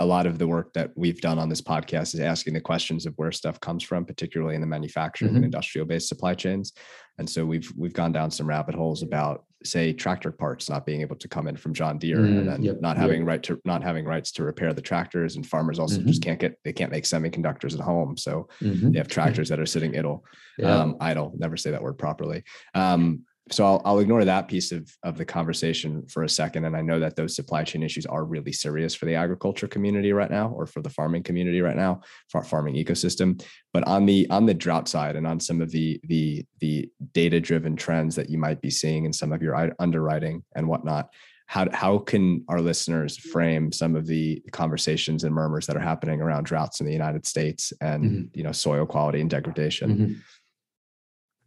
a 0.00 0.06
lot 0.06 0.26
of 0.26 0.38
the 0.38 0.46
work 0.46 0.72
that 0.72 0.90
we've 0.96 1.20
done 1.20 1.38
on 1.38 1.48
this 1.48 1.60
podcast 1.60 2.14
is 2.14 2.20
asking 2.20 2.54
the 2.54 2.60
questions 2.60 3.06
of 3.06 3.14
where 3.16 3.30
stuff 3.30 3.60
comes 3.60 3.84
from, 3.84 4.04
particularly 4.04 4.56
in 4.56 4.60
the 4.60 4.66
manufacturing 4.66 5.30
mm-hmm. 5.30 5.36
and 5.36 5.44
industrial 5.44 5.86
based 5.86 6.08
supply 6.08 6.34
chains. 6.34 6.72
And 7.18 7.30
so 7.30 7.46
we've 7.46 7.72
we've 7.76 7.92
gone 7.92 8.12
down 8.12 8.30
some 8.30 8.48
rabbit 8.48 8.74
holes 8.74 9.02
about, 9.02 9.44
say, 9.64 9.92
tractor 9.92 10.30
parts 10.30 10.68
not 10.68 10.86
being 10.86 11.00
able 11.00 11.16
to 11.16 11.28
come 11.28 11.46
in 11.46 11.56
from 11.56 11.74
John 11.74 11.98
Deere 11.98 12.18
mm, 12.18 12.38
and 12.38 12.48
then 12.48 12.62
yep, 12.62 12.80
not 12.80 12.96
having 12.96 13.20
yep. 13.20 13.28
right 13.28 13.42
to 13.44 13.60
not 13.64 13.82
having 13.82 14.04
rights 14.04 14.30
to 14.32 14.44
repair 14.44 14.72
the 14.72 14.82
tractors. 14.82 15.36
And 15.36 15.46
farmers 15.46 15.78
also 15.78 15.98
mm-hmm. 15.98 16.08
just 16.08 16.22
can't 16.22 16.38
get 16.38 16.58
they 16.64 16.72
can't 16.72 16.92
make 16.92 17.04
semiconductors 17.04 17.74
at 17.74 17.80
home. 17.80 18.16
So 18.16 18.48
mm-hmm. 18.60 18.92
they 18.92 18.98
have 18.98 19.08
tractors 19.08 19.48
that 19.48 19.60
are 19.60 19.66
sitting 19.66 19.96
idle, 19.96 20.24
yeah. 20.58 20.76
um, 20.76 20.96
idle. 21.00 21.32
Never 21.36 21.56
say 21.56 21.70
that 21.70 21.82
word 21.82 21.98
properly. 21.98 22.44
Um, 22.74 23.24
so 23.50 23.66
I'll, 23.66 23.82
I'll 23.84 23.98
ignore 23.98 24.24
that 24.24 24.48
piece 24.48 24.72
of, 24.72 24.90
of 25.02 25.18
the 25.18 25.24
conversation 25.24 26.06
for 26.06 26.22
a 26.22 26.28
second. 26.28 26.64
And 26.64 26.74
I 26.74 26.80
know 26.80 26.98
that 27.00 27.14
those 27.14 27.36
supply 27.36 27.62
chain 27.62 27.82
issues 27.82 28.06
are 28.06 28.24
really 28.24 28.52
serious 28.52 28.94
for 28.94 29.04
the 29.04 29.16
agriculture 29.16 29.68
community 29.68 30.12
right 30.14 30.30
now, 30.30 30.48
or 30.48 30.66
for 30.66 30.80
the 30.80 30.88
farming 30.88 31.24
community 31.24 31.60
right 31.60 31.76
now, 31.76 32.00
for 32.30 32.42
farming 32.42 32.74
ecosystem. 32.74 33.44
But 33.72 33.86
on 33.86 34.06
the 34.06 34.26
on 34.30 34.46
the 34.46 34.54
drought 34.54 34.88
side 34.88 35.14
and 35.16 35.26
on 35.26 35.40
some 35.40 35.60
of 35.60 35.70
the 35.70 36.00
the 36.04 36.46
the 36.60 36.88
data 37.12 37.38
driven 37.38 37.76
trends 37.76 38.16
that 38.16 38.30
you 38.30 38.38
might 38.38 38.62
be 38.62 38.70
seeing 38.70 39.04
in 39.04 39.12
some 39.12 39.32
of 39.32 39.42
your 39.42 39.74
underwriting 39.78 40.42
and 40.56 40.66
whatnot, 40.66 41.10
how 41.46 41.68
how 41.72 41.98
can 41.98 42.44
our 42.48 42.62
listeners 42.62 43.18
frame 43.18 43.72
some 43.72 43.94
of 43.94 44.06
the 44.06 44.42
conversations 44.52 45.24
and 45.24 45.34
murmurs 45.34 45.66
that 45.66 45.76
are 45.76 45.80
happening 45.80 46.22
around 46.22 46.44
droughts 46.44 46.80
in 46.80 46.86
the 46.86 46.92
United 46.92 47.26
States 47.26 47.74
and 47.82 48.04
mm-hmm. 48.04 48.22
you 48.32 48.42
know 48.42 48.52
soil 48.52 48.86
quality 48.86 49.20
and 49.20 49.28
degradation? 49.28 49.90
Mm-hmm. 49.90 50.12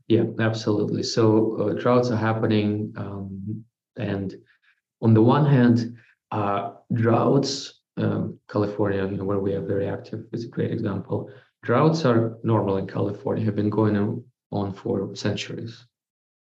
Yeah, 0.07 0.23
absolutely. 0.39 1.03
So 1.03 1.57
uh, 1.59 1.73
droughts 1.73 2.09
are 2.11 2.15
happening, 2.17 2.93
um, 2.95 3.65
and 3.97 4.35
on 5.01 5.13
the 5.13 5.21
one 5.21 5.45
hand, 5.45 5.97
uh, 6.31 6.71
droughts 6.93 7.81
um, 7.97 8.39
California, 8.49 9.05
you 9.05 9.17
know, 9.17 9.25
where 9.25 9.39
we 9.39 9.53
are 9.53 9.61
very 9.61 9.87
active, 9.87 10.25
is 10.31 10.45
a 10.45 10.49
great 10.49 10.71
example. 10.71 11.29
Droughts 11.63 12.05
are 12.05 12.37
normal 12.43 12.77
in 12.77 12.87
California, 12.87 13.43
have 13.43 13.55
been 13.55 13.69
going 13.69 14.23
on 14.51 14.73
for 14.73 15.15
centuries. 15.15 15.85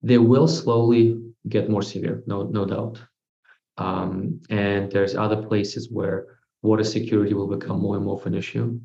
They 0.03 0.19
will 0.19 0.49
slowly 0.49 1.21
get 1.49 1.69
more 1.69 1.83
severe, 1.83 2.23
no, 2.27 2.45
no 2.45 2.65
doubt. 2.65 3.03
Um, 3.77 4.41
and 4.49 4.91
there's 4.91 5.15
other 5.15 5.43
places 5.43 5.91
where 5.91 6.39
water 6.63 6.85
security 6.85 7.35
will 7.35 7.49
become 7.49 7.81
more 7.81 7.97
and 7.97 8.05
more 8.05 8.19
of 8.19 8.27
an 8.27 8.35
issue. 8.35 8.81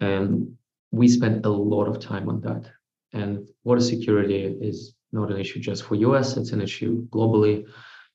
And 0.00 0.56
we 0.92 1.08
spend 1.08 1.44
a 1.44 1.48
lot 1.48 1.86
of 1.86 1.98
time 1.98 2.28
on 2.28 2.40
that. 2.42 2.70
And 3.12 3.48
water 3.64 3.80
security 3.80 4.44
is 4.60 4.94
not 5.12 5.30
an 5.30 5.38
issue 5.38 5.60
just 5.60 5.84
for 5.84 5.94
US, 5.96 6.36
it's 6.36 6.52
an 6.52 6.60
issue 6.60 7.06
globally. 7.08 7.66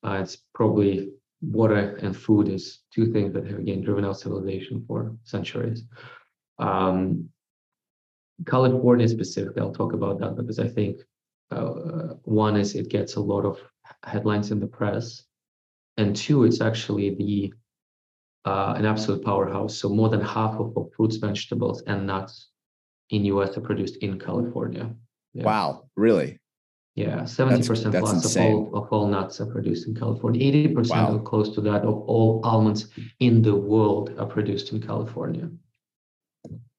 Uh, 0.04 0.20
it's 0.22 0.38
probably 0.54 1.10
water 1.42 1.98
and 1.98 2.18
food 2.18 2.48
is 2.48 2.80
two 2.92 3.12
things 3.12 3.34
that 3.34 3.46
have 3.46 3.60
again 3.60 3.82
driven 3.82 4.04
our 4.04 4.14
civilization 4.14 4.84
for 4.88 5.16
centuries. 5.24 5.84
Um, 6.58 7.30
California 8.46 9.08
specifically, 9.08 9.62
I'll 9.62 9.72
talk 9.72 9.94
about 9.94 10.20
that 10.20 10.36
because 10.36 10.60
I 10.60 10.68
think 10.68 11.02
uh, 11.52 12.16
one 12.24 12.58
is 12.58 12.76
it 12.76 12.90
gets 12.90 13.16
a 13.16 13.22
lot 13.22 13.46
of 13.46 13.60
headlines 14.04 14.52
in 14.52 14.60
the 14.60 14.68
press, 14.68 15.24
and 15.98 16.16
two, 16.16 16.44
it's 16.44 16.62
actually 16.62 17.16
the 17.16 17.54
uh, 18.46 18.76
an 18.78 18.86
absolute 18.86 19.24
powerhouse. 19.26 19.78
So 19.78 19.90
more 19.90 20.10
than 20.10 20.22
half 20.22 20.60
of 20.60 20.74
fruits, 20.96 21.18
vegetables, 21.18 21.82
and 21.88 22.08
nuts 22.08 22.50
in 23.10 23.26
US 23.26 23.58
are 23.58 23.62
produced 23.62 23.98
in 23.98 24.20
California. 24.20 24.90
Yeah. 25.34 25.44
Wow, 25.44 25.84
really? 25.96 26.40
Yeah, 26.96 27.22
70% 27.22 27.58
that's, 27.58 27.68
that's 27.68 28.00
plus 28.00 28.36
of 28.36 28.42
all, 28.42 28.72
of 28.74 28.88
all 28.92 29.08
nuts 29.08 29.40
are 29.40 29.46
produced 29.46 29.88
in 29.88 29.94
California. 29.94 30.52
80% 30.70 30.90
wow. 30.90 31.14
or 31.14 31.22
close 31.22 31.54
to 31.54 31.62
that 31.62 31.84
of 31.84 31.94
all 31.94 32.42
almonds 32.44 32.88
in 33.20 33.44
the 33.44 33.56
world 33.56 34.16
are 34.18 34.26
produced 34.26 34.72
in 34.72 34.82
California. 34.82 35.48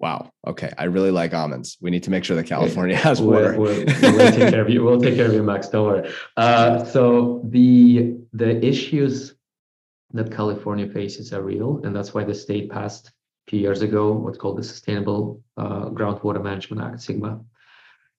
Wow. 0.01 0.33
Okay. 0.45 0.73
I 0.77 0.85
really 0.85 1.13
like 1.13 1.35
almonds. 1.35 1.77
We 1.81 1.91
need 1.91 2.03
to 2.03 2.11
make 2.11 2.25
sure 2.25 2.35
that 2.35 2.47
California 2.47 2.97
has 3.09 3.21
water. 3.21 3.57
We'll, 3.59 3.85
we'll, 3.85 3.87
we'll 3.87 4.33
take 4.33 4.51
care 4.51 4.61
of 4.61 4.71
you. 4.71 4.83
We'll 4.85 5.01
take 5.01 5.15
care 5.15 5.27
of 5.27 5.35
you, 5.35 5.43
Max. 5.43 5.69
Don't 5.69 5.87
worry. 5.87 6.13
Uh, 6.37 6.85
so 6.85 7.43
the 7.49 8.17
the 8.33 8.65
issues 8.65 9.35
that 10.13 10.33
California 10.33 10.89
faces 10.89 11.33
are 11.33 11.43
real, 11.43 11.81
and 11.85 11.95
that's 11.95 12.15
why 12.15 12.25
the 12.25 12.35
state 12.35 12.71
passed 12.71 13.13
few 13.49 13.59
years 13.59 13.83
ago 13.83 14.13
what's 14.13 14.39
called 14.39 14.59
the 14.59 14.63
Sustainable 14.63 15.43
uh, 15.57 15.87
Groundwater 15.87 16.43
Management 16.43 16.83
Act 16.83 16.97
SGMA. 16.97 17.43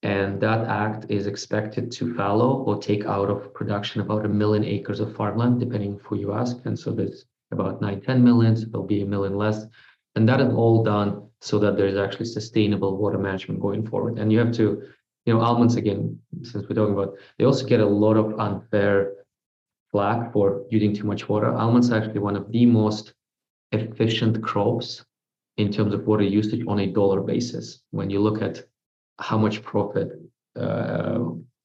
and 0.01 0.41
that 0.41 0.67
act 0.67 1.05
is 1.09 1.27
expected 1.27 1.91
to 1.91 2.15
fallow 2.15 2.63
or 2.63 2.77
take 2.77 3.05
out 3.05 3.29
of 3.29 3.53
production 3.53 4.01
about 4.01 4.25
a 4.25 4.29
million 4.29 4.63
acres 4.63 4.99
of 4.99 5.15
farmland, 5.15 5.59
depending 5.59 5.99
who 6.03 6.17
you 6.17 6.33
ask. 6.33 6.57
And 6.65 6.77
so 6.77 6.91
there's 6.91 7.25
about 7.51 7.81
nine, 7.81 8.01
10 8.01 8.23
millions. 8.23 8.65
There'll 8.65 8.87
be 8.87 9.01
a 9.01 9.05
million 9.05 9.35
less, 9.35 9.65
and 10.15 10.27
that 10.29 10.41
is 10.41 10.53
all 10.53 10.83
done 10.83 11.27
so 11.41 11.59
that 11.59 11.77
there's 11.77 11.97
actually 11.97 12.25
sustainable 12.25 12.97
water 12.97 13.17
management 13.17 13.59
going 13.59 13.85
forward. 13.87 14.17
And 14.19 14.31
you 14.31 14.39
have 14.39 14.53
to, 14.53 14.81
you 15.25 15.33
know, 15.33 15.41
almonds 15.41 15.75
again, 15.75 16.19
since 16.43 16.67
we're 16.67 16.75
talking 16.75 16.93
about, 16.93 17.15
they 17.37 17.45
also 17.45 17.65
get 17.65 17.81
a 17.81 17.85
lot 17.85 18.17
of 18.17 18.39
unfair 18.39 19.13
flack 19.91 20.33
for 20.33 20.63
using 20.69 20.93
too 20.93 21.05
much 21.05 21.29
water. 21.29 21.53
Almonds 21.53 21.91
are 21.91 22.01
actually 22.01 22.19
one 22.19 22.35
of 22.35 22.51
the 22.51 22.65
most 22.65 23.13
efficient 23.71 24.41
crops 24.43 25.05
in 25.59 25.69
terms 25.71 25.93
of 25.93 26.07
water 26.07 26.23
usage 26.23 26.63
on 26.67 26.79
a 26.79 26.87
dollar 26.87 27.21
basis. 27.21 27.81
When 27.91 28.09
you 28.09 28.21
look 28.21 28.41
at 28.41 28.63
how 29.19 29.37
much 29.37 29.61
profit 29.61 30.07
uh, 30.55 31.19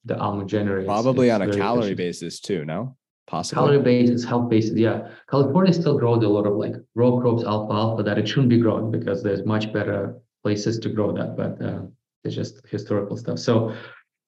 the 0.04 0.18
almond 0.18 0.48
generates, 0.48 0.87
probably 0.87 1.30
on 1.30 1.42
a 1.42 1.57
calorie 1.57 1.92
efficient. 1.92 1.96
basis 1.98 2.40
too. 2.40 2.64
No, 2.64 2.96
possibly 3.28 3.61
calorie 3.61 3.83
basis, 3.83 4.24
health 4.24 4.50
basis. 4.50 4.76
Yeah, 4.76 5.09
California 5.30 5.72
still 5.72 5.96
grows 5.96 6.24
a 6.24 6.28
lot 6.28 6.46
of 6.46 6.54
like 6.54 6.74
row 6.96 7.20
crops, 7.20 7.44
alfalfa 7.44 8.02
that 8.02 8.18
it 8.18 8.28
shouldn't 8.28 8.48
be 8.48 8.59
grown 8.59 8.90
because 8.90 9.22
there's 9.22 9.46
much 9.46 9.72
better 9.72 10.16
places 10.42 10.78
to 10.80 10.88
grow 10.88 11.12
that, 11.12 11.37
but 11.37 11.64
uh, 11.64 11.83
it's 12.24 12.35
just 12.35 12.66
historical 12.66 13.16
stuff. 13.16 13.38
So 13.38 13.74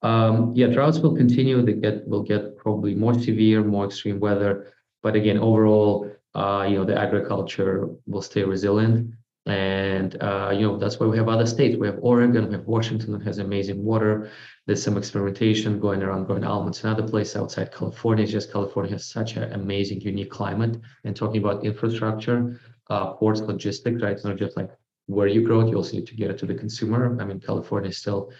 um, 0.01 0.53
yeah, 0.55 0.67
droughts 0.67 0.99
will 0.99 1.15
continue. 1.15 1.61
They 1.61 1.73
get 1.73 2.07
will 2.07 2.23
get 2.23 2.55
probably 2.55 2.95
more 2.95 3.13
severe, 3.13 3.63
more 3.65 3.85
extreme 3.85 4.21
weather. 4.21 4.73
But 5.03 5.15
again, 5.15 5.37
overall, 5.37 6.09
uh, 6.33 6.65
you 6.69 6.77
know, 6.77 6.85
the 6.85 6.97
agriculture 6.97 7.89
will 8.05 8.21
stay 8.21 8.43
resilient. 8.43 9.13
And 9.47 10.21
uh, 10.21 10.51
you 10.53 10.61
know, 10.61 10.77
that's 10.77 10.99
why 10.99 11.07
we 11.07 11.17
have 11.17 11.29
other 11.29 11.45
states. 11.45 11.77
We 11.77 11.87
have 11.87 11.99
Oregon, 12.01 12.47
we 12.47 12.55
have 12.55 12.65
Washington 12.65 13.13
that 13.13 13.23
has 13.23 13.37
amazing 13.37 13.83
water. 13.83 14.29
There's 14.65 14.83
some 14.83 14.97
experimentation 14.97 15.79
going 15.79 16.03
around 16.03 16.25
growing 16.25 16.43
almonds. 16.43 16.83
Another 16.83 17.07
place 17.07 17.35
outside 17.35 17.73
California 17.73 18.25
is 18.25 18.31
just 18.31 18.51
California 18.51 18.91
has 18.91 19.05
such 19.05 19.37
an 19.37 19.53
amazing, 19.53 20.01
unique 20.01 20.31
climate. 20.31 20.77
And 21.05 21.15
talking 21.15 21.41
about 21.41 21.63
infrastructure, 21.63 22.59
uh, 22.89 23.13
ports, 23.13 23.39
logistics, 23.39 24.01
right? 24.01 24.11
It's 24.11 24.25
not 24.25 24.35
just 24.35 24.57
like 24.57 24.69
where 25.05 25.27
you 25.27 25.41
grow 25.41 25.61
it, 25.61 25.69
you 25.69 25.77
also 25.77 25.93
need 25.93 26.07
to 26.07 26.15
get 26.15 26.29
it 26.29 26.37
to 26.39 26.45
the 26.45 26.55
consumer. 26.55 27.17
I 27.21 27.23
mean, 27.23 27.39
California 27.39 27.89
is 27.89 27.97
still 27.97 28.31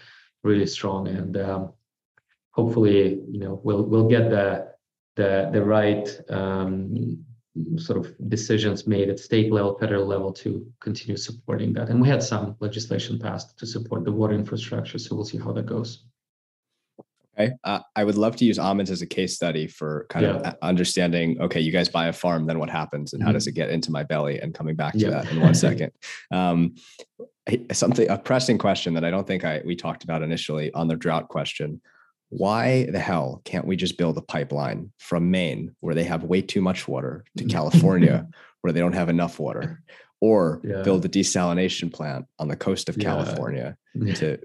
really 0.42 0.66
strong, 0.66 1.08
and 1.08 1.36
um, 1.38 1.72
hopefully, 2.50 3.22
you 3.30 3.40
know, 3.40 3.60
we'll 3.64 3.84
we'll 3.84 4.08
get 4.08 4.28
the 4.28 4.74
the 5.16 5.48
the 5.52 5.64
right 5.64 6.06
um, 6.28 7.24
sort 7.76 7.98
of 7.98 8.14
decisions 8.28 8.86
made 8.86 9.08
at 9.08 9.18
state 9.18 9.52
level, 9.52 9.78
federal 9.78 10.06
level 10.06 10.32
to 10.32 10.66
continue 10.80 11.16
supporting 11.16 11.72
that. 11.74 11.88
And 11.88 12.00
we 12.00 12.08
had 12.08 12.22
some 12.22 12.56
legislation 12.60 13.18
passed 13.18 13.58
to 13.58 13.66
support 13.66 14.04
the 14.04 14.12
water 14.12 14.34
infrastructure, 14.34 14.98
so 14.98 15.14
we'll 15.14 15.24
see 15.24 15.38
how 15.38 15.52
that 15.52 15.66
goes. 15.66 16.04
Okay. 17.38 17.52
Uh, 17.62 17.80
I 17.94 18.02
would 18.02 18.16
love 18.16 18.34
to 18.36 18.44
use 18.44 18.58
almonds 18.58 18.90
as 18.90 19.00
a 19.00 19.06
case 19.06 19.34
study 19.36 19.68
for 19.68 20.06
kind 20.10 20.26
yeah. 20.26 20.32
of 20.32 20.56
understanding, 20.60 21.40
okay, 21.40 21.60
you 21.60 21.70
guys 21.70 21.88
buy 21.88 22.08
a 22.08 22.12
farm, 22.12 22.46
then 22.46 22.58
what 22.58 22.68
happens 22.68 23.12
and 23.12 23.20
mm-hmm. 23.20 23.28
how 23.28 23.32
does 23.32 23.44
mm-hmm. 23.44 23.50
it 23.50 23.54
get 23.54 23.70
into 23.70 23.92
my 23.92 24.02
belly? 24.02 24.40
And 24.40 24.52
coming 24.52 24.74
back 24.74 24.94
to 24.94 24.98
yeah. 24.98 25.10
that 25.10 25.30
in 25.30 25.40
one 25.40 25.54
second. 25.66 25.92
Um, 26.32 26.74
something, 27.72 28.08
a 28.08 28.18
pressing 28.18 28.58
question 28.58 28.94
that 28.94 29.04
I 29.04 29.10
don't 29.10 29.26
think 29.26 29.44
I 29.44 29.62
we 29.64 29.76
talked 29.76 30.04
about 30.04 30.22
initially 30.22 30.72
on 30.74 30.88
the 30.88 30.96
drought 30.96 31.28
question. 31.28 31.80
Why 32.30 32.84
the 32.84 32.98
hell 32.98 33.40
can't 33.44 33.66
we 33.66 33.76
just 33.76 33.96
build 33.96 34.18
a 34.18 34.22
pipeline 34.22 34.92
from 34.98 35.30
Maine 35.30 35.74
where 35.80 35.94
they 35.94 36.04
have 36.04 36.24
way 36.24 36.42
too 36.42 36.60
much 36.60 36.86
water 36.86 37.24
to 37.36 37.44
California 37.44 38.28
where 38.60 38.72
they 38.72 38.80
don't 38.80 38.92
have 38.92 39.08
enough 39.08 39.38
water? 39.38 39.82
or 40.20 40.60
yeah. 40.64 40.82
build 40.82 41.04
a 41.04 41.08
desalination 41.08 41.92
plant 41.92 42.26
on 42.40 42.48
the 42.48 42.56
coast 42.56 42.88
of 42.88 42.96
yeah. 42.96 43.04
California 43.04 43.76
to 44.16 44.36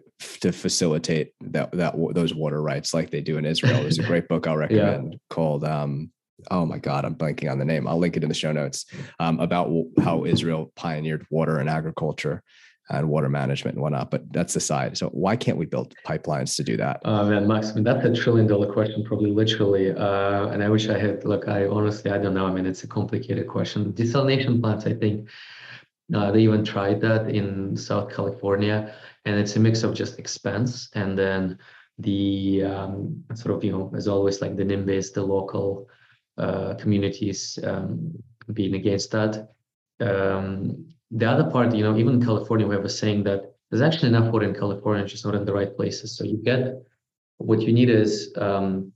to 0.41 0.51
facilitate 0.51 1.33
that 1.41 1.71
that 1.71 1.95
those 2.13 2.33
water 2.33 2.61
rights 2.61 2.93
like 2.93 3.09
they 3.09 3.21
do 3.21 3.37
in 3.37 3.45
Israel. 3.45 3.81
There's 3.81 3.99
a 3.99 4.03
great 4.03 4.27
book 4.27 4.45
I'll 4.47 4.57
recommend 4.67 5.19
called 5.29 5.63
um, 5.63 6.11
oh 6.51 6.65
my 6.65 6.77
god 6.77 7.05
i'm 7.05 7.15
blanking 7.15 7.49
on 7.49 7.59
the 7.59 7.65
name 7.65 7.87
i'll 7.87 7.97
link 7.97 8.17
it 8.17 8.23
in 8.23 8.29
the 8.29 8.35
show 8.35 8.51
notes 8.51 8.85
um, 9.19 9.39
about 9.39 9.71
how 10.01 10.25
israel 10.25 10.71
pioneered 10.75 11.25
water 11.29 11.57
and 11.57 11.69
agriculture 11.69 12.41
and 12.89 13.09
water 13.09 13.29
management 13.29 13.75
and 13.75 13.81
whatnot 13.81 14.11
but 14.11 14.31
that's 14.33 14.53
the 14.53 14.59
side. 14.59 14.97
So 14.97 15.09
why 15.09 15.35
can't 15.35 15.57
we 15.57 15.65
build 15.65 15.95
pipelines 16.05 16.55
to 16.57 16.63
do 16.63 16.77
that? 16.77 17.01
Uh, 17.05 17.25
man 17.25 17.47
max 17.47 17.71
I 17.71 17.75
mean, 17.75 17.83
that's 17.83 18.05
a 18.05 18.13
trillion 18.13 18.47
dollar 18.47 18.71
question 18.71 19.03
probably 19.03 19.31
literally 19.31 19.91
uh, 19.91 20.47
and 20.47 20.63
i 20.63 20.69
wish 20.69 20.89
i 20.89 20.97
had 20.97 21.23
look 21.25 21.47
i 21.47 21.65
honestly 21.65 22.11
i 22.11 22.17
don't 22.17 22.33
know 22.33 22.45
i 22.45 22.51
mean 22.51 22.65
it's 22.65 22.83
a 22.83 22.87
complicated 22.87 23.47
question. 23.47 23.93
Desalination 23.93 24.61
plants 24.61 24.85
i 24.85 24.93
think 24.93 25.29
uh, 26.13 26.31
they 26.31 26.41
even 26.41 26.63
tried 26.65 27.01
that 27.01 27.29
in 27.29 27.75
South 27.77 28.13
California, 28.13 28.93
and 29.25 29.39
it's 29.39 29.55
a 29.55 29.59
mix 29.59 29.83
of 29.83 29.93
just 29.93 30.19
expense 30.19 30.89
and 30.93 31.17
then 31.17 31.57
the 31.99 32.63
um, 32.63 33.23
sort 33.35 33.55
of 33.55 33.63
you 33.63 33.71
know 33.71 33.91
as 33.95 34.07
always 34.07 34.41
like 34.41 34.55
the 34.55 34.63
NIMBYs, 34.63 35.13
the 35.13 35.23
local 35.23 35.87
uh, 36.37 36.73
communities 36.75 37.57
um, 37.63 38.11
being 38.51 38.75
against 38.75 39.11
that. 39.11 39.49
Um, 39.99 40.92
the 41.15 41.29
other 41.29 41.49
part, 41.49 41.75
you 41.75 41.83
know, 41.83 41.95
even 41.95 42.15
in 42.15 42.25
California, 42.25 42.67
we 42.67 42.75
have 42.75 42.85
a 42.85 42.89
saying 42.89 43.23
that 43.23 43.53
there's 43.69 43.81
actually 43.81 44.09
enough 44.09 44.31
water 44.31 44.47
in 44.47 44.55
California, 44.55 45.03
it's 45.03 45.11
just 45.11 45.25
not 45.25 45.35
in 45.35 45.45
the 45.45 45.53
right 45.53 45.75
places. 45.75 46.17
So 46.17 46.23
you 46.23 46.37
get 46.37 46.83
what 47.37 47.61
you 47.61 47.71
need 47.71 47.89
is 47.89 48.33
um, 48.37 48.91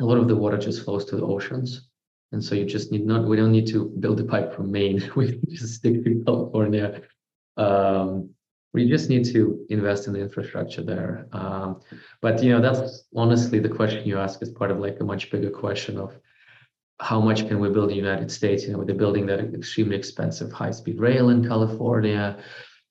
a 0.00 0.04
lot 0.04 0.18
of 0.18 0.28
the 0.28 0.36
water 0.36 0.58
just 0.58 0.84
flows 0.84 1.04
to 1.06 1.16
the 1.16 1.24
oceans. 1.24 1.88
And 2.32 2.42
so 2.42 2.54
you 2.54 2.64
just 2.64 2.90
need 2.90 3.06
not, 3.06 3.28
we 3.28 3.36
don't 3.36 3.52
need 3.52 3.68
to 3.68 3.86
build 4.00 4.18
a 4.20 4.24
pipe 4.24 4.54
from 4.54 4.72
Maine. 4.72 5.10
we 5.16 5.40
just 5.48 5.74
stick 5.74 6.02
to 6.02 6.22
California. 6.24 7.02
Um, 7.56 8.30
we 8.72 8.88
just 8.88 9.08
need 9.08 9.24
to 9.26 9.64
invest 9.70 10.08
in 10.08 10.12
the 10.12 10.20
infrastructure 10.20 10.82
there. 10.82 11.28
Um, 11.32 11.80
but 12.20 12.42
you 12.42 12.50
know, 12.50 12.60
that's 12.60 13.04
honestly 13.14 13.60
the 13.60 13.68
question 13.68 14.06
you 14.06 14.18
ask 14.18 14.42
is 14.42 14.50
part 14.50 14.72
of 14.72 14.80
like 14.80 14.98
a 14.98 15.04
much 15.04 15.30
bigger 15.30 15.50
question 15.50 15.98
of 15.98 16.18
how 17.00 17.20
much 17.20 17.48
can 17.48 17.58
we 17.60 17.68
build 17.70 17.90
in 17.90 17.96
the 17.96 18.02
United 18.02 18.30
States? 18.30 18.64
You 18.64 18.72
know, 18.72 18.84
they're 18.84 18.94
building 18.94 19.26
that 19.26 19.40
extremely 19.54 19.96
expensive 19.96 20.52
high-speed 20.52 20.98
rail 20.98 21.30
in 21.30 21.46
California. 21.46 22.38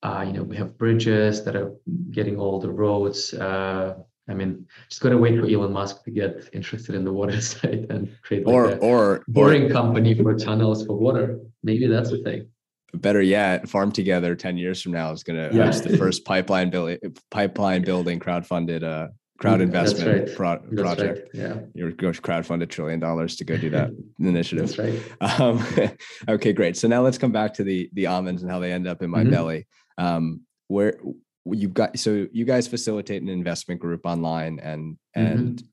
Uh, 0.02 0.24
you 0.28 0.34
know, 0.34 0.44
we 0.44 0.58
have 0.58 0.78
bridges 0.78 1.44
that 1.46 1.56
are 1.56 1.74
getting 2.12 2.38
all 2.38 2.60
the 2.60 2.70
roads. 2.70 3.34
Uh, 3.34 3.96
I 4.28 4.34
mean, 4.34 4.68
just 4.90 5.02
gotta 5.02 5.18
wait 5.18 5.40
for 5.40 5.48
Elon 5.48 5.74
Musk 5.74 6.04
to 6.06 6.12
get 6.12 6.50
interested 6.54 6.96
in 6.96 7.04
the 7.04 7.12
water 7.12 7.40
side 7.52 7.88
and 7.90 8.10
create 8.22 8.46
like 8.46 8.54
or 8.54 8.76
or 8.78 9.24
boring 9.28 9.66
or, 9.66 9.70
company 9.70 10.14
for 10.16 10.38
tunnels 10.38 10.86
for 10.86 10.98
water. 10.98 11.40
Maybe 11.64 11.88
that's 11.88 12.10
the 12.10 12.20
thing. 12.20 12.48
Better 12.94 13.22
yet, 13.22 13.68
Farm 13.68 13.92
Together 13.92 14.36
ten 14.36 14.58
years 14.58 14.82
from 14.82 14.94
now 14.94 15.12
is 15.12 15.24
gonna 15.24 15.50
yeah. 15.52 15.66
host 15.66 15.84
the 15.84 15.98
first 15.98 16.26
pipeline 16.26 16.70
building 16.70 17.00
pipeline 17.32 17.84
building 17.84 18.20
crowdfunded 18.20 18.84
uh 18.84 19.08
crowd 19.38 19.62
investment 19.62 20.28
right. 20.28 20.36
pro- 20.36 20.60
project. 20.60 21.30
Right. 21.34 21.44
Yeah, 21.44 21.60
you're 21.74 21.92
going 21.92 22.14
to 22.14 22.22
crowdfund 22.22 22.62
a 22.62 22.66
trillion 22.66 23.00
dollars 23.00 23.36
to 23.38 23.44
go 23.44 23.58
do 23.58 23.70
that 23.72 23.92
initiative. 24.20 24.76
That's 24.76 24.80
right. 25.22 25.40
Um, 25.40 25.66
okay, 26.30 26.54
great. 26.54 26.78
So 26.78 26.88
now 26.88 27.02
let's 27.02 27.18
come 27.18 27.32
back 27.32 27.54
to 27.56 27.64
the 27.64 27.90
the 27.94 28.08
almonds 28.08 28.42
and 28.42 28.52
how 28.52 28.60
they 28.60 28.72
end 28.72 28.88
up 28.88 29.02
in 29.02 29.10
my 29.10 29.22
mm-hmm. 29.22 29.32
belly. 29.32 29.68
Um, 29.98 30.42
where 30.68 31.00
you've 31.46 31.74
got 31.74 31.98
so 32.00 32.28
you 32.32 32.46
guys 32.46 32.68
facilitate 32.68 33.22
an 33.22 33.30
investment 33.30 33.82
group 33.82 34.06
online 34.06 34.60
and 34.60 34.98
mm-hmm. 35.16 35.26
and 35.26 35.64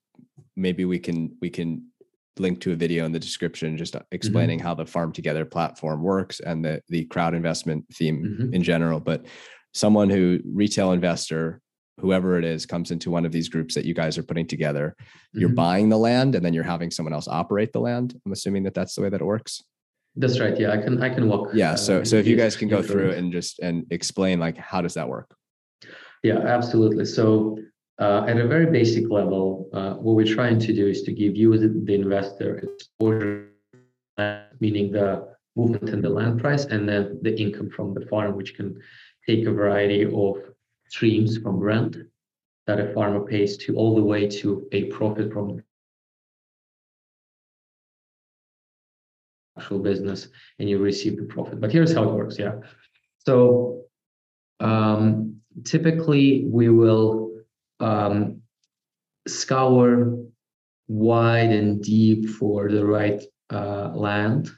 maybe 0.56 0.84
we 0.84 0.98
can 0.98 1.36
we 1.40 1.48
can 1.48 1.86
link 2.38 2.60
to 2.60 2.72
a 2.72 2.76
video 2.76 3.04
in 3.04 3.12
the 3.12 3.18
description 3.18 3.76
just 3.76 3.94
mm-hmm. 3.94 4.04
explaining 4.12 4.58
mm-hmm. 4.58 4.66
how 4.66 4.74
the 4.74 4.86
farm 4.86 5.12
together 5.12 5.44
platform 5.44 6.02
works 6.02 6.40
and 6.40 6.64
the 6.64 6.82
the 6.88 7.04
crowd 7.06 7.34
investment 7.34 7.84
theme 7.94 8.22
mm-hmm. 8.22 8.54
in 8.54 8.62
general 8.62 8.98
but 8.98 9.26
someone 9.72 10.10
who 10.10 10.40
retail 10.44 10.92
investor 10.92 11.60
whoever 12.00 12.38
it 12.38 12.44
is 12.44 12.66
comes 12.66 12.90
into 12.90 13.10
one 13.10 13.24
of 13.24 13.32
these 13.32 13.48
groups 13.48 13.74
that 13.74 13.84
you 13.84 13.94
guys 13.94 14.18
are 14.18 14.22
putting 14.22 14.46
together. 14.46 14.96
You're 15.32 15.48
mm-hmm. 15.48 15.56
buying 15.56 15.88
the 15.88 15.98
land 15.98 16.34
and 16.34 16.44
then 16.44 16.54
you're 16.54 16.64
having 16.64 16.90
someone 16.90 17.12
else 17.12 17.28
operate 17.28 17.72
the 17.72 17.80
land. 17.80 18.18
I'm 18.24 18.32
assuming 18.32 18.62
that 18.64 18.74
that's 18.74 18.94
the 18.94 19.02
way 19.02 19.08
that 19.08 19.20
it 19.20 19.24
works. 19.24 19.62
That's 20.16 20.40
right. 20.40 20.58
Yeah 20.58 20.72
i 20.72 20.76
can 20.76 21.00
i 21.02 21.08
can 21.08 21.28
walk 21.28 21.50
yeah 21.54 21.76
so 21.76 22.00
uh, 22.00 22.04
so 22.04 22.16
if 22.16 22.26
you 22.26 22.36
guys 22.36 22.56
can 22.56 22.68
go 22.68 22.82
through. 22.82 23.12
and 23.12 23.32
just 23.32 23.60
and 23.60 23.86
explain 23.90 24.40
like 24.40 24.56
how 24.56 24.80
does 24.80 24.94
that 24.94 25.08
work? 25.08 25.28
Yeah 26.24 26.38
absolutely. 26.38 27.04
So 27.04 27.58
uh, 28.00 28.24
at 28.26 28.36
a 28.38 28.46
very 28.46 28.66
basic 28.66 29.08
level 29.08 29.68
uh, 29.72 29.94
what 29.94 30.16
we're 30.16 30.34
trying 30.34 30.58
to 30.58 30.72
do 30.72 30.86
is 30.88 31.02
to 31.02 31.12
give 31.12 31.36
you 31.36 31.56
the, 31.56 31.68
the 31.84 31.94
investor 31.94 32.58
exposure 32.58 33.46
meaning 34.58 34.90
the 34.90 35.28
movement 35.56 35.88
in 35.88 36.00
the 36.02 36.08
land 36.08 36.40
price 36.40 36.64
and 36.66 36.88
then 36.88 37.18
the 37.22 37.40
income 37.40 37.70
from 37.70 37.94
the 37.94 38.04
farm 38.06 38.36
which 38.36 38.54
can 38.54 38.78
take 39.26 39.46
a 39.46 39.52
variety 39.52 40.04
of 40.04 40.36
streams 40.90 41.38
from 41.38 41.56
rent 41.58 41.96
that 42.66 42.80
a 42.80 42.92
farmer 42.92 43.24
pays 43.24 43.56
to 43.56 43.76
all 43.76 43.94
the 43.94 44.02
way 44.02 44.26
to 44.26 44.68
a 44.72 44.84
profit 44.84 45.32
from 45.32 45.62
actual 49.56 49.78
business 49.78 50.28
and 50.58 50.68
you 50.68 50.78
receive 50.78 51.16
the 51.16 51.24
profit. 51.24 51.60
But 51.60 51.72
here's 51.72 51.94
how 51.94 52.04
it 52.04 52.14
works. 52.14 52.38
Yeah. 52.38 52.56
So 53.26 53.84
um, 54.58 55.40
typically 55.64 56.44
we 56.46 56.68
will 56.68 57.30
um, 57.78 58.42
scour 59.28 60.18
wide 60.88 61.50
and 61.50 61.82
deep 61.82 62.28
for 62.28 62.70
the 62.70 62.84
right 62.84 63.22
uh, 63.50 63.90
land 63.94 64.50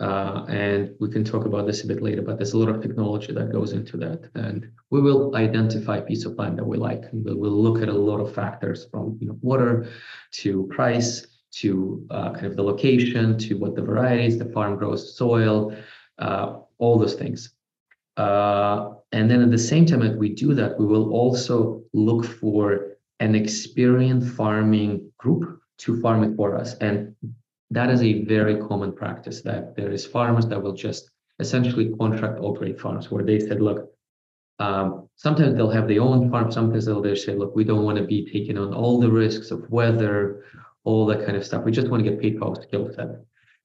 uh, 0.00 0.46
and 0.48 0.94
we 0.98 1.10
can 1.10 1.22
talk 1.22 1.44
about 1.44 1.66
this 1.66 1.84
a 1.84 1.86
bit 1.86 2.02
later, 2.02 2.22
but 2.22 2.38
there's 2.38 2.54
a 2.54 2.58
lot 2.58 2.70
of 2.70 2.80
technology 2.80 3.32
that 3.34 3.52
goes 3.52 3.72
into 3.72 3.98
that. 3.98 4.30
And 4.34 4.70
we 4.88 5.00
will 5.02 5.36
identify 5.36 5.98
a 5.98 6.02
piece 6.02 6.24
of 6.24 6.38
land 6.38 6.58
that 6.58 6.64
we 6.64 6.78
like. 6.78 7.04
And 7.12 7.22
we'll 7.22 7.62
look 7.62 7.82
at 7.82 7.88
a 7.90 7.92
lot 7.92 8.18
of 8.18 8.34
factors 8.34 8.86
from 8.90 9.18
you 9.20 9.28
know, 9.28 9.38
water 9.42 9.90
to 10.32 10.66
price 10.68 11.26
to 11.52 12.06
uh, 12.10 12.32
kind 12.32 12.46
of 12.46 12.56
the 12.56 12.62
location 12.62 13.36
to 13.38 13.54
what 13.58 13.74
the 13.74 13.82
varieties, 13.82 14.38
the 14.38 14.46
farm 14.46 14.76
grows, 14.76 15.16
soil, 15.16 15.76
uh, 16.18 16.60
all 16.78 16.98
those 16.98 17.14
things. 17.14 17.52
Uh, 18.16 18.94
and 19.12 19.30
then 19.30 19.42
at 19.42 19.50
the 19.50 19.58
same 19.58 19.84
time 19.84 20.00
that 20.00 20.16
we 20.16 20.30
do 20.30 20.54
that, 20.54 20.78
we 20.78 20.86
will 20.86 21.12
also 21.12 21.82
look 21.92 22.24
for 22.24 22.96
an 23.18 23.34
experienced 23.34 24.34
farming 24.34 25.10
group 25.18 25.60
to 25.78 26.00
farm 26.00 26.24
it 26.24 26.36
for 26.36 26.56
us. 26.56 26.74
And 26.76 27.14
that 27.70 27.90
is 27.90 28.02
a 28.02 28.24
very 28.24 28.56
common 28.56 28.92
practice 28.92 29.42
that 29.42 29.76
there 29.76 29.90
is 29.90 30.06
farmers 30.06 30.46
that 30.46 30.62
will 30.62 30.74
just 30.74 31.10
essentially 31.38 31.90
contract 31.98 32.38
operate 32.40 32.80
farms 32.80 33.10
where 33.10 33.24
they 33.24 33.38
said, 33.38 33.60
look, 33.60 33.90
um, 34.58 35.08
sometimes 35.16 35.56
they'll 35.56 35.70
have 35.70 35.88
their 35.88 36.02
own 36.02 36.30
farm, 36.30 36.52
sometimes 36.52 36.84
they'll 36.84 37.00
they 37.00 37.14
say, 37.14 37.34
look, 37.34 37.56
we 37.56 37.64
don't 37.64 37.84
want 37.84 37.96
to 37.96 38.04
be 38.04 38.26
taking 38.30 38.58
on 38.58 38.74
all 38.74 39.00
the 39.00 39.10
risks 39.10 39.50
of 39.50 39.68
weather, 39.70 40.44
all 40.84 41.06
that 41.06 41.24
kind 41.24 41.36
of 41.36 41.44
stuff. 41.44 41.64
We 41.64 41.72
just 41.72 41.88
want 41.88 42.04
to 42.04 42.10
get 42.10 42.20
paid 42.20 42.38
for 42.38 42.48
our 42.48 42.62
skill 42.62 42.92
set. 42.94 43.08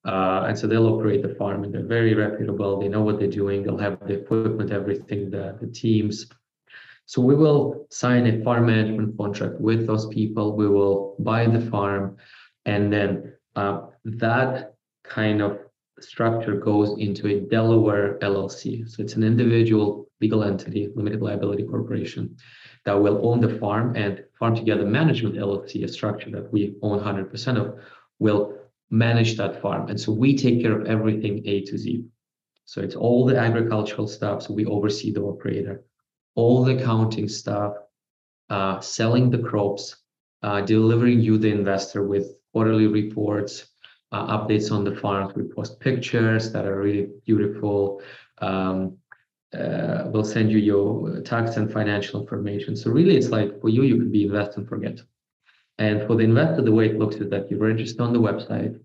Uh, 0.06 0.46
and 0.48 0.58
so 0.58 0.68
they'll 0.68 0.88
operate 0.88 1.24
the 1.24 1.36
farm 1.36 1.64
and 1.64 1.74
they're 1.74 1.84
very 1.84 2.14
reputable. 2.14 2.80
They 2.80 2.88
know 2.88 3.02
what 3.02 3.20
they're 3.20 3.28
doing. 3.28 3.64
They'll 3.64 3.78
have 3.78 4.00
the 4.02 4.22
equipment, 4.22 4.72
everything, 4.72 5.32
the, 5.32 5.58
the 5.60 5.68
teams. 5.68 6.28
So 7.08 7.22
we 7.22 7.36
will 7.36 7.88
sign 7.90 8.28
a 8.28 8.44
farm 8.44 8.68
management 8.68 9.18
contract 9.18 9.60
with 9.60 9.88
those 9.88 10.06
people. 10.08 10.56
We 10.56 10.70
will 10.70 11.16
buy 11.20 11.48
the 11.48 11.62
farm 11.72 12.18
and 12.66 12.94
then 12.94 13.35
uh, 13.56 13.82
that 14.06 14.76
kind 15.04 15.42
of 15.42 15.60
structure 16.00 16.56
goes 16.56 16.98
into 17.00 17.28
a 17.28 17.40
Delaware 17.40 18.18
LLC. 18.20 18.90
So 18.90 19.02
it's 19.02 19.16
an 19.16 19.24
individual 19.24 20.10
legal 20.22 20.44
entity, 20.44 20.90
limited 20.96 21.22
liability 21.22 21.64
corporation, 21.64 22.38
that 22.86 22.94
will 22.94 23.26
own 23.28 23.42
the 23.42 23.58
farm 23.60 23.96
and 23.96 24.24
Farm 24.40 24.56
Together 24.56 24.86
Management 24.86 25.36
LLC, 25.36 25.84
a 25.84 25.88
structure 25.88 26.30
that 26.32 26.52
we 26.52 26.76
own 26.82 27.00
100% 27.00 27.58
of, 27.58 27.80
will 28.20 28.58
manage 28.90 29.38
that 29.38 29.62
farm. 29.62 29.90
And 29.90 30.00
so 30.00 30.12
we 30.12 30.38
take 30.38 30.62
care 30.62 30.80
of 30.80 30.88
everything 30.88 31.42
A 31.46 31.62
to 31.66 31.78
Z. 31.78 32.06
So 32.66 32.82
it's 32.82 32.96
all 32.96 33.26
the 33.26 33.38
agricultural 33.38 34.08
stuff. 34.08 34.44
So 34.44 34.54
we 34.54 34.66
oversee 34.66 35.12
the 35.12 35.24
operator, 35.24 35.84
all 36.36 36.64
the 36.64 36.78
accounting 36.78 37.28
stuff, 37.28 37.74
uh, 38.50 38.80
selling 38.80 39.32
the 39.32 39.40
crops, 39.40 39.96
uh, 40.44 40.62
delivering 40.62 41.22
you, 41.22 41.38
the 41.38 41.52
investor, 41.52 42.04
with 42.04 42.28
quarterly 42.56 42.88
reports, 42.88 43.54
uh, 44.14 44.38
updates 44.38 44.72
on 44.72 44.86
the 44.86 44.96
farms. 44.96 45.36
We 45.36 45.44
post 45.44 45.78
pictures 45.82 46.54
that 46.54 46.64
are 46.66 46.78
really 46.82 47.08
beautiful. 47.26 48.02
Um, 48.38 48.98
uh, 49.54 50.04
we'll 50.06 50.24
send 50.24 50.50
you 50.54 50.60
your 50.60 51.20
tax 51.32 51.58
and 51.58 51.68
financial 51.70 52.22
information. 52.22 52.78
So 52.78 52.92
really, 52.92 53.18
it's 53.18 53.28
like 53.28 53.60
for 53.60 53.68
you, 53.68 53.84
you 53.84 53.98
could 53.98 54.14
be 54.14 54.24
invest 54.24 54.56
and 54.56 54.66
forget. 54.70 55.02
And 55.80 56.08
for 56.08 56.16
the 56.16 56.24
investor, 56.24 56.62
the 56.62 56.72
way 56.72 56.86
it 56.92 56.98
looks 56.98 57.18
is 57.18 57.30
that 57.30 57.52
you 57.52 57.58
register 57.58 58.04
on 58.04 58.14
the 58.14 58.22
website. 58.30 58.80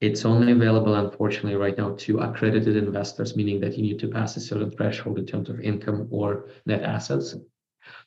It's 0.00 0.24
only 0.24 0.52
available, 0.52 0.94
unfortunately, 0.94 1.56
right 1.56 1.76
now 1.76 1.96
to 2.04 2.20
accredited 2.20 2.76
investors, 2.76 3.34
meaning 3.34 3.58
that 3.62 3.76
you 3.76 3.82
need 3.82 3.98
to 3.98 4.08
pass 4.16 4.36
a 4.36 4.40
certain 4.40 4.70
threshold 4.70 5.18
in 5.18 5.26
terms 5.26 5.48
of 5.50 5.60
income 5.60 6.06
or 6.12 6.50
net 6.66 6.82
assets. 6.82 7.34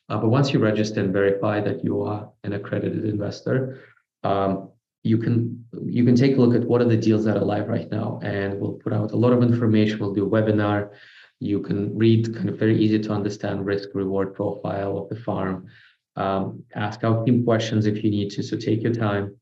Uh, 0.08 0.18
but 0.22 0.30
once 0.30 0.54
you 0.54 0.58
register 0.58 1.00
and 1.00 1.12
verify 1.12 1.60
that 1.60 1.84
you 1.84 2.02
are 2.02 2.30
an 2.44 2.54
accredited 2.54 3.04
investor, 3.04 3.82
um, 4.24 4.70
you 5.06 5.18
can 5.18 5.64
you 5.84 6.04
can 6.04 6.16
take 6.16 6.36
a 6.36 6.40
look 6.40 6.54
at 6.60 6.66
what 6.68 6.80
are 6.82 6.90
the 6.94 6.96
deals 6.96 7.24
that 7.24 7.36
are 7.36 7.44
live 7.54 7.68
right 7.68 7.90
now 7.90 8.18
and 8.22 8.58
we'll 8.60 8.78
put 8.84 8.92
out 8.92 9.12
a 9.12 9.16
lot 9.16 9.32
of 9.32 9.42
information. 9.42 9.98
We'll 9.98 10.14
do 10.14 10.26
a 10.26 10.30
webinar. 10.30 10.90
You 11.38 11.60
can 11.60 11.96
read 11.96 12.34
kind 12.34 12.48
of 12.48 12.58
very 12.58 12.76
easy 12.84 12.98
to 12.98 13.12
understand 13.12 13.66
risk 13.66 13.90
reward 13.94 14.34
profile 14.34 14.98
of 14.98 15.08
the 15.08 15.16
farm. 15.16 15.66
Um, 16.16 16.64
ask 16.74 17.04
our 17.04 17.24
team 17.24 17.44
questions 17.44 17.86
if 17.86 18.02
you 18.02 18.10
need 18.10 18.30
to 18.32 18.42
so 18.42 18.56
take 18.56 18.82
your 18.82 18.94
time. 18.94 19.36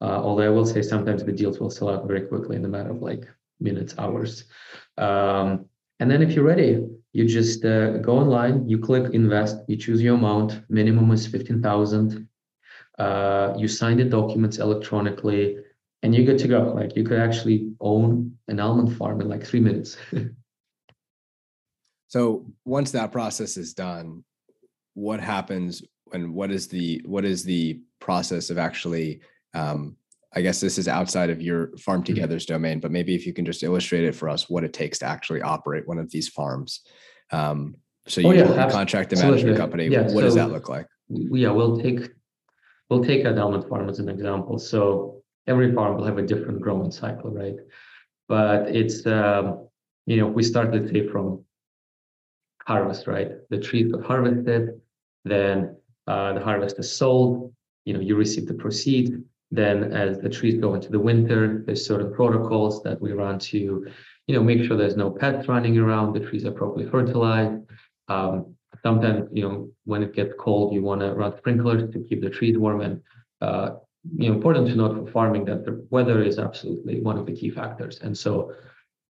Uh, 0.00 0.20
although 0.24 0.48
i 0.50 0.54
will 0.56 0.66
say 0.66 0.82
sometimes 0.82 1.24
the 1.24 1.32
deals 1.32 1.58
will 1.60 1.70
sell 1.70 1.88
out 1.88 2.06
very 2.06 2.22
quickly 2.30 2.56
in 2.56 2.64
a 2.64 2.68
matter 2.68 2.90
of 2.90 3.00
like 3.00 3.24
minutes 3.60 3.94
hours. 3.98 4.44
Um, 4.98 5.66
and 6.00 6.10
then 6.10 6.20
if 6.22 6.32
you're 6.32 6.44
ready 6.54 6.70
you 7.12 7.24
just 7.26 7.64
uh, 7.64 7.98
go 8.08 8.18
online 8.18 8.68
you 8.68 8.78
click 8.78 9.14
invest 9.14 9.56
you 9.68 9.76
choose 9.76 10.02
your 10.02 10.16
amount 10.16 10.50
minimum 10.68 11.10
is 11.12 11.26
15000 11.26 12.28
uh, 12.98 13.54
you 13.56 13.68
sign 13.68 13.96
the 13.96 14.04
documents 14.04 14.58
electronically, 14.58 15.58
and 16.02 16.14
you're 16.14 16.24
good 16.24 16.38
to 16.38 16.48
go. 16.48 16.72
Like 16.74 16.96
you 16.96 17.04
could 17.04 17.18
actually 17.18 17.72
own 17.80 18.36
an 18.48 18.60
almond 18.60 18.96
farm 18.96 19.20
in 19.20 19.28
like 19.28 19.44
three 19.44 19.60
minutes. 19.60 19.96
so 22.08 22.46
once 22.64 22.90
that 22.92 23.12
process 23.12 23.56
is 23.56 23.74
done, 23.74 24.24
what 24.94 25.20
happens 25.20 25.82
and 26.12 26.32
what 26.34 26.50
is 26.50 26.68
the 26.68 27.02
what 27.04 27.24
is 27.24 27.42
the 27.44 27.80
process 28.00 28.50
of 28.50 28.58
actually 28.58 29.20
um, 29.54 29.96
I 30.34 30.42
guess 30.42 30.60
this 30.60 30.78
is 30.78 30.88
outside 30.88 31.30
of 31.30 31.40
your 31.40 31.76
farm 31.78 32.00
mm-hmm. 32.00 32.14
together's 32.14 32.44
mm-hmm. 32.44 32.54
domain, 32.54 32.80
but 32.80 32.90
maybe 32.90 33.14
if 33.14 33.26
you 33.26 33.32
can 33.32 33.44
just 33.44 33.62
illustrate 33.62 34.04
it 34.04 34.14
for 34.14 34.28
us, 34.28 34.50
what 34.50 34.64
it 34.64 34.72
takes 34.72 34.98
to 34.98 35.06
actually 35.06 35.42
operate 35.42 35.86
one 35.86 35.98
of 35.98 36.10
these 36.10 36.28
farms. 36.28 36.80
Um, 37.30 37.76
so 38.06 38.20
you 38.20 38.28
oh, 38.28 38.32
yeah, 38.32 38.70
contract 38.70 39.10
the 39.10 39.16
management 39.16 39.56
company. 39.56 39.86
Yeah, 39.86 40.02
what 40.02 40.12
so, 40.12 40.20
does 40.20 40.34
that 40.34 40.50
look 40.50 40.68
like? 40.68 40.86
Yeah, 41.08 41.50
we'll 41.50 41.80
take 41.80 42.10
We'll 42.94 43.02
take 43.02 43.26
almond 43.26 43.68
farm 43.68 43.88
as 43.88 43.98
an 43.98 44.08
example. 44.08 44.56
So 44.56 45.20
every 45.48 45.74
farm 45.74 45.96
will 45.96 46.04
have 46.04 46.18
a 46.18 46.22
different 46.22 46.60
growing 46.60 46.92
cycle, 46.92 47.28
right? 47.32 47.56
But 48.28 48.68
it's, 48.68 49.04
um, 49.04 49.66
you 50.06 50.18
know, 50.18 50.28
we 50.28 50.44
start, 50.44 50.72
let's 50.72 50.92
say, 50.92 51.08
from 51.08 51.44
harvest, 52.64 53.08
right? 53.08 53.32
The 53.50 53.58
trees 53.58 53.92
are 53.92 54.00
harvested, 54.00 54.80
then 55.24 55.76
uh, 56.06 56.34
the 56.34 56.40
harvest 56.40 56.78
is 56.78 56.92
sold, 56.92 57.52
you 57.84 57.94
know, 57.94 58.00
you 58.00 58.14
receive 58.14 58.46
the 58.46 58.54
proceeds. 58.54 59.10
Then 59.50 59.92
as 59.92 60.20
the 60.20 60.28
trees 60.28 60.60
go 60.60 60.74
into 60.74 60.90
the 60.90 61.00
winter, 61.00 61.64
there's 61.66 61.84
certain 61.84 62.14
protocols 62.14 62.80
that 62.84 63.00
we 63.00 63.10
run 63.10 63.40
to, 63.40 63.58
you 64.28 64.34
know, 64.36 64.42
make 64.42 64.62
sure 64.62 64.76
there's 64.76 64.96
no 64.96 65.10
pests 65.10 65.48
running 65.48 65.76
around, 65.78 66.12
the 66.12 66.20
trees 66.20 66.44
are 66.44 66.52
properly 66.52 66.88
fertilized. 66.88 67.60
Um, 68.06 68.53
sometimes 68.84 69.28
you 69.32 69.42
know 69.42 69.68
when 69.84 70.02
it 70.02 70.14
gets 70.14 70.32
cold 70.38 70.74
you 70.74 70.82
want 70.82 71.00
to 71.00 71.12
run 71.14 71.36
sprinklers 71.38 71.90
to 71.92 72.04
keep 72.08 72.20
the 72.22 72.30
trees 72.30 72.56
warm 72.58 72.80
and 72.80 73.00
uh, 73.40 73.70
you 74.16 74.28
know 74.28 74.34
important 74.34 74.66
to 74.68 74.74
note 74.74 74.94
for 74.96 75.10
farming 75.10 75.44
that 75.44 75.64
the 75.64 75.86
weather 75.90 76.22
is 76.22 76.38
absolutely 76.38 77.00
one 77.00 77.18
of 77.18 77.26
the 77.26 77.32
key 77.32 77.50
factors 77.50 78.00
and 78.00 78.16
so 78.16 78.52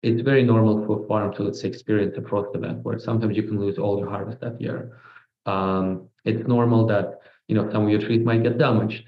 it's 0.02 0.22
very 0.22 0.42
normal 0.42 0.84
for 0.84 1.04
a 1.04 1.06
farm 1.08 1.32
to 1.32 1.42
let's 1.44 1.60
say 1.60 1.68
experience 1.68 2.16
a 2.16 2.22
frost 2.22 2.54
event 2.54 2.78
where 2.84 2.98
sometimes 2.98 3.36
you 3.36 3.42
can 3.42 3.58
lose 3.58 3.78
all 3.78 3.98
your 3.98 4.10
harvest 4.10 4.40
that 4.40 4.60
year 4.60 4.98
um, 5.46 6.08
it's 6.24 6.46
normal 6.46 6.86
that 6.86 7.20
you 7.48 7.54
know 7.54 7.70
some 7.70 7.84
of 7.84 7.90
your 7.90 8.00
trees 8.00 8.24
might 8.24 8.42
get 8.42 8.58
damaged. 8.58 9.04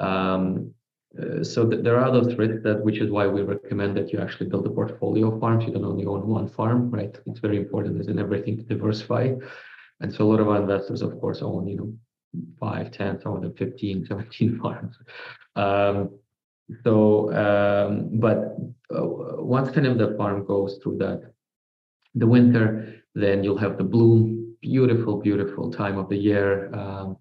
Um, 0.00 0.72
uh, 1.20 1.42
so 1.42 1.68
th- 1.68 1.82
there 1.82 1.98
are 1.98 2.12
those 2.12 2.34
risks 2.34 2.62
that, 2.64 2.84
which 2.84 2.98
is 2.98 3.10
why 3.10 3.26
we 3.26 3.42
recommend 3.42 3.96
that 3.96 4.12
you 4.12 4.18
actually 4.18 4.48
build 4.48 4.66
a 4.66 4.70
portfolio 4.70 5.32
of 5.32 5.40
farms. 5.40 5.64
You 5.64 5.72
don't 5.72 5.84
only 5.84 6.04
own 6.04 6.26
one 6.26 6.48
farm, 6.48 6.90
right? 6.90 7.16
It's 7.26 7.40
very 7.40 7.56
important 7.56 8.00
as 8.00 8.08
in 8.08 8.18
everything 8.18 8.56
to 8.58 8.62
diversify. 8.64 9.34
And 10.00 10.12
so 10.12 10.24
a 10.24 10.28
lot 10.28 10.40
of 10.40 10.48
our 10.48 10.60
investors, 10.60 11.02
of 11.02 11.18
course, 11.20 11.40
own, 11.42 11.66
you 11.66 11.76
know, 11.76 11.92
five, 12.60 12.90
10, 12.90 13.20
some 13.20 13.36
of 13.36 13.42
them 13.42 13.54
15, 13.54 14.06
17 14.08 14.60
farms. 14.60 14.96
Um, 15.54 16.18
so, 16.82 17.32
um, 17.32 18.18
but 18.18 18.56
uh, 18.94 19.06
once 19.42 19.70
kind 19.70 19.86
of 19.86 19.98
the 19.98 20.14
farm 20.16 20.44
goes 20.44 20.78
through 20.82 20.98
that, 20.98 21.32
the 22.14 22.26
winter, 22.26 22.94
then 23.14 23.44
you'll 23.44 23.58
have 23.58 23.78
the 23.78 23.84
bloom, 23.84 24.56
beautiful, 24.60 25.20
beautiful 25.20 25.70
time 25.70 25.96
of 25.96 26.08
the 26.08 26.16
year. 26.16 26.74
Um, 26.74 27.16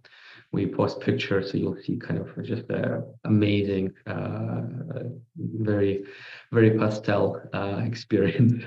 we 0.55 0.65
post 0.65 1.01
pictures, 1.01 1.51
so 1.51 1.57
you'll 1.57 1.81
see 1.83 1.97
kind 1.97 2.17
of 2.17 2.27
just 2.43 2.69
a 2.69 3.03
amazing, 3.25 3.93
uh, 4.07 4.61
very, 5.35 6.03
very 6.51 6.71
pastel 6.79 7.41
uh, 7.53 7.81
experience. 7.91 8.63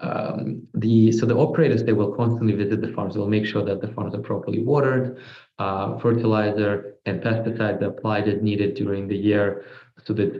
um, 0.00 0.66
the 0.72 1.12
so 1.12 1.26
the 1.26 1.36
operators 1.36 1.84
they 1.84 1.92
will 1.92 2.12
constantly 2.20 2.54
visit 2.54 2.80
the 2.80 2.92
farms. 2.94 3.14
They'll 3.14 3.36
make 3.38 3.46
sure 3.46 3.64
that 3.64 3.80
the 3.82 3.88
farms 3.88 4.14
are 4.14 4.24
properly 4.32 4.62
watered, 4.62 5.18
uh, 5.58 5.98
fertilizer 5.98 6.94
and 7.06 7.20
pesticides 7.20 7.82
applied 7.82 8.26
as 8.26 8.40
needed 8.42 8.74
during 8.74 9.06
the 9.06 9.16
year, 9.16 9.66
so 10.04 10.14
that 10.14 10.30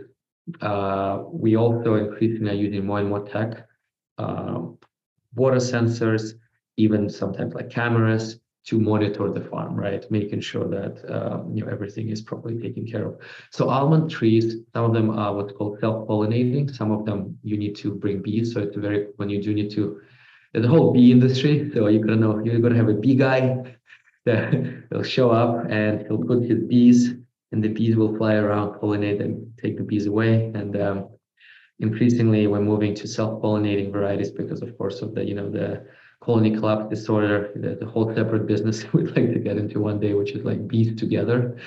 uh, 0.63 1.25
we 1.31 1.57
also 1.57 1.95
increasingly 1.97 2.51
are 2.51 2.63
using 2.67 2.87
more 2.87 3.01
and 3.01 3.09
more 3.11 3.25
tech, 3.27 3.69
um, 4.19 4.79
water 5.35 5.63
sensors, 5.73 6.33
even 6.77 7.09
sometimes 7.09 7.55
like 7.55 7.71
cameras 7.71 8.41
to 8.67 8.81
monitor 8.81 9.31
the 9.31 9.43
farm, 9.43 9.75
right? 9.75 10.11
Making 10.11 10.41
sure 10.41 10.67
that 10.69 10.95
um, 11.15 11.55
you 11.55 11.65
know 11.65 11.71
everything 11.71 12.09
is 12.09 12.23
properly 12.23 12.59
taken 12.59 12.87
care 12.87 13.07
of. 13.07 13.21
So 13.51 13.69
almond 13.69 14.11
trees, 14.11 14.57
some 14.73 14.85
of 14.85 14.95
them 14.95 15.11
are 15.11 15.35
what's 15.35 15.53
called 15.53 15.79
self-pollinating. 15.81 16.75
Some 16.75 16.91
of 16.91 17.05
them 17.05 17.39
you 17.43 17.59
need 17.59 17.77
to 17.77 17.95
bring 17.95 18.23
bees. 18.23 18.55
So 18.55 18.61
it's 18.61 18.77
very 18.77 19.09
when 19.17 19.29
you 19.29 19.43
do 19.43 19.55
need 19.55 19.71
to. 19.73 20.01
A 20.55 20.67
whole 20.69 20.93
bee 20.93 21.11
industry, 21.11 21.69
so 21.75 21.89
you're 21.89 22.01
gonna 22.01 22.17
know 22.17 22.41
you're 22.45 22.61
gonna 22.61 22.77
have 22.77 22.89
a 22.89 22.95
bee 22.95 23.17
guy 23.17 23.75
that 24.25 24.85
will 24.91 25.03
show 25.03 25.31
up 25.31 25.67
and 25.69 26.07
he'll 26.07 26.23
put 26.23 26.45
his 26.45 26.61
bees, 26.63 27.13
and 27.51 27.63
the 27.63 27.69
bees 27.69 27.97
will 27.97 28.17
fly 28.17 28.35
around, 28.35 28.81
pollinate, 28.81 29.21
and 29.21 29.53
take 29.61 29.77
the 29.77 29.83
bees 29.83 30.07
away. 30.07 30.53
And 30.55 30.81
um, 30.81 31.09
increasingly, 31.81 32.47
we're 32.47 32.61
moving 32.61 32.95
to 32.95 33.09
self-pollinating 33.09 33.91
varieties 33.91 34.31
because, 34.31 34.63
of 34.63 34.79
course, 34.79 35.03
of 35.03 35.15
the 35.17 35.25
you 35.25 35.35
know 35.35 35.51
the 35.51 35.85
colony 36.25 36.57
collapse 36.57 36.89
disorder, 36.89 37.51
the, 37.55 37.85
whole 37.87 38.15
separate 38.15 38.47
business 38.47 38.85
we'd 38.93 39.09
like 39.09 39.33
to 39.33 39.39
get 39.39 39.59
into 39.59 39.81
one 39.81 40.01
day, 40.01 40.15
which 40.15 40.33
is 40.33 40.45
like 40.45 40.67
bees 40.67 40.99
together, 40.99 41.59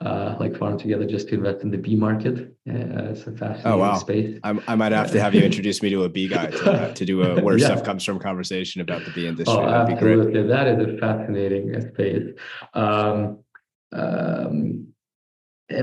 uh, 0.00 0.36
like 0.40 0.56
farm 0.56 0.78
together 0.78 1.04
just 1.04 1.28
to 1.28 1.34
invest 1.34 1.62
in 1.62 1.70
the 1.70 1.76
bee 1.76 1.96
market. 1.96 2.56
Uh, 2.68 3.12
it's 3.12 3.26
a 3.26 3.32
fascinating 3.32 3.72
oh, 3.72 3.78
wow. 3.78 3.94
space. 3.96 4.40
I, 4.42 4.58
I 4.68 4.74
might 4.74 4.92
have 4.92 5.10
to 5.12 5.20
have 5.20 5.34
you 5.34 5.42
introduce 5.42 5.82
me 5.82 5.90
to 5.90 6.04
a 6.04 6.08
bee 6.08 6.28
guy 6.28 6.46
to, 6.46 6.72
uh, 6.72 6.94
to 6.94 7.04
do 7.04 7.22
a 7.22 7.42
where 7.42 7.58
yeah. 7.58 7.66
stuff 7.66 7.84
comes 7.84 8.04
from 8.04 8.18
conversation 8.18 8.80
about 8.80 9.04
the 9.04 9.10
bee 9.10 9.26
industry. 9.26 9.54
Oh, 9.54 9.66
That'd 9.66 9.96
absolutely. 9.96 10.42
That 10.44 10.66
is 10.66 10.94
a 10.94 10.98
fascinating 10.98 11.78
space. 11.92 12.32
Um, 12.72 13.40
um, 13.92 14.88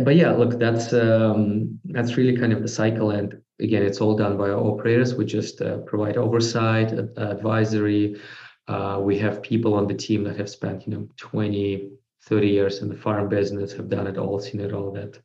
but 0.01 0.15
yeah, 0.15 0.31
look, 0.31 0.59
that's 0.59 0.93
um, 0.93 1.79
that's 1.85 2.17
really 2.17 2.37
kind 2.37 2.53
of 2.53 2.61
the 2.61 2.67
cycle, 2.67 3.11
and 3.11 3.39
again, 3.63 3.84
it's 3.84 4.02
all 4.02 4.15
done 4.15 4.38
by 4.38 4.49
our 4.49 4.60
operators. 4.60 5.15
We 5.15 5.26
just 5.26 5.62
uh, 5.62 5.78
provide 5.80 6.17
oversight, 6.17 6.91
advisory. 7.17 8.19
Uh, 8.67 8.99
we 9.02 9.17
have 9.19 9.41
people 9.41 9.73
on 9.73 9.88
the 9.88 9.93
team 9.93 10.23
that 10.26 10.38
have 10.38 10.49
spent, 10.49 10.88
you 10.88 10.93
know, 10.93 11.08
20, 11.17 11.91
30 12.23 12.47
years 12.47 12.80
in 12.80 12.89
the 12.89 12.95
farm 12.95 13.28
business, 13.30 13.73
have 13.73 13.89
done 13.89 14.08
it 14.08 14.17
all, 14.17 14.39
seen 14.39 14.62
it 14.62 14.73
all, 14.73 14.91
that 14.91 15.19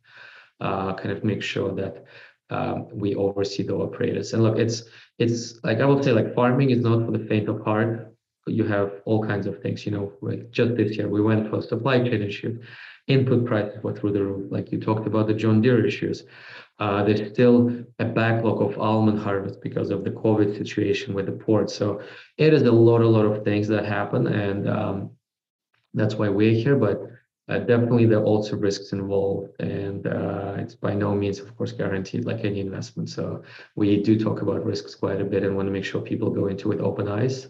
uh, 0.61 0.95
kind 0.95 1.11
of 1.11 1.23
make 1.23 1.43
sure 1.43 1.75
that 1.75 2.05
um, 2.51 2.89
we 2.93 3.15
oversee 3.15 3.63
the 3.63 3.75
operators. 3.75 4.33
And 4.33 4.43
look, 4.43 4.59
it's 4.59 4.85
it's 5.19 5.63
like 5.65 5.79
I 5.79 5.85
would 5.85 6.03
say, 6.03 6.13
like 6.13 6.35
farming 6.35 6.71
is 6.71 6.81
not 6.81 7.05
for 7.05 7.13
the 7.13 7.25
faint 7.27 7.49
of 7.49 7.63
heart. 7.63 8.15
You 8.47 8.65
have 8.65 8.93
all 9.05 9.23
kinds 9.25 9.47
of 9.47 9.61
things, 9.61 9.85
you 9.85 9.93
know. 9.93 10.13
Like 10.23 10.51
just 10.51 10.77
this 10.77 10.97
year, 10.97 11.09
we 11.09 11.21
went 11.21 11.51
for 11.51 11.59
a 11.59 11.63
supply 11.63 11.99
chain 11.99 12.23
issue 12.23 12.59
input 13.09 13.47
prices 13.47 13.83
were 13.83 13.95
through 13.95 14.13
the 14.13 14.23
roof. 14.23 14.53
Like 14.53 14.71
you 14.71 14.79
talked 14.79 15.07
about 15.07 15.27
the 15.27 15.35
John 15.35 15.61
Deere 15.61 15.85
issues. 15.85 16.25
Uh, 16.79 17.03
there's 17.03 17.31
still 17.33 17.85
a 17.99 18.05
backlog 18.05 18.63
of 18.63 18.79
almond 18.79 19.19
harvest 19.19 19.61
because 19.61 19.91
of 19.91 20.05
the 20.05 20.11
COVID 20.11 20.57
situation 20.57 21.13
with 21.13 21.27
the 21.27 21.33
port. 21.33 21.71
So 21.71 22.01
it 22.37 22.55
is 22.55 22.63
a 22.63 22.71
lot, 22.71 23.01
a 23.01 23.09
lot 23.09 23.27
of 23.27 23.45
things 23.45 23.67
that 23.69 23.85
happen, 23.85 24.29
and 24.29 24.69
um, 24.69 25.11
that's 25.95 26.15
why 26.15 26.29
we're 26.29 26.53
here. 26.53 26.77
But 26.77 27.01
uh, 27.49 27.59
definitely, 27.61 28.07
there 28.07 28.21
are 28.21 28.25
also 28.25 28.57
risks 28.57 28.93
involved, 28.93 29.61
and 29.61 30.07
uh, 30.07 30.55
it's 30.59 30.77
by 30.77 30.95
no 30.95 31.15
means, 31.15 31.41
of 31.41 31.57
course, 31.57 31.73
guaranteed 31.73 32.25
like 32.25 32.45
any 32.45 32.61
investment. 32.61 33.11
So 33.11 33.43
we 33.75 34.01
do 34.03 34.19
talk 34.19 34.43
about 34.43 34.65
risks 34.65 34.95
quite 34.95 35.21
a 35.21 35.25
bit, 35.25 35.43
and 35.43 35.57
want 35.57 35.67
to 35.67 35.73
make 35.73 35.85
sure 35.85 36.01
people 36.01 36.31
go 36.31 36.47
into 36.47 36.71
it 36.71 36.81
open 36.81 37.09
eyes. 37.09 37.49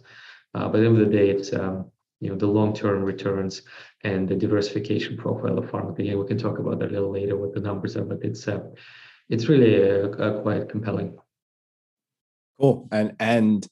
Uh, 0.55 0.69
but 0.69 0.77
at 0.77 0.81
the 0.81 0.87
end 0.87 1.01
of 1.01 1.11
the 1.11 1.17
day, 1.17 1.29
it's 1.29 1.53
um, 1.53 1.91
you 2.21 2.31
know 2.31 2.37
the 2.37 2.47
long-term 2.47 3.03
returns 3.03 3.63
and 4.05 4.27
the 4.27 4.37
diversification 4.37 5.19
profile 5.19 5.59
of 5.59 5.69
farming. 5.69 6.01
Again, 6.01 6.19
we 6.19 6.27
can 6.27 6.39
talk 6.39 6.59
about 6.59 6.79
that 6.79 6.91
a 6.91 6.95
little 6.95 7.13
later 7.13 7.37
what 7.37 7.53
the 7.53 7.61
numbers 7.61 7.97
are, 7.97 8.05
but 8.05 8.23
it's 8.23 8.49
uh, 8.49 8.61
it's 9.29 9.49
really 9.49 9.83
uh, 9.83 10.09
uh, 10.09 10.43
quite 10.43 10.69
compelling. 10.69 11.17
Cool, 12.59 12.89
and 12.91 13.15
and 13.21 13.67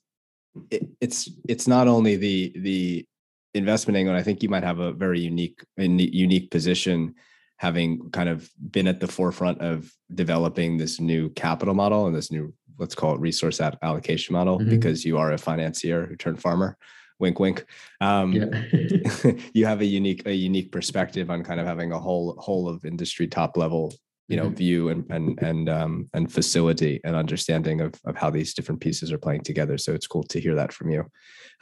it, 0.70 0.88
it's 1.00 1.28
it's 1.48 1.66
not 1.66 1.88
only 1.88 2.16
the 2.16 2.52
the 2.56 3.06
investment 3.54 3.96
angle. 3.96 4.14
I 4.14 4.22
think 4.22 4.42
you 4.42 4.48
might 4.48 4.64
have 4.64 4.78
a 4.78 4.92
very 4.92 5.20
unique 5.20 5.64
unique 5.76 6.50
position, 6.50 7.14
having 7.56 8.10
kind 8.10 8.28
of 8.28 8.50
been 8.70 8.86
at 8.86 9.00
the 9.00 9.08
forefront 9.08 9.60
of 9.60 9.90
developing 10.14 10.76
this 10.76 11.00
new 11.00 11.30
capital 11.30 11.74
model 11.74 12.06
and 12.06 12.14
this 12.14 12.30
new 12.30 12.52
let's 12.78 12.94
call 12.94 13.14
it 13.14 13.20
resource 13.20 13.60
allocation 13.60 14.34
model 14.34 14.58
mm-hmm. 14.58 14.68
because 14.68 15.04
you 15.04 15.16
are 15.16 15.32
a 15.32 15.38
financier 15.38 16.04
who 16.06 16.14
turned 16.14 16.40
farmer 16.40 16.76
wink 17.18 17.40
wink 17.40 17.64
um, 18.02 18.32
yeah. 18.32 19.32
you 19.54 19.64
have 19.64 19.80
a 19.80 19.86
unique 19.86 20.26
a 20.26 20.34
unique 20.34 20.70
perspective 20.70 21.30
on 21.30 21.42
kind 21.42 21.58
of 21.58 21.66
having 21.66 21.92
a 21.92 21.98
whole 21.98 22.36
whole 22.38 22.68
of 22.68 22.84
industry 22.84 23.26
top 23.26 23.56
level 23.56 23.94
you 24.28 24.36
know 24.36 24.46
mm-hmm. 24.46 24.54
view 24.54 24.88
and 24.88 25.04
and 25.10 25.40
and 25.40 25.68
um 25.68 26.08
and 26.14 26.32
facility 26.32 27.00
and 27.04 27.14
understanding 27.14 27.80
of 27.80 27.94
of 28.04 28.16
how 28.16 28.30
these 28.30 28.54
different 28.54 28.80
pieces 28.80 29.12
are 29.12 29.18
playing 29.18 29.42
together 29.42 29.78
so 29.78 29.94
it's 29.94 30.06
cool 30.06 30.24
to 30.24 30.40
hear 30.40 30.54
that 30.54 30.72
from 30.72 30.90
you 30.90 31.04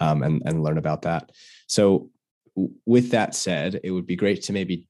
um 0.01 0.23
and 0.23 0.43
and 0.47 0.63
learn 0.63 0.79
about 0.79 1.03
that 1.03 1.31
so 1.67 2.11
with 2.87 3.11
that 3.11 3.35
said 3.35 3.81
it 3.85 3.91
would 3.91 4.07
be 4.07 4.17
great 4.17 4.43
to 4.43 4.53
maybe 4.53 4.89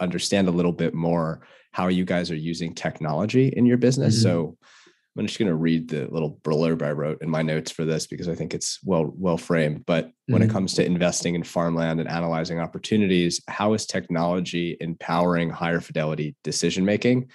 understand 0.00 0.48
a 0.48 0.52
little 0.52 0.72
bit 0.72 0.94
more 0.94 1.46
how 1.72 1.88
you 1.88 2.04
guys 2.04 2.30
are 2.30 2.36
using 2.36 2.74
technology 2.74 3.48
in 3.48 3.66
your 3.66 3.78
business 3.78 4.14
mm-hmm. 4.16 4.28
so 4.28 4.56
I'm 5.18 5.26
just 5.26 5.38
going 5.38 5.48
to 5.48 5.56
read 5.56 5.88
the 5.88 6.06
little 6.10 6.38
blurb 6.42 6.82
I 6.82 6.92
wrote 6.92 7.22
in 7.22 7.30
my 7.30 7.42
notes 7.42 7.70
for 7.70 7.84
this 7.84 8.06
because 8.06 8.28
I 8.28 8.34
think 8.34 8.54
it's 8.54 8.78
well 8.84 9.12
well 9.16 9.38
framed. 9.38 9.86
But 9.86 10.10
when 10.26 10.42
mm-hmm. 10.42 10.50
it 10.50 10.52
comes 10.52 10.74
to 10.74 10.84
investing 10.84 11.34
in 11.34 11.42
farmland 11.42 12.00
and 12.00 12.08
analyzing 12.08 12.60
opportunities, 12.60 13.40
how 13.48 13.72
is 13.72 13.86
technology 13.86 14.76
empowering 14.80 15.50
higher 15.50 15.80
fidelity 15.80 16.36
decision 16.44 16.84
making? 16.84 17.30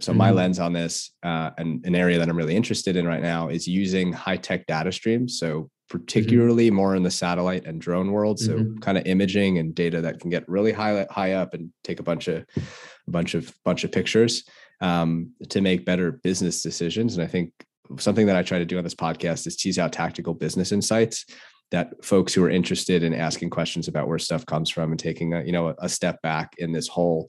So 0.00 0.12
mm-hmm. 0.12 0.18
my 0.18 0.30
lens 0.30 0.58
on 0.58 0.72
this, 0.72 1.12
uh, 1.22 1.50
and 1.58 1.84
an 1.86 1.94
area 1.94 2.18
that 2.18 2.28
I'm 2.28 2.36
really 2.36 2.56
interested 2.56 2.96
in 2.96 3.06
right 3.06 3.22
now, 3.22 3.48
is 3.48 3.66
using 3.66 4.12
high 4.12 4.36
tech 4.36 4.66
data 4.66 4.92
streams. 4.92 5.38
So 5.38 5.54
mm-hmm. 5.54 5.66
particularly 5.88 6.68
mm-hmm. 6.68 6.76
more 6.76 6.96
in 6.96 7.02
the 7.02 7.10
satellite 7.10 7.66
and 7.66 7.80
drone 7.80 8.12
world. 8.12 8.38
So 8.38 8.54
mm-hmm. 8.54 8.78
kind 8.78 8.98
of 8.98 9.06
imaging 9.06 9.58
and 9.58 9.74
data 9.74 10.00
that 10.02 10.20
can 10.20 10.30
get 10.30 10.48
really 10.48 10.72
high 10.72 11.06
high 11.10 11.32
up 11.32 11.54
and 11.54 11.70
take 11.84 12.00
a 12.00 12.02
bunch 12.02 12.28
of 12.28 12.44
a 12.56 13.10
bunch 13.10 13.34
of 13.34 13.54
bunch 13.64 13.84
of 13.84 13.92
pictures 13.92 14.44
um, 14.80 15.32
to 15.48 15.60
make 15.60 15.84
better 15.84 16.12
business 16.12 16.62
decisions. 16.62 17.16
And 17.16 17.24
I 17.24 17.26
think 17.26 17.52
something 17.98 18.26
that 18.26 18.36
I 18.36 18.42
try 18.42 18.58
to 18.58 18.64
do 18.64 18.78
on 18.78 18.84
this 18.84 18.94
podcast 18.94 19.46
is 19.46 19.56
tease 19.56 19.78
out 19.78 19.92
tactical 19.92 20.34
business 20.34 20.72
insights 20.72 21.24
that 21.70 22.04
folks 22.04 22.32
who 22.32 22.44
are 22.44 22.50
interested 22.50 23.02
in 23.02 23.14
asking 23.14 23.50
questions 23.50 23.88
about 23.88 24.08
where 24.08 24.18
stuff 24.18 24.46
comes 24.46 24.70
from 24.70 24.92
and 24.92 25.00
taking 25.00 25.34
a 25.34 25.42
you 25.42 25.52
know 25.52 25.74
a 25.78 25.88
step 25.88 26.20
back 26.22 26.52
in 26.58 26.72
this 26.72 26.88
whole 26.88 27.28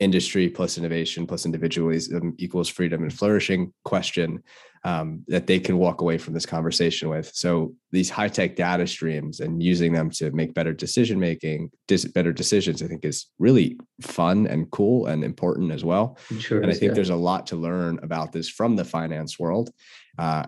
industry 0.00 0.48
plus 0.48 0.78
innovation 0.78 1.26
plus 1.26 1.44
individualism 1.44 2.34
equals 2.38 2.68
freedom 2.68 3.02
and 3.02 3.12
flourishing 3.12 3.72
question 3.84 4.42
um, 4.84 5.24
that 5.28 5.46
they 5.46 5.58
can 5.58 5.76
walk 5.76 6.00
away 6.00 6.16
from 6.16 6.32
this 6.32 6.46
conversation 6.46 7.08
with. 7.08 7.30
So 7.34 7.74
these 7.90 8.08
high 8.08 8.28
tech 8.28 8.56
data 8.56 8.86
streams 8.86 9.40
and 9.40 9.62
using 9.62 9.92
them 9.92 10.10
to 10.12 10.30
make 10.30 10.54
better 10.54 10.72
decision 10.72 11.20
making, 11.20 11.70
dis- 11.86 12.06
better 12.06 12.32
decisions, 12.32 12.82
I 12.82 12.86
think 12.86 13.04
is 13.04 13.26
really 13.38 13.78
fun 14.00 14.46
and 14.46 14.70
cool 14.70 15.06
and 15.06 15.22
important 15.22 15.72
as 15.72 15.84
well. 15.84 16.16
Sure 16.38 16.62
and 16.62 16.70
I 16.70 16.74
think 16.74 16.90
yeah. 16.90 16.94
there's 16.94 17.10
a 17.10 17.16
lot 17.16 17.46
to 17.48 17.56
learn 17.56 17.98
about 18.02 18.32
this 18.32 18.48
from 18.48 18.76
the 18.76 18.84
finance 18.84 19.38
world. 19.38 19.70
Uh, 20.18 20.46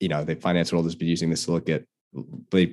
you 0.00 0.08
know, 0.08 0.24
the 0.24 0.36
finance 0.36 0.72
world 0.72 0.86
has 0.86 0.94
been 0.94 1.08
using 1.08 1.30
this 1.30 1.44
to 1.44 1.52
look 1.52 1.68
at 1.68 1.84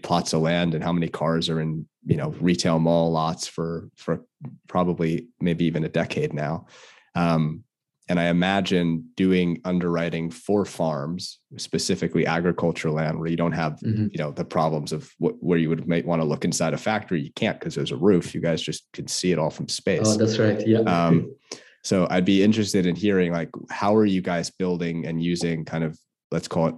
plots 0.04 0.34
of 0.34 0.42
land 0.42 0.74
and 0.74 0.84
how 0.84 0.92
many 0.92 1.08
cars 1.08 1.50
are 1.50 1.62
in 1.62 1.88
you 2.06 2.18
know 2.18 2.30
retail 2.42 2.78
mall 2.78 3.12
lots 3.12 3.48
for 3.48 3.90
for 3.96 4.26
probably 4.68 5.28
maybe 5.40 5.64
even 5.64 5.86
a 5.86 5.90
decade 5.90 6.34
now 6.34 6.66
um, 7.16 7.64
and 8.10 8.20
I 8.20 8.26
imagine 8.26 9.08
doing 9.16 9.62
underwriting 9.64 10.32
for 10.32 10.66
farms, 10.66 11.40
specifically 11.58 12.26
agricultural 12.26 12.96
land, 12.96 13.20
where 13.20 13.30
you 13.30 13.38
don't 13.38 13.52
have, 13.52 13.74
mm-hmm. 13.74 14.08
you 14.12 14.18
know, 14.18 14.32
the 14.32 14.44
problems 14.44 14.92
of 14.92 15.12
what, 15.20 15.36
where 15.40 15.60
you 15.60 15.70
would 15.70 15.88
might 15.88 16.08
want 16.08 16.20
to 16.20 16.28
look 16.28 16.44
inside 16.44 16.74
a 16.74 16.78
factory. 16.78 17.22
You 17.22 17.32
can't 17.36 17.60
because 17.60 17.76
there's 17.76 17.92
a 17.92 17.98
roof. 17.98 18.34
You 18.34 18.42
guys 18.42 18.64
just 18.64 18.86
can 18.94 19.08
see 19.08 19.32
it 19.32 19.38
all 19.38 19.52
from 19.52 19.70
space. 19.70 20.08
Oh, 20.08 20.18
that's 20.18 20.40
right. 20.40 20.66
Yeah. 20.68 20.80
Um, 20.80 21.36
so 21.84 22.08
I'd 22.10 22.26
be 22.26 22.44
interested 22.44 22.88
in 22.88 22.96
hearing 22.96 23.32
like 23.32 23.52
how 23.70 23.96
are 23.96 24.06
you 24.06 24.22
guys 24.22 24.50
building 24.50 25.06
and 25.06 25.22
using 25.22 25.64
kind 25.64 25.84
of 25.84 25.98
let's 26.32 26.48
call 26.48 26.68
it 26.68 26.76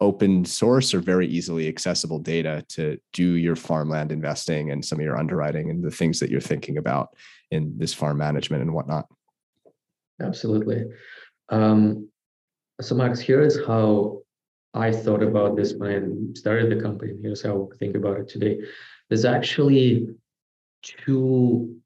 open 0.00 0.44
source 0.44 0.94
or 0.94 1.00
very 1.00 1.26
easily 1.26 1.66
accessible 1.66 2.20
data 2.20 2.64
to 2.68 2.98
do 3.12 3.32
your 3.32 3.56
farmland 3.56 4.12
investing 4.12 4.70
and 4.70 4.84
some 4.84 4.98
of 4.98 5.04
your 5.04 5.18
underwriting 5.18 5.70
and 5.70 5.82
the 5.82 5.90
things 5.90 6.20
that 6.20 6.30
you're 6.30 6.40
thinking 6.40 6.78
about 6.78 7.08
in 7.50 7.76
this 7.76 7.92
farm 7.92 8.16
management 8.16 8.62
and 8.62 8.72
whatnot. 8.72 9.06
Absolutely. 10.20 10.84
Um, 11.48 12.08
so, 12.80 12.94
Max, 12.94 13.20
here 13.20 13.42
is 13.42 13.58
how 13.66 14.22
I 14.74 14.92
thought 14.92 15.22
about 15.22 15.56
this 15.56 15.74
when 15.74 15.90
I 15.90 16.38
started 16.38 16.70
the 16.70 16.82
company. 16.82 17.14
Here's 17.20 17.42
how 17.42 17.68
I 17.72 17.76
think 17.76 17.96
about 17.96 18.18
it 18.20 18.28
today. 18.28 18.60
There's 19.08 19.24
actually 19.24 20.08
two 20.82 21.76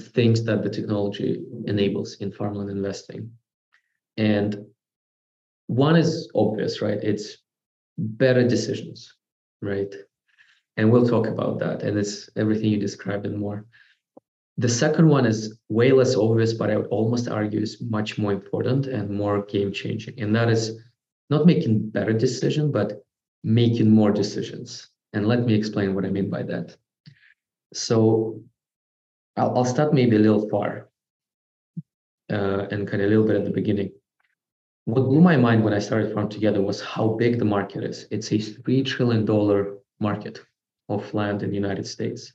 things 0.00 0.44
that 0.44 0.62
the 0.62 0.70
technology 0.70 1.44
enables 1.66 2.14
in 2.20 2.32
farmland 2.32 2.70
investing. 2.70 3.30
And 4.16 4.64
one 5.66 5.96
is 5.96 6.30
obvious, 6.34 6.80
right? 6.80 6.98
It's 7.02 7.38
better 7.98 8.46
decisions, 8.46 9.14
right? 9.60 9.92
And 10.76 10.90
we'll 10.90 11.08
talk 11.08 11.26
about 11.26 11.58
that. 11.58 11.82
And 11.82 11.98
it's 11.98 12.30
everything 12.36 12.70
you 12.70 12.78
described 12.78 13.26
and 13.26 13.38
more. 13.38 13.66
The 14.58 14.68
second 14.68 15.08
one 15.08 15.24
is 15.24 15.56
way 15.68 15.92
less 15.92 16.16
obvious, 16.16 16.52
but 16.52 16.68
I 16.68 16.76
would 16.76 16.88
almost 16.88 17.28
argue 17.28 17.60
is 17.60 17.80
much 17.80 18.18
more 18.18 18.32
important 18.32 18.86
and 18.86 19.08
more 19.08 19.44
game 19.46 19.72
changing. 19.72 20.20
And 20.20 20.34
that 20.34 20.50
is 20.50 20.80
not 21.30 21.46
making 21.46 21.90
better 21.90 22.12
decisions, 22.12 22.72
but 22.72 23.04
making 23.44 23.88
more 23.88 24.10
decisions. 24.10 24.90
And 25.12 25.28
let 25.28 25.44
me 25.44 25.54
explain 25.54 25.94
what 25.94 26.04
I 26.04 26.10
mean 26.10 26.28
by 26.28 26.42
that. 26.42 26.76
So 27.72 28.42
I'll, 29.36 29.58
I'll 29.58 29.64
start 29.64 29.94
maybe 29.94 30.16
a 30.16 30.18
little 30.18 30.48
far 30.48 30.88
uh, 32.30 32.66
and 32.72 32.88
kind 32.88 33.00
of 33.00 33.06
a 33.06 33.10
little 33.10 33.26
bit 33.26 33.36
at 33.36 33.44
the 33.44 33.50
beginning. 33.50 33.92
What 34.86 35.02
blew 35.02 35.20
my 35.20 35.36
mind 35.36 35.62
when 35.62 35.74
I 35.74 35.78
started 35.78 36.12
Farm 36.12 36.28
Together 36.28 36.62
was 36.62 36.80
how 36.80 37.10
big 37.10 37.38
the 37.38 37.44
market 37.44 37.84
is. 37.84 38.08
It's 38.10 38.32
a 38.32 38.38
$3 38.38 38.84
trillion 38.84 39.24
market 40.00 40.40
of 40.88 41.14
land 41.14 41.44
in 41.44 41.50
the 41.50 41.56
United 41.56 41.86
States 41.86 42.32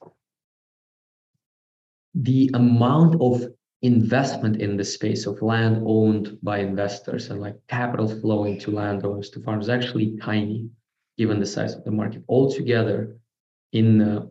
the 2.13 2.49
amount 2.53 3.19
of 3.21 3.47
investment 3.81 4.61
in 4.61 4.77
the 4.77 4.83
space 4.83 5.25
of 5.25 5.41
land 5.41 5.83
owned 5.85 6.37
by 6.41 6.59
investors 6.59 7.29
and 7.29 7.41
like 7.41 7.55
capital 7.67 8.07
flowing 8.07 8.57
to 8.59 8.71
landowners 8.71 9.29
to 9.29 9.41
farms 9.41 9.67
actually 9.67 10.17
tiny 10.21 10.69
given 11.17 11.39
the 11.39 11.45
size 11.45 11.75
of 11.75 11.83
the 11.83 11.91
market 11.91 12.23
altogether 12.29 13.17
in 13.73 14.01
uh, 14.01 14.25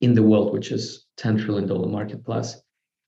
in 0.00 0.14
the 0.14 0.22
world 0.22 0.52
which 0.52 0.72
is 0.72 1.06
10 1.18 1.38
trillion 1.38 1.68
dollar 1.68 1.88
market 1.88 2.24
plus. 2.24 2.62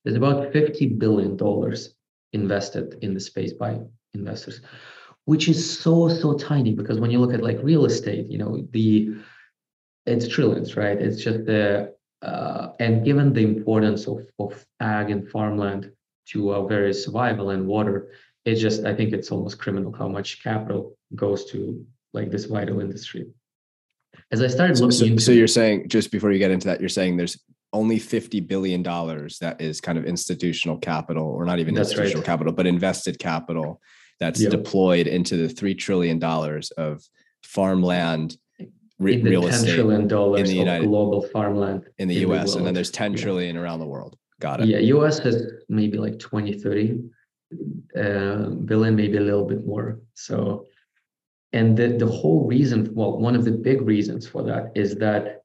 There's 0.05 0.16
about 0.16 0.53
50 0.53 0.87
billion 0.99 1.37
dollars 1.37 1.95
invested 2.32 2.99
in 3.03 3.14
the 3.14 3.20
space 3.20 3.53
by 3.55 3.78
investors 4.14 4.61
which 5.24 5.49
is 5.49 5.78
so 5.80 6.09
so 6.09 6.34
tiny 6.34 6.74
because 6.74 7.01
when 7.01 7.11
you 7.11 7.18
look 7.18 7.32
at 7.32 7.43
like 7.43 7.59
real 7.62 7.87
estate 7.87 8.26
you 8.28 8.39
know 8.39 8.66
the 8.72 9.16
it's 10.07 10.28
trillions 10.28 10.76
right? 10.76 11.01
It's 11.01 11.22
just 11.22 11.47
the 11.47 11.95
uh, 12.22 12.68
and 12.80 13.04
given 13.04 13.32
the 13.32 13.42
importance 13.42 14.06
of, 14.06 14.26
of 14.38 14.64
ag 14.80 15.10
and 15.10 15.28
farmland 15.28 15.92
to 16.28 16.50
our 16.50 16.66
very 16.66 16.92
survival 16.92 17.50
and 17.50 17.66
water, 17.66 18.10
it's 18.44 18.60
just, 18.60 18.84
I 18.84 18.94
think 18.94 19.12
it's 19.12 19.30
almost 19.30 19.58
criminal 19.58 19.92
how 19.92 20.08
much 20.08 20.42
capital 20.42 20.96
goes 21.14 21.44
to 21.50 21.84
like 22.12 22.30
this 22.30 22.46
vital 22.46 22.80
industry. 22.80 23.26
As 24.32 24.42
I 24.42 24.46
started 24.48 24.78
looking 24.78 24.92
so, 24.92 25.04
into 25.04 25.22
so 25.22 25.32
you're 25.32 25.46
saying 25.46 25.88
just 25.88 26.10
before 26.10 26.32
you 26.32 26.38
get 26.38 26.50
into 26.50 26.66
that, 26.68 26.80
you're 26.80 26.88
saying 26.88 27.16
there's 27.16 27.38
only 27.72 27.98
$50 27.98 28.46
billion 28.46 28.82
that 28.82 29.56
is 29.60 29.80
kind 29.80 29.98
of 29.98 30.06
institutional 30.06 30.78
capital 30.78 31.26
or 31.26 31.44
not 31.44 31.58
even 31.58 31.74
that's 31.74 31.90
institutional 31.90 32.22
right. 32.22 32.26
capital, 32.26 32.52
but 32.52 32.66
invested 32.66 33.18
capital 33.18 33.80
that's 34.18 34.40
yep. 34.40 34.50
deployed 34.50 35.06
into 35.06 35.36
the 35.36 35.52
$3 35.52 35.76
trillion 35.78 36.22
of 36.78 37.04
farmland 37.42 38.36
re- 38.99 39.14
in 39.14 39.24
the 39.24 39.30
real 39.30 39.42
10 39.42 39.51
estate 39.51 39.74
trillion 39.74 40.09
dollars 40.09 40.40
in 40.40 40.47
the 40.47 40.55
United, 40.55 40.86
global 40.86 41.22
farmland 41.22 41.84
in 41.99 42.09
the 42.09 42.22
in 42.22 42.30
US 42.30 42.53
the 42.53 42.59
and 42.59 42.66
then 42.66 42.74
there's 42.74 42.90
10 42.90 43.12
yeah. 43.12 43.22
trillion 43.22 43.57
around 43.57 43.80
the 43.80 43.86
world. 43.86 44.16
Got 44.40 44.61
it. 44.61 44.68
Yeah, 44.68 44.78
US 44.78 45.18
has 45.20 45.51
maybe 45.68 45.99
like 45.99 46.18
20, 46.18 46.53
30 46.53 47.01
uh, 47.97 48.49
billion, 48.51 48.97
maybe 48.97 49.16
a 49.16 49.20
little 49.20 49.47
bit 49.47 49.66
more. 49.66 50.01
So, 50.14 50.66
and 51.53 51.76
the, 51.76 51.88
the 51.88 52.07
whole 52.07 52.47
reason, 52.47 52.92
well, 52.94 53.18
one 53.18 53.34
of 53.34 53.44
the 53.44 53.53
big 53.53 53.80
reasons 53.80 54.26
for 54.26 54.42
that 54.42 54.72
is 54.74 54.97
that 54.97 55.44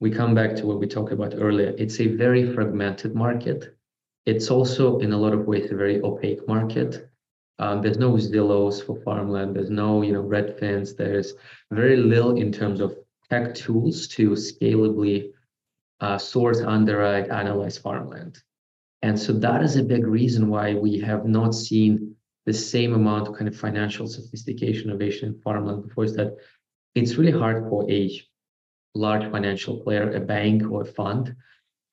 we 0.00 0.10
come 0.10 0.34
back 0.34 0.56
to 0.56 0.66
what 0.66 0.78
we 0.80 0.86
talked 0.86 1.12
about 1.12 1.34
earlier. 1.36 1.74
It's 1.76 2.00
a 2.00 2.06
very 2.06 2.54
fragmented 2.54 3.14
market. 3.14 3.76
It's 4.24 4.50
also, 4.50 4.98
in 5.00 5.12
a 5.12 5.18
lot 5.18 5.34
of 5.34 5.46
ways, 5.46 5.70
a 5.70 5.74
very 5.74 6.00
opaque 6.00 6.46
market. 6.48 7.09
Um, 7.60 7.82
there's 7.82 7.98
no 7.98 8.12
Zillows 8.12 8.84
for 8.84 8.96
farmland. 9.02 9.54
There's 9.54 9.68
no, 9.68 10.00
you 10.00 10.14
know, 10.14 10.22
Redfins. 10.22 10.94
There's 10.94 11.34
very 11.70 11.98
little 11.98 12.38
in 12.38 12.50
terms 12.50 12.80
of 12.80 12.96
tech 13.28 13.54
tools 13.54 14.08
to 14.08 14.30
scalably 14.30 15.32
uh, 16.00 16.16
source, 16.16 16.60
underwrite, 16.60 17.28
analyze 17.28 17.76
farmland. 17.76 18.38
And 19.02 19.18
so 19.20 19.34
that 19.34 19.62
is 19.62 19.76
a 19.76 19.82
big 19.82 20.06
reason 20.06 20.48
why 20.48 20.72
we 20.72 20.98
have 21.00 21.26
not 21.26 21.54
seen 21.54 22.16
the 22.46 22.52
same 22.54 22.94
amount 22.94 23.28
of 23.28 23.34
kind 23.34 23.46
of 23.46 23.54
financial 23.54 24.06
sophistication 24.06 24.88
innovation 24.88 25.28
in 25.28 25.40
farmland 25.42 25.86
before 25.86 26.04
is 26.04 26.16
that 26.16 26.36
it's 26.94 27.16
really 27.16 27.38
hard 27.38 27.68
for 27.68 27.88
a 27.90 28.10
large 28.94 29.30
financial 29.30 29.76
player, 29.80 30.10
a 30.12 30.20
bank 30.20 30.62
or 30.70 30.80
a 30.80 30.86
fund, 30.86 31.36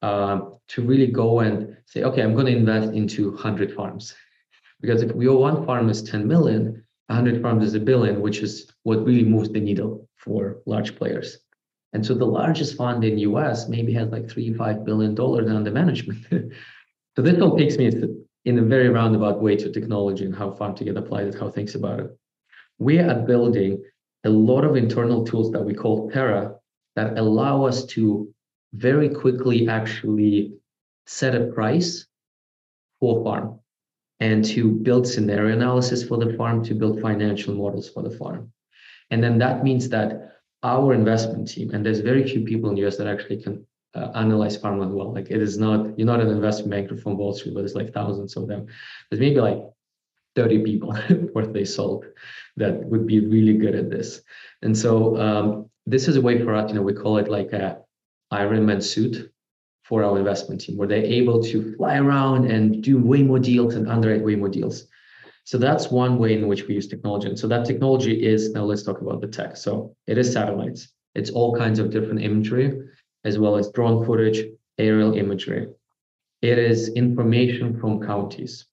uh, 0.01 0.39
to 0.69 0.81
really 0.81 1.07
go 1.07 1.41
and 1.41 1.75
say, 1.85 2.03
okay, 2.03 2.21
I'm 2.21 2.35
going 2.35 2.45
to 2.45 2.55
invest 2.55 2.93
into 2.93 3.31
100 3.31 3.73
farms 3.73 4.15
because 4.81 5.01
if 5.01 5.11
we 5.13 5.27
owe 5.27 5.37
one 5.37 5.65
farm 5.65 5.89
is 5.89 6.03
10 6.03 6.27
million, 6.27 6.83
100 7.07 7.41
farms 7.41 7.63
is 7.63 7.73
a 7.73 7.79
billion, 7.79 8.21
which 8.21 8.39
is 8.39 8.71
what 8.83 9.05
really 9.05 9.23
moves 9.23 9.49
the 9.49 9.59
needle 9.59 10.07
for 10.17 10.57
large 10.65 10.95
players. 10.95 11.37
And 11.93 12.05
so 12.05 12.13
the 12.13 12.25
largest 12.25 12.75
fund 12.75 13.03
in 13.03 13.17
US 13.19 13.69
maybe 13.69 13.93
has 13.93 14.09
like 14.09 14.29
three, 14.29 14.53
five 14.53 14.85
billion 14.85 15.15
dollars 15.15 15.49
under 15.49 15.71
management. 15.71 16.25
so 17.15 17.21
this 17.21 17.41
all 17.41 17.57
takes 17.57 17.77
me 17.77 17.91
in 18.45 18.59
a 18.59 18.61
very 18.61 18.89
roundabout 18.89 19.41
way 19.41 19.55
to 19.55 19.71
technology 19.71 20.25
and 20.25 20.35
how 20.35 20.51
Farm 20.51 20.75
Together 20.75 20.99
applies 20.99 21.33
it, 21.33 21.39
how 21.39 21.49
thinks 21.49 21.75
about 21.75 21.99
it. 21.99 22.17
We 22.77 22.99
are 22.99 23.15
building 23.15 23.83
a 24.25 24.29
lot 24.29 24.63
of 24.65 24.75
internal 24.75 25.23
tools 25.23 25.51
that 25.51 25.63
we 25.63 25.73
call 25.73 26.11
Terra 26.11 26.55
that 26.95 27.17
allow 27.17 27.63
us 27.63 27.85
to 27.85 28.33
very 28.73 29.09
quickly 29.09 29.67
actually 29.69 30.53
set 31.05 31.35
a 31.35 31.47
price 31.47 32.05
for 32.99 33.23
farm 33.23 33.59
and 34.19 34.43
to 34.45 34.71
build 34.71 35.07
scenario 35.07 35.55
analysis 35.55 36.03
for 36.03 36.17
the 36.17 36.33
farm, 36.35 36.63
to 36.63 36.73
build 36.73 37.01
financial 37.01 37.53
models 37.53 37.89
for 37.89 38.01
the 38.01 38.11
farm. 38.11 38.51
And 39.11 39.23
then 39.23 39.37
that 39.39 39.63
means 39.63 39.89
that 39.89 40.39
our 40.63 40.93
investment 40.93 41.47
team, 41.47 41.71
and 41.71 41.85
there's 41.85 41.99
very 41.99 42.27
few 42.27 42.41
people 42.41 42.69
in 42.69 42.75
the 42.75 42.85
US 42.87 42.97
that 42.97 43.07
actually 43.07 43.41
can 43.41 43.65
uh, 43.93 44.11
analyze 44.15 44.57
farmland 44.57 44.93
well. 44.93 45.13
Like 45.13 45.29
it 45.29 45.41
is 45.41 45.57
not, 45.57 45.97
you're 45.97 46.07
not 46.07 46.19
an 46.19 46.29
investment 46.29 46.71
banker 46.71 46.97
from 46.97 47.17
Wall 47.17 47.33
Street, 47.33 47.53
but 47.53 47.61
there's 47.61 47.75
like 47.75 47.93
thousands 47.93 48.35
of 48.35 48.47
them. 48.47 48.67
There's 49.09 49.19
maybe 49.19 49.39
like 49.39 49.59
30 50.35 50.63
people 50.63 50.89
worth 51.33 51.53
they 51.53 51.65
sold 51.65 52.05
that 52.57 52.83
would 52.85 53.07
be 53.07 53.19
really 53.19 53.57
good 53.57 53.75
at 53.75 53.89
this. 53.89 54.21
And 54.61 54.77
so 54.77 55.17
um, 55.17 55.69
this 55.85 56.07
is 56.07 56.15
a 56.15 56.21
way 56.21 56.43
for 56.43 56.53
us, 56.53 56.69
you 56.69 56.75
know, 56.75 56.81
we 56.81 56.93
call 56.93 57.17
it 57.17 57.29
like 57.29 57.53
a 57.53 57.79
Ironman 58.31 58.83
suit 58.83 59.31
for 59.87 60.03
our 60.03 60.17
investment 60.17 60.61
team, 60.61 60.75
where 60.77 60.87
they're 60.87 61.03
able 61.03 61.41
to 61.41 61.75
fly 61.75 61.97
around 61.97 62.51
and 62.51 62.83
do 62.83 62.97
way 62.97 63.23
more 63.23 63.39
deals 63.39 63.75
and 63.75 63.89
underwrite 63.89 64.23
way 64.23 64.35
more 64.35 64.49
deals. 64.49 64.87
So 65.45 65.57
that's 65.57 65.89
one 65.89 66.17
way 66.17 66.33
in 66.33 66.47
which 66.49 66.67
we 66.67 66.75
use 66.75 66.87
technology. 66.87 67.29
And 67.29 67.39
so 67.39 67.47
that 67.47 67.65
technology 67.65 68.25
is 68.25 68.51
now 68.51 68.65
let's 68.65 68.83
talk 68.83 68.99
about 68.99 69.21
the 69.21 69.27
tech. 69.27 69.55
So 69.55 69.95
it 70.05 70.17
is 70.17 70.33
satellites. 70.33 70.89
It's 71.15 71.29
all 71.29 71.55
kinds 71.55 71.79
of 71.79 71.89
different 71.89 72.21
imagery, 72.21 72.81
as 73.23 73.39
well 73.39 73.55
as 73.55 73.71
drone 73.71 74.05
footage, 74.05 74.45
aerial 74.77 75.17
imagery. 75.17 75.67
It 76.41 76.59
is 76.59 76.89
information 76.89 77.79
from 77.79 78.05
counties 78.05 78.65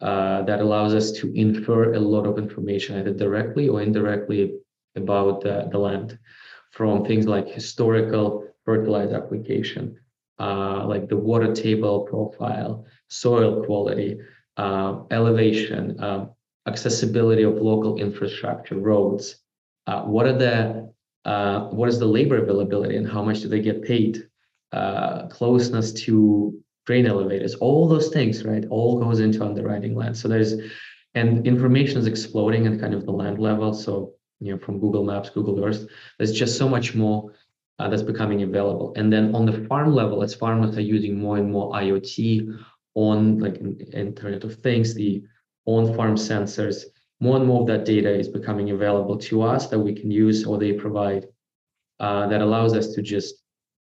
uh, 0.00 0.42
that 0.42 0.60
allows 0.60 0.94
us 0.94 1.10
to 1.18 1.32
infer 1.34 1.94
a 1.94 2.00
lot 2.00 2.24
of 2.24 2.38
information, 2.38 2.98
either 2.98 3.12
directly 3.12 3.68
or 3.68 3.82
indirectly, 3.82 4.58
about 4.94 5.44
uh, 5.44 5.66
the 5.72 5.78
land, 5.78 6.18
from 6.70 7.04
things 7.04 7.26
like 7.26 7.48
historical 7.48 8.46
fertilizer 8.64 9.16
application, 9.16 9.98
uh, 10.38 10.84
like 10.86 11.08
the 11.08 11.16
water 11.16 11.54
table 11.54 12.00
profile, 12.00 12.84
soil 13.08 13.64
quality, 13.64 14.18
uh, 14.56 15.02
elevation, 15.10 16.02
um, 16.02 16.30
accessibility 16.66 17.42
of 17.42 17.54
local 17.54 17.98
infrastructure, 17.98 18.78
roads. 18.78 19.36
Uh, 19.86 20.02
what 20.02 20.26
are 20.26 20.36
the 20.36 20.92
uh, 21.24 21.68
what 21.70 21.88
is 21.88 21.98
the 21.98 22.06
labor 22.06 22.38
availability 22.38 22.96
and 22.96 23.08
how 23.08 23.22
much 23.22 23.40
do 23.40 23.48
they 23.48 23.60
get 23.60 23.82
paid? 23.82 24.28
Uh, 24.72 25.26
closeness 25.28 25.92
to 25.92 26.60
grain 26.86 27.06
elevators, 27.06 27.54
all 27.56 27.88
those 27.88 28.08
things, 28.08 28.44
right? 28.44 28.64
All 28.68 29.00
goes 29.00 29.20
into 29.20 29.44
underwriting 29.44 29.94
land. 29.94 30.16
So 30.16 30.28
there's 30.28 30.54
and 31.14 31.46
information 31.46 31.98
is 31.98 32.06
exploding 32.06 32.66
at 32.66 32.78
kind 32.78 32.94
of 32.94 33.06
the 33.06 33.12
land 33.12 33.38
level. 33.38 33.72
So 33.72 34.12
you 34.40 34.52
know, 34.52 34.58
from 34.58 34.78
Google 34.78 35.04
Maps, 35.04 35.30
Google 35.30 35.64
Earth, 35.64 35.86
there's 36.18 36.32
just 36.32 36.58
so 36.58 36.68
much 36.68 36.94
more 36.94 37.32
uh, 37.78 37.88
that's 37.88 38.02
becoming 38.02 38.42
available. 38.42 38.92
And 38.96 39.12
then 39.12 39.34
on 39.34 39.46
the 39.46 39.66
farm 39.66 39.94
level, 39.94 40.22
as 40.22 40.34
farmers 40.34 40.76
are 40.76 40.82
using 40.82 41.18
more 41.18 41.36
and 41.38 41.50
more 41.50 41.72
IoT 41.72 42.56
on 42.94 43.38
like 43.38 43.60
Internet 43.92 44.44
of 44.44 44.54
Things, 44.56 44.94
the 44.94 45.22
on-farm 45.66 46.14
sensors, 46.14 46.84
more 47.20 47.36
and 47.36 47.46
more 47.46 47.62
of 47.62 47.66
that 47.66 47.84
data 47.84 48.12
is 48.12 48.28
becoming 48.28 48.70
available 48.70 49.18
to 49.18 49.42
us 49.42 49.68
that 49.68 49.78
we 49.78 49.94
can 49.94 50.10
use 50.10 50.44
or 50.44 50.58
they 50.58 50.72
provide 50.72 51.26
uh, 52.00 52.26
that 52.28 52.40
allows 52.40 52.74
us 52.74 52.92
to 52.92 53.02
just 53.02 53.36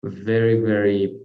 very, 0.03 0.59
very 0.59 1.17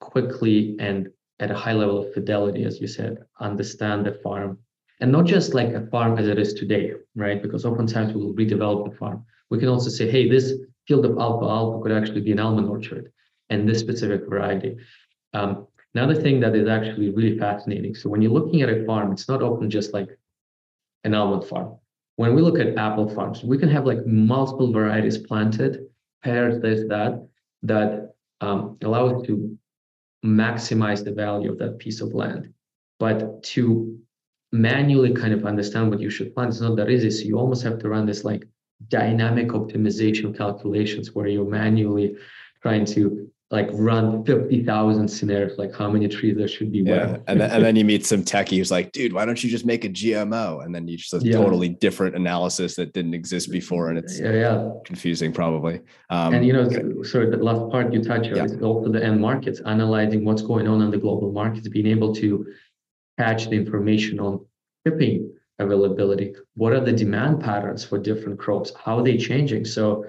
quickly 0.00 0.76
and 0.78 1.08
at 1.40 1.50
a 1.50 1.54
high 1.54 1.72
level 1.72 1.98
of 1.98 2.12
fidelity, 2.12 2.64
as 2.64 2.80
you 2.80 2.86
said, 2.86 3.18
understand 3.40 4.06
the 4.06 4.12
farm. 4.22 4.58
And 5.00 5.10
not 5.10 5.26
just 5.26 5.54
like 5.54 5.70
a 5.70 5.86
farm 5.88 6.18
as 6.18 6.28
it 6.28 6.38
is 6.38 6.54
today, 6.54 6.92
right? 7.16 7.42
Because 7.42 7.64
oftentimes 7.64 8.14
we 8.14 8.20
will 8.22 8.34
redevelop 8.34 8.88
the 8.88 8.96
farm. 8.96 9.24
We 9.50 9.58
can 9.58 9.68
also 9.68 9.90
say, 9.90 10.08
hey, 10.08 10.28
this 10.28 10.52
field 10.86 11.04
of 11.04 11.18
alfalfa 11.18 11.82
could 11.82 11.92
actually 11.92 12.20
be 12.20 12.32
an 12.32 12.40
almond 12.40 12.68
orchard 12.68 13.12
and 13.50 13.68
this 13.68 13.80
specific 13.80 14.28
variety. 14.28 14.76
Um, 15.32 15.66
another 15.94 16.14
thing 16.14 16.40
that 16.40 16.54
is 16.54 16.68
actually 16.68 17.10
really 17.10 17.38
fascinating. 17.38 17.94
So 17.94 18.08
when 18.08 18.22
you're 18.22 18.32
looking 18.32 18.62
at 18.62 18.68
a 18.68 18.84
farm, 18.84 19.12
it's 19.12 19.28
not 19.28 19.42
often 19.42 19.70
just 19.70 19.92
like 19.92 20.08
an 21.04 21.14
almond 21.14 21.44
farm. 21.44 21.76
When 22.16 22.34
we 22.34 22.42
look 22.42 22.58
at 22.58 22.76
apple 22.76 23.08
farms, 23.08 23.42
we 23.42 23.58
can 23.58 23.68
have 23.68 23.86
like 23.86 24.06
multiple 24.06 24.72
varieties 24.72 25.18
planted, 25.18 25.86
pairs, 26.22 26.60
this, 26.62 26.88
that, 26.88 27.26
that 27.62 28.14
um, 28.40 28.78
allow 28.82 29.08
us 29.08 29.26
to 29.26 29.58
maximize 30.24 31.04
the 31.04 31.12
value 31.12 31.50
of 31.50 31.58
that 31.58 31.78
piece 31.78 32.00
of 32.00 32.14
land. 32.14 32.52
But 33.00 33.42
to 33.54 33.98
manually 34.52 35.12
kind 35.12 35.34
of 35.34 35.44
understand 35.44 35.90
what 35.90 36.00
you 36.00 36.08
should 36.08 36.32
plant 36.34 36.50
is 36.50 36.60
not 36.60 36.76
that 36.76 36.88
easy. 36.88 37.10
So 37.10 37.24
you 37.24 37.38
almost 37.38 37.64
have 37.64 37.78
to 37.80 37.88
run 37.88 38.06
this 38.06 38.24
like 38.24 38.46
dynamic 38.88 39.48
optimization 39.48 40.36
calculations 40.36 41.14
where 41.14 41.26
you're 41.26 41.48
manually 41.48 42.16
trying 42.62 42.84
to 42.84 43.30
like 43.50 43.68
run 43.72 44.24
50,000 44.24 45.06
scenarios, 45.06 45.58
like 45.58 45.72
how 45.72 45.88
many 45.88 46.08
trees 46.08 46.36
there 46.36 46.48
should 46.48 46.72
be. 46.72 46.78
Yeah. 46.78 46.92
Where. 46.92 47.22
and, 47.28 47.40
then, 47.40 47.50
and 47.50 47.64
then 47.64 47.76
you 47.76 47.84
meet 47.84 48.04
some 48.04 48.24
techie 48.24 48.56
who's 48.56 48.70
like, 48.70 48.90
dude, 48.92 49.12
why 49.12 49.24
don't 49.24 49.42
you 49.44 49.50
just 49.50 49.64
make 49.64 49.84
a 49.84 49.88
GMO? 49.88 50.64
And 50.64 50.74
then 50.74 50.88
you 50.88 50.96
just 50.96 51.14
a 51.14 51.20
yeah. 51.22 51.36
totally 51.36 51.68
different 51.68 52.16
analysis 52.16 52.74
that 52.76 52.92
didn't 52.92 53.14
exist 53.14 53.52
before. 53.52 53.90
And 53.90 53.98
it's 53.98 54.18
yeah, 54.18 54.32
yeah. 54.32 54.70
confusing 54.84 55.32
probably. 55.32 55.80
Um, 56.10 56.34
and 56.34 56.46
you 56.46 56.52
know, 56.52 56.68
sorry, 57.04 57.30
the 57.30 57.36
last 57.36 57.70
part 57.70 57.92
you 57.92 58.02
touched 58.02 58.30
on 58.30 58.36
yeah. 58.36 58.44
is 58.44 58.60
also 58.60 58.90
the 58.90 59.04
end 59.04 59.20
markets, 59.20 59.60
analyzing 59.60 60.24
what's 60.24 60.42
going 60.42 60.66
on 60.66 60.82
in 60.82 60.90
the 60.90 60.98
global 60.98 61.30
markets, 61.30 61.68
being 61.68 61.86
able 61.86 62.14
to 62.16 62.46
catch 63.18 63.50
the 63.50 63.56
information 63.56 64.18
on 64.18 64.44
shipping 64.86 65.33
availability. 65.58 66.34
What 66.54 66.72
are 66.72 66.80
the 66.80 66.92
demand 66.92 67.40
patterns 67.40 67.84
for 67.84 67.98
different 67.98 68.38
crops? 68.38 68.72
How 68.82 68.98
are 68.98 69.04
they 69.04 69.16
changing? 69.16 69.64
So 69.64 70.04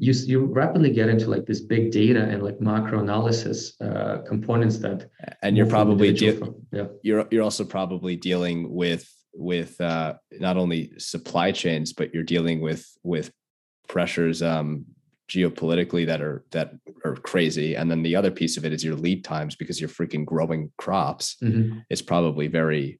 you 0.00 0.12
you 0.12 0.46
rapidly 0.46 0.90
get 0.90 1.08
into 1.08 1.28
like 1.28 1.44
this 1.44 1.60
big 1.60 1.92
data 1.92 2.22
and 2.22 2.42
like 2.42 2.60
macro 2.60 3.00
analysis 3.00 3.78
uh, 3.82 4.22
components 4.26 4.78
that 4.78 5.10
and 5.42 5.56
you're 5.56 5.66
probably 5.66 6.12
de- 6.12 6.40
yeah 6.72 6.86
you're 7.02 7.28
you're 7.30 7.42
also 7.42 7.64
probably 7.64 8.16
dealing 8.16 8.74
with 8.74 9.08
with 9.34 9.78
uh, 9.80 10.14
not 10.40 10.56
only 10.56 10.90
supply 10.98 11.52
chains 11.52 11.92
but 11.92 12.12
you're 12.14 12.22
dealing 12.22 12.62
with 12.62 12.82
with 13.02 13.30
pressures 13.88 14.42
um, 14.42 14.86
geopolitically 15.28 16.06
that 16.06 16.22
are 16.22 16.44
that 16.50 16.72
are 17.04 17.16
crazy 17.16 17.76
and 17.76 17.90
then 17.90 18.02
the 18.02 18.16
other 18.16 18.30
piece 18.30 18.56
of 18.56 18.64
it 18.64 18.72
is 18.72 18.82
your 18.82 18.96
lead 18.96 19.22
times 19.22 19.54
because 19.54 19.78
you're 19.80 19.90
freaking 19.90 20.24
growing 20.24 20.72
crops 20.78 21.36
mm-hmm. 21.42 21.78
it's 21.90 22.02
probably 22.02 22.46
very 22.48 22.98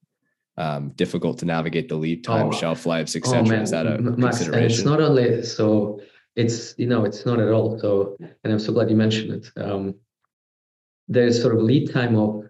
um, 0.57 0.90
difficult 0.90 1.38
to 1.38 1.44
navigate 1.44 1.88
the 1.88 1.96
lead 1.96 2.22
time 2.24 2.46
oh, 2.46 2.53
shelf 2.53 2.86
lives 2.86 3.16
etc 3.16 3.59
oh, 3.59 3.62
is 3.62 3.70
that 3.70 3.86
a 3.86 3.98
Max, 3.98 4.38
consideration 4.38 4.78
it's 4.78 4.84
not 4.84 5.01
only 5.01 5.42
so 5.42 6.01
it's 6.36 6.74
you 6.78 6.86
know 6.86 7.05
it's 7.05 7.26
not 7.26 7.40
at 7.40 7.53
all. 7.53 7.78
So 7.78 8.16
and 8.44 8.53
i'm 8.53 8.59
so 8.59 8.72
glad 8.72 8.90
you 8.90 8.96
mentioned 8.96 9.30
it. 9.32 9.62
Um, 9.62 9.94
there's 11.09 11.40
sort 11.40 11.55
of 11.55 11.62
lead 11.62 11.92
time 11.92 12.16
of 12.16 12.44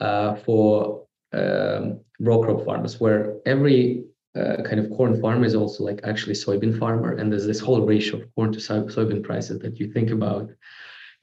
uh, 0.00 0.34
for 0.36 1.06
um, 1.32 2.00
row 2.20 2.42
crop 2.42 2.64
farmers 2.64 3.00
where 3.00 3.36
every 3.46 4.04
uh, 4.38 4.62
kind 4.62 4.78
of 4.78 4.90
corn 4.90 5.20
farmer 5.20 5.46
is 5.46 5.54
also 5.54 5.84
like 5.84 6.00
actually 6.04 6.34
soybean 6.34 6.78
farmer 6.78 7.12
and 7.16 7.32
there's 7.32 7.46
this 7.46 7.60
whole 7.60 7.86
ratio 7.86 8.20
of 8.20 8.34
corn 8.34 8.52
to 8.52 8.58
soybean 8.58 9.22
prices 9.22 9.58
that 9.60 9.78
you 9.78 9.90
think 9.92 10.10
about. 10.10 10.50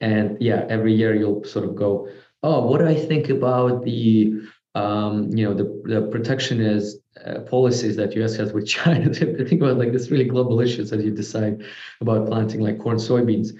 And 0.00 0.36
yeah 0.40 0.66
every 0.68 0.92
year 0.92 1.14
you'll 1.14 1.44
sort 1.44 1.64
of 1.64 1.76
go 1.76 2.08
oh 2.42 2.66
what 2.66 2.78
do 2.78 2.88
i 2.88 2.94
think 3.10 3.28
about 3.28 3.84
the 3.84 4.42
um, 4.74 5.28
you 5.36 5.44
know 5.44 5.54
the, 5.54 5.82
the 5.84 6.08
protectionist 6.10 6.98
uh, 7.24 7.40
policies 7.40 7.96
that 7.96 8.14
US 8.16 8.36
has 8.36 8.52
with 8.52 8.66
China 8.76 9.12
think 9.12 9.60
about 9.60 9.78
like 9.78 9.92
this 9.92 10.10
really 10.10 10.24
global 10.24 10.60
issues 10.60 10.92
as 10.92 11.04
you 11.04 11.10
decide 11.10 11.62
about 12.00 12.26
planting 12.26 12.60
like 12.60 12.78
corn 12.78 12.96
soybeans. 12.96 13.50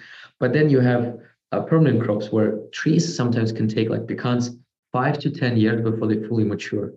But 0.41 0.53
then 0.53 0.71
you 0.71 0.81
have 0.81 1.19
uh, 1.53 1.61
permanent 1.63 2.03
crops 2.03 2.33
where 2.33 2.59
trees 2.73 3.15
sometimes 3.15 3.53
can 3.53 3.69
take 3.69 3.91
like 3.91 4.07
pecans 4.07 4.57
five 4.93 5.19
to 5.21 5.31
ten 5.31 5.57
years 5.57 5.83
before 5.83 6.09
they 6.09 6.27
fully 6.27 6.45
mature. 6.45 6.93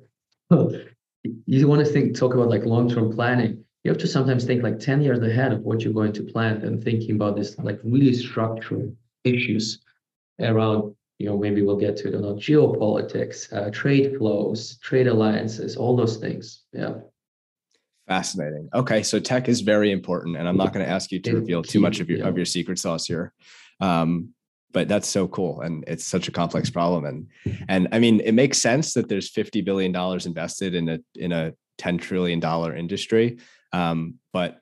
You 1.45 1.67
want 1.67 1.85
to 1.85 1.91
think 1.91 2.15
talk 2.15 2.33
about 2.33 2.49
like 2.49 2.65
long-term 2.65 3.13
planning 3.13 3.65
you 3.85 3.91
have 3.91 3.99
to 3.99 4.07
sometimes 4.07 4.45
think 4.45 4.63
like 4.63 4.79
10 4.79 5.03
years 5.03 5.21
ahead 5.21 5.53
of 5.53 5.61
what 5.61 5.81
you're 5.81 5.93
going 5.93 6.11
to 6.13 6.23
plant 6.23 6.63
and 6.63 6.83
thinking 6.83 7.15
about 7.15 7.35
this 7.35 7.55
like 7.59 7.79
really 7.83 8.13
structural 8.13 8.91
issues 9.23 9.79
around 10.39 10.95
you 11.19 11.27
know, 11.27 11.37
maybe 11.37 11.61
we'll 11.61 11.77
get 11.77 11.95
to 11.97 12.09
it, 12.09 12.19
know, 12.19 12.33
geopolitics, 12.33 13.51
uh, 13.53 13.71
trade 13.71 14.17
flows, 14.17 14.77
trade 14.79 15.07
alliances, 15.07 15.77
all 15.77 15.95
those 15.95 16.17
things. 16.17 16.63
Yeah. 16.73 16.95
Fascinating. 18.07 18.69
Okay, 18.73 19.01
so 19.01 19.19
tech 19.19 19.49
is 19.49 19.61
very 19.61 19.91
important, 19.91 20.37
and 20.37 20.47
I'm 20.47 20.57
not 20.57 20.73
going 20.73 20.85
to 20.85 20.91
ask 20.91 21.11
you 21.11 21.19
to 21.21 21.35
reveal 21.35 21.63
too 21.63 21.79
much 21.79 21.99
of 21.99 22.09
your 22.09 22.19
yeah. 22.19 22.27
of 22.27 22.37
your 22.37 22.45
secret 22.45 22.77
sauce 22.77 23.07
here. 23.07 23.33
Um, 23.79 24.29
but 24.73 24.87
that's 24.87 25.07
so 25.07 25.27
cool, 25.27 25.61
and 25.61 25.83
it's 25.87 26.05
such 26.05 26.27
a 26.27 26.31
complex 26.31 26.69
problem, 26.69 27.05
and 27.05 27.27
and 27.67 27.87
I 27.91 27.97
mean, 27.97 28.19
it 28.19 28.33
makes 28.33 28.59
sense 28.59 28.93
that 28.93 29.09
there's 29.09 29.31
50 29.31 29.61
billion 29.61 29.91
dollars 29.91 30.27
invested 30.27 30.75
in 30.75 30.87
a 30.89 30.99
in 31.15 31.31
a 31.31 31.53
10 31.79 31.97
trillion 31.97 32.39
dollar 32.39 32.75
industry. 32.75 33.39
Um, 33.73 34.15
but 34.31 34.61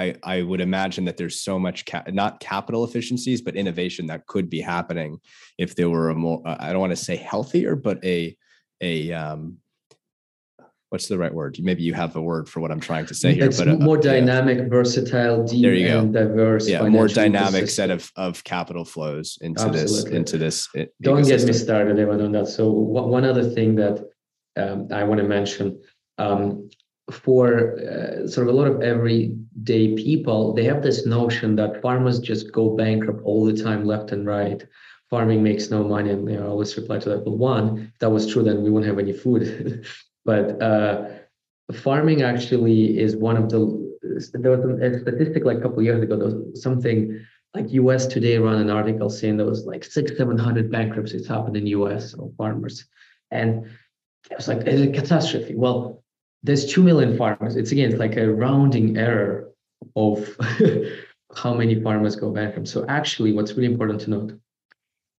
I, 0.00 0.14
I 0.22 0.42
would 0.42 0.60
imagine 0.60 1.04
that 1.04 1.16
there's 1.16 1.40
so 1.40 1.58
much 1.58 1.84
ca- 1.84 2.04
not 2.08 2.40
capital 2.40 2.84
efficiencies 2.84 3.42
but 3.42 3.54
innovation 3.54 4.06
that 4.06 4.26
could 4.26 4.48
be 4.48 4.60
happening 4.60 5.20
if 5.58 5.74
there 5.76 5.90
were 5.90 6.10
a 6.10 6.14
more 6.14 6.42
uh, 6.46 6.56
I 6.58 6.72
don't 6.72 6.80
want 6.80 6.92
to 6.92 7.04
say 7.04 7.16
healthier 7.16 7.76
but 7.76 8.02
a 8.04 8.36
a 8.80 9.12
um, 9.12 9.58
what's 10.88 11.06
the 11.08 11.18
right 11.18 11.32
word 11.32 11.58
maybe 11.60 11.82
you 11.82 11.94
have 11.94 12.16
a 12.16 12.22
word 12.22 12.48
for 12.48 12.60
what 12.60 12.70
I'm 12.70 12.80
trying 12.80 13.06
to 13.06 13.14
say 13.14 13.34
here 13.34 13.44
it's 13.44 13.58
but 13.58 13.68
uh, 13.68 13.76
more 13.76 13.98
dynamic 13.98 14.58
yeah. 14.58 14.68
versatile 14.68 15.44
deep 15.44 15.62
there 15.62 15.74
you 15.74 15.88
go. 15.88 16.06
diverse 16.06 16.68
yeah 16.68 16.82
more 16.88 17.08
dynamic 17.08 17.68
set 17.68 17.90
of 17.90 18.10
of 18.16 18.42
capital 18.44 18.84
flows 18.84 19.38
into 19.42 19.62
Absolutely. 19.62 19.82
this 19.82 20.04
into 20.18 20.38
this 20.38 20.68
don't 21.02 21.26
get 21.26 21.44
me 21.44 21.52
started 21.52 21.98
Evan, 21.98 22.22
on 22.22 22.32
that 22.32 22.48
so 22.48 22.70
one 22.70 23.24
other 23.24 23.44
thing 23.44 23.76
that 23.76 23.96
um, 24.56 24.88
I 24.92 25.04
want 25.04 25.20
to 25.20 25.28
mention 25.28 25.80
um, 26.18 26.68
for 27.10 27.78
uh, 27.78 28.26
sort 28.26 28.48
of 28.48 28.54
a 28.54 28.56
lot 28.56 28.66
of 28.66 28.82
everyday 29.60 29.94
people, 29.94 30.54
they 30.54 30.64
have 30.64 30.82
this 30.82 31.06
notion 31.06 31.56
that 31.56 31.82
farmers 31.82 32.18
just 32.18 32.52
go 32.52 32.76
bankrupt 32.76 33.22
all 33.24 33.44
the 33.44 33.62
time, 33.62 33.84
left 33.84 34.12
and 34.12 34.26
right. 34.26 34.66
Farming 35.10 35.42
makes 35.42 35.70
no 35.70 35.82
money, 35.82 36.10
and 36.10 36.26
they 36.26 36.38
always 36.38 36.76
reply 36.76 36.98
to 36.98 37.08
that. 37.10 37.24
Well, 37.24 37.36
one, 37.36 37.90
if 37.92 37.98
that 37.98 38.10
was 38.10 38.32
true, 38.32 38.42
then 38.42 38.62
we 38.62 38.70
wouldn't 38.70 38.88
have 38.88 38.98
any 38.98 39.12
food. 39.12 39.84
but 40.24 40.62
uh, 40.62 41.08
farming 41.72 42.22
actually 42.22 42.98
is 42.98 43.16
one 43.16 43.36
of 43.36 43.48
the. 43.50 43.58
There 44.32 44.56
was 44.56 44.80
a 44.80 45.00
statistic 45.00 45.44
like 45.44 45.58
a 45.58 45.60
couple 45.60 45.82
years 45.82 46.02
ago. 46.02 46.16
There 46.16 46.28
was 46.28 46.62
something 46.62 47.20
like 47.54 47.72
U.S. 47.72 48.06
Today 48.06 48.38
ran 48.38 48.60
an 48.60 48.70
article 48.70 49.10
saying 49.10 49.36
there 49.36 49.46
was 49.46 49.66
like 49.66 49.84
six, 49.84 50.16
seven 50.16 50.38
hundred 50.38 50.70
bankruptcies 50.70 51.26
happened 51.26 51.56
in 51.56 51.66
U.S. 51.66 52.14
of 52.14 52.32
farmers, 52.36 52.86
and 53.32 53.66
it 54.30 54.36
was 54.36 54.46
like 54.46 54.58
it's 54.58 54.80
a 54.80 55.00
catastrophe. 55.00 55.56
Well, 55.56 56.04
there's 56.42 56.72
2 56.72 56.82
million 56.82 57.18
farmers. 57.18 57.56
It's 57.56 57.72
again, 57.72 57.90
it's 57.90 57.98
like 57.98 58.16
a 58.16 58.32
rounding 58.32 58.96
error 58.96 59.49
of 59.96 60.36
how 61.34 61.54
many 61.54 61.80
farmers 61.80 62.16
go 62.16 62.30
bankrupt. 62.30 62.68
So 62.68 62.84
actually, 62.88 63.32
what's 63.32 63.52
really 63.52 63.72
important 63.72 64.00
to 64.02 64.10
note, 64.10 64.38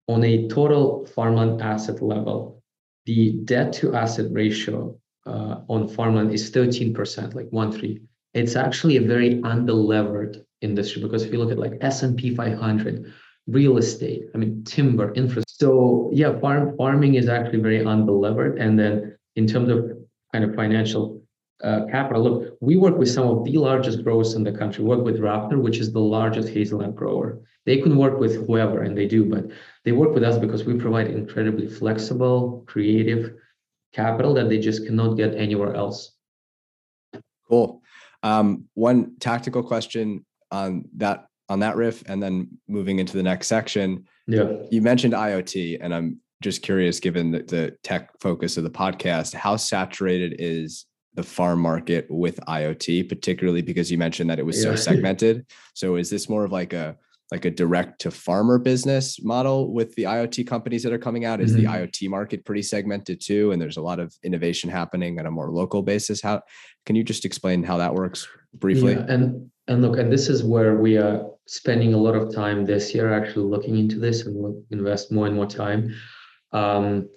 on 0.09 0.25
a 0.25 0.49
total 0.49 1.07
farmland 1.07 1.63
asset 1.63 2.03
level, 2.03 2.63
the 3.07 3.41
debt 3.45 3.73
to 3.75 3.95
asset 3.95 4.27
ratio 4.31 4.97
uh, 5.27 5.61
on 5.69 5.89
farmland 5.89 6.33
is 6.33 6.51
13%, 6.51 7.35
like 7.35 7.49
one 7.51 7.73
three. 7.73 8.03
It's 8.35 8.57
actually 8.57 8.97
a 8.97 9.03
very 9.03 9.37
underlevered 9.37 10.45
industry 10.61 11.03
because 11.03 11.25
if 11.25 11.33
you 11.33 11.39
look 11.39 11.51
at 11.51 11.59
like 11.59 11.75
S&P 11.81 12.35
500, 12.35 13.13
real 13.47 13.79
estate, 13.79 14.25
I 14.35 14.39
mean 14.39 14.65
timber, 14.65 15.13
infrastructure. 15.15 15.45
So 15.49 16.11
yeah, 16.13 16.39
farm 16.39 16.77
farming 16.77 17.15
is 17.15 17.29
actually 17.29 17.61
very 17.61 17.81
underlevered. 17.81 18.61
And 18.61 18.79
then 18.79 19.17
in 19.37 19.47
terms 19.47 19.69
of 19.69 19.91
kind 20.33 20.45
of 20.45 20.55
financial 20.55 21.20
uh, 21.63 21.87
capital. 21.91 22.23
Look, 22.23 22.59
we 22.61 22.77
work 22.77 22.97
with 22.97 23.11
some 23.11 23.27
of 23.27 23.45
the 23.45 23.57
largest 23.59 24.03
growers 24.03 24.35
in 24.35 24.45
the 24.45 24.53
country. 24.53 24.85
We 24.85 24.91
work 24.91 25.05
with 25.05 25.19
Raptor, 25.19 25.61
which 25.61 25.79
is 25.79 25.93
the 25.93 26.01
largest 26.01 26.49
hazelnut 26.49 26.95
grower. 26.95 27.41
they 27.67 27.77
can 27.79 27.97
work 27.97 28.19
with 28.19 28.47
whoever, 28.47 28.83
and 28.83 28.97
they 28.97 29.07
do, 29.07 29.25
but 29.25 29.45
they 29.85 29.93
work 29.93 30.15
with 30.15 30.25
us 30.25 30.39
because 30.39 30.65
we 30.65 30.75
provide 30.75 31.09
incredibly 31.09 31.69
flexible, 31.69 32.65
creative 32.67 33.35
capital 33.93 34.33
that 34.35 34.49
they 34.49 34.59
just 34.59 34.87
cannot 34.87 35.15
get 35.15 35.35
anywhere 35.35 35.75
else. 35.75 36.13
Cool. 37.49 37.83
Um, 38.23 38.69
one 38.75 39.17
tactical 39.19 39.63
question 39.63 40.25
on 40.51 40.85
that 40.97 41.27
on 41.49 41.61
that 41.61 41.77
riff, 41.77 42.03
and 42.07 42.23
then 42.23 42.49
moving 42.69 43.01
into 43.01 43.17
the 43.17 43.23
next 43.23 43.49
section. 43.49 44.07
Yeah. 44.27 44.53
You 44.71 44.83
mentioned 44.83 45.15
IoT, 45.15 45.79
and 45.81 45.93
I'm 45.93 46.21
just 46.43 46.63
curious, 46.63 47.01
given 47.01 47.33
the, 47.33 47.43
the 47.43 47.77
tech 47.83 48.11
focus 48.21 48.57
of 48.57 48.63
the 48.63 48.71
podcast, 48.71 49.35
how 49.35 49.57
saturated 49.57 50.37
is 50.39 50.87
the 51.15 51.23
farm 51.23 51.61
market 51.61 52.07
with 52.09 52.39
IoT, 52.47 53.09
particularly 53.09 53.63
because 53.63 53.91
you 53.91 53.99
mentioned 53.99 54.31
that 54.31 54.39
it 54.39 54.47
was 54.47 54.63
yeah. 54.63 54.71
so 54.71 54.77
segmented. 54.91 55.47
So 55.75 55.97
is 55.97 56.11
this 56.11 56.29
more 56.29 56.45
of 56.45 56.53
like 56.53 56.73
a 56.73 56.97
like 57.31 57.45
a 57.45 57.51
direct 57.51 58.01
to 58.01 58.11
farmer 58.11 58.59
business 58.59 59.23
model 59.23 59.73
with 59.73 59.95
the 59.95 60.03
IoT 60.03 60.47
companies 60.49 60.83
that 60.83 60.93
are 60.93 60.99
coming 60.99 61.25
out? 61.25 61.41
Is 61.41 61.53
mm-hmm. 61.53 61.63
the 61.63 61.69
IoT 61.69 62.09
market 62.09 62.45
pretty 62.45 62.63
segmented 62.63 63.21
too? 63.21 63.53
And 63.53 63.63
there's 63.63 63.77
a 63.77 63.83
lot 63.83 64.01
of 64.01 64.15
innovation 64.25 64.69
happening 64.69 65.19
on 65.21 65.27
a 65.27 65.31
more 65.31 65.51
local 65.51 65.83
basis. 65.83 66.21
How 66.21 66.43
can 66.87 66.97
you 66.97 67.05
just 67.05 67.25
explain 67.25 67.63
how 67.63 67.79
that 67.79 67.95
works 67.95 68.27
briefly? 68.55 68.95
Yeah, 68.95 69.07
and 69.09 69.51
and 69.69 69.83
look, 69.83 69.99
and 69.99 70.13
this 70.13 70.29
is 70.29 70.43
where 70.43 70.77
we 70.77 70.97
are 70.97 71.25
spending 71.47 71.95
a 71.95 71.99
lot 71.99 72.15
of 72.15 72.35
time 72.35 72.65
this 72.65 72.95
year 72.95 73.13
actually 73.13 73.47
looking 73.47 73.77
into 73.77 73.99
this 73.99 74.27
and 74.27 74.37
we'll 74.37 74.63
invest 74.71 75.13
more 75.13 75.27
and 75.27 75.37
more 75.37 75.47
time. 75.47 75.95
Um, 76.53 77.09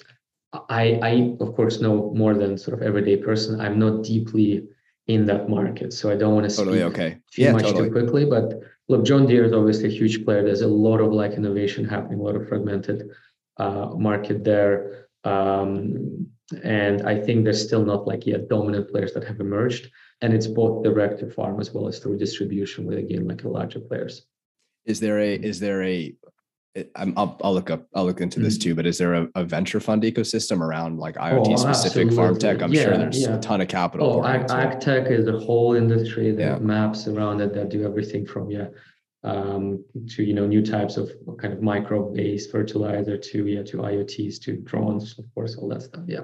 I, 0.70 1.00
I 1.02 1.36
of 1.40 1.56
course 1.56 1.82
know 1.82 2.12
more 2.16 2.34
than 2.34 2.58
sort 2.58 2.78
of 2.78 2.84
everyday 2.84 3.18
person. 3.18 3.60
I'm 3.60 3.80
not 3.80 4.04
deeply 4.04 4.68
in 5.08 5.26
that 5.26 5.50
market, 5.50 5.94
so 5.94 6.10
I 6.10 6.16
don't 6.16 6.36
want 6.36 6.50
to 6.50 6.56
totally 6.56 6.80
speak 6.80 6.94
okay. 6.94 7.18
too 7.32 7.42
yeah, 7.42 7.52
much 7.52 7.64
totally. 7.64 7.90
too 7.90 7.92
quickly. 7.92 8.26
But 8.26 8.62
look, 8.88 9.04
John 9.04 9.26
Deere 9.26 9.46
is 9.46 9.54
obviously 9.54 9.88
a 9.88 9.92
huge 9.92 10.24
player. 10.24 10.44
There's 10.44 10.62
a 10.62 10.68
lot 10.68 11.00
of 11.00 11.12
like 11.12 11.34
innovation 11.34 11.86
happening, 11.86 12.20
a 12.20 12.24
lot 12.24 12.36
of 12.36 12.48
fragmented 12.48 13.10
uh, 13.58 13.88
market 13.96 14.44
there. 14.44 15.08
Um, 15.24 16.28
and 16.64 17.08
I 17.08 17.20
think 17.20 17.44
there's 17.44 17.64
still 17.64 17.84
not 17.84 18.06
like 18.06 18.28
yet 18.28 18.50
dominant 18.50 18.90
players 18.92 19.14
that 19.14 19.24
have 19.24 19.40
emerged. 19.40 19.90
And 20.22 20.34
it's 20.34 20.48
both 20.48 20.84
direct 20.84 21.20
to 21.20 21.30
farm 21.30 21.60
as 21.60 21.74
well 21.74 21.88
as 21.88 22.00
through 22.00 22.18
distribution 22.18 22.86
with 22.86 22.98
again 22.98 23.28
like 23.28 23.44
a 23.44 23.50
larger 23.50 23.80
players. 23.80 24.26
Is 24.86 25.00
there 25.00 25.20
a 25.20 25.34
is 25.34 25.60
there 25.60 25.84
a 25.84 26.14
I'm, 26.96 27.14
I'll, 27.16 27.40
I'll 27.44 27.54
look 27.54 27.70
up, 27.70 27.86
I'll 27.94 28.06
look 28.06 28.20
into 28.20 28.40
this 28.40 28.58
mm-hmm. 28.58 28.70
too, 28.70 28.76
but 28.76 28.88
is 28.88 28.98
there 28.98 29.14
a, 29.14 29.28
a, 29.36 29.44
venture 29.44 29.80
fund 29.80 30.02
ecosystem 30.02 30.60
around 30.60 30.98
like 30.98 31.16
IoT 31.16 31.54
oh, 31.54 31.56
specific 31.56 32.12
farm 32.12 32.38
tech? 32.40 32.64
I'm 32.64 32.74
yeah, 32.74 32.84
sure 32.84 32.98
there's 32.98 33.22
yeah. 33.22 33.36
a 33.36 33.40
ton 33.40 33.62
of 33.62 33.68
capital. 33.68 34.22
Oh, 34.22 34.26
ag, 34.26 34.50
ag 34.50 34.80
tech 34.80 35.06
is 35.06 35.28
a 35.28 35.38
whole 35.38 35.76
industry 35.76 36.32
that 36.32 36.42
yeah. 36.44 36.58
maps 36.58 37.08
around 37.08 37.42
it 37.42 37.54
that 37.54 37.70
do 37.70 37.86
everything 37.86 38.26
from, 38.26 38.50
yeah, 38.50 38.70
um, 39.24 39.84
to, 40.10 40.24
you 40.24 40.34
know, 40.34 40.48
new 40.48 40.66
types 40.66 40.98
of 40.98 41.12
kind 41.40 41.54
of 41.54 41.62
micro 41.62 42.12
based 42.12 42.52
fertilizer 42.52 43.18
to, 43.18 43.46
yeah, 43.46 43.62
to 43.64 43.78
IoTs, 43.78 44.42
to 44.42 44.58
drones, 44.58 45.18
of 45.20 45.26
course, 45.36 45.56
all 45.56 45.70
that 45.70 45.84
stuff. 45.84 46.06
Yeah. 46.08 46.22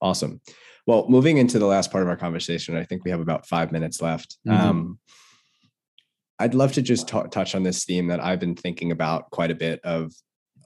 Awesome. 0.00 0.40
Well, 0.86 1.06
moving 1.08 1.38
into 1.38 1.60
the 1.60 1.66
last 1.66 1.92
part 1.92 2.02
of 2.02 2.08
our 2.08 2.16
conversation, 2.16 2.76
I 2.76 2.84
think 2.84 3.04
we 3.04 3.12
have 3.12 3.20
about 3.20 3.46
five 3.46 3.70
minutes 3.70 4.02
left. 4.02 4.36
Mm-hmm. 4.46 4.66
Um, 4.68 4.98
I'd 6.38 6.54
love 6.54 6.72
to 6.72 6.82
just 6.82 7.08
t- 7.08 7.20
touch 7.30 7.54
on 7.54 7.62
this 7.62 7.84
theme 7.84 8.08
that 8.08 8.20
I've 8.20 8.40
been 8.40 8.56
thinking 8.56 8.92
about 8.92 9.30
quite 9.30 9.50
a 9.50 9.54
bit 9.54 9.80
of 9.84 10.12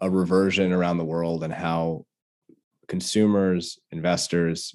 a 0.00 0.10
reversion 0.10 0.72
around 0.72 0.98
the 0.98 1.04
world 1.04 1.44
and 1.44 1.52
how 1.52 2.04
consumers, 2.88 3.78
investors, 3.92 4.74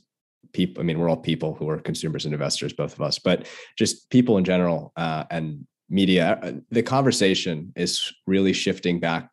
people, 0.53 0.81
I 0.81 0.85
mean, 0.85 0.99
we're 0.99 1.09
all 1.09 1.17
people 1.17 1.53
who 1.53 1.69
are 1.69 1.79
consumers 1.79 2.25
and 2.25 2.33
investors, 2.33 2.71
both 2.71 2.93
of 2.93 3.01
us, 3.01 3.19
but 3.19 3.47
just 3.77 4.09
people 4.09 4.37
in 4.37 4.45
general 4.45 4.93
uh, 4.95 5.25
and 5.29 5.67
media, 5.89 6.39
uh, 6.41 6.53
the 6.71 6.83
conversation 6.83 7.73
is 7.75 8.13
really 8.25 8.53
shifting 8.53 8.99
back 8.99 9.29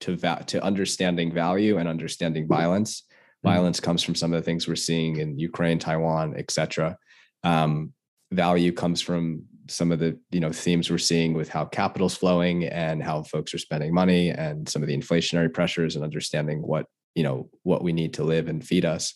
to 0.00 0.16
va- 0.16 0.44
to 0.48 0.62
understanding 0.62 1.32
value 1.32 1.78
and 1.78 1.88
understanding 1.88 2.46
violence. 2.46 3.00
Mm-hmm. 3.00 3.48
Violence 3.48 3.80
comes 3.80 4.02
from 4.02 4.14
some 4.14 4.32
of 4.34 4.38
the 4.38 4.44
things 4.44 4.68
we're 4.68 4.76
seeing 4.76 5.16
in 5.16 5.38
Ukraine, 5.38 5.78
Taiwan, 5.78 6.34
et 6.36 6.50
cetera. 6.50 6.98
Um, 7.42 7.92
value 8.32 8.72
comes 8.72 9.00
from 9.00 9.44
some 9.68 9.92
of 9.92 9.98
the 9.98 10.18
you 10.30 10.40
know 10.40 10.52
themes 10.52 10.90
we're 10.90 10.98
seeing 10.98 11.34
with 11.34 11.48
how 11.48 11.64
capital's 11.64 12.16
flowing 12.16 12.64
and 12.64 13.02
how 13.02 13.22
folks 13.22 13.54
are 13.54 13.58
spending 13.58 13.92
money 13.92 14.30
and 14.30 14.68
some 14.68 14.82
of 14.82 14.88
the 14.88 14.96
inflationary 14.96 15.52
pressures 15.52 15.96
and 15.96 16.04
understanding 16.04 16.62
what 16.62 16.86
you 17.14 17.22
know 17.22 17.48
what 17.62 17.82
we 17.82 17.92
need 17.92 18.14
to 18.14 18.24
live 18.24 18.48
and 18.48 18.66
feed 18.66 18.84
us 18.84 19.14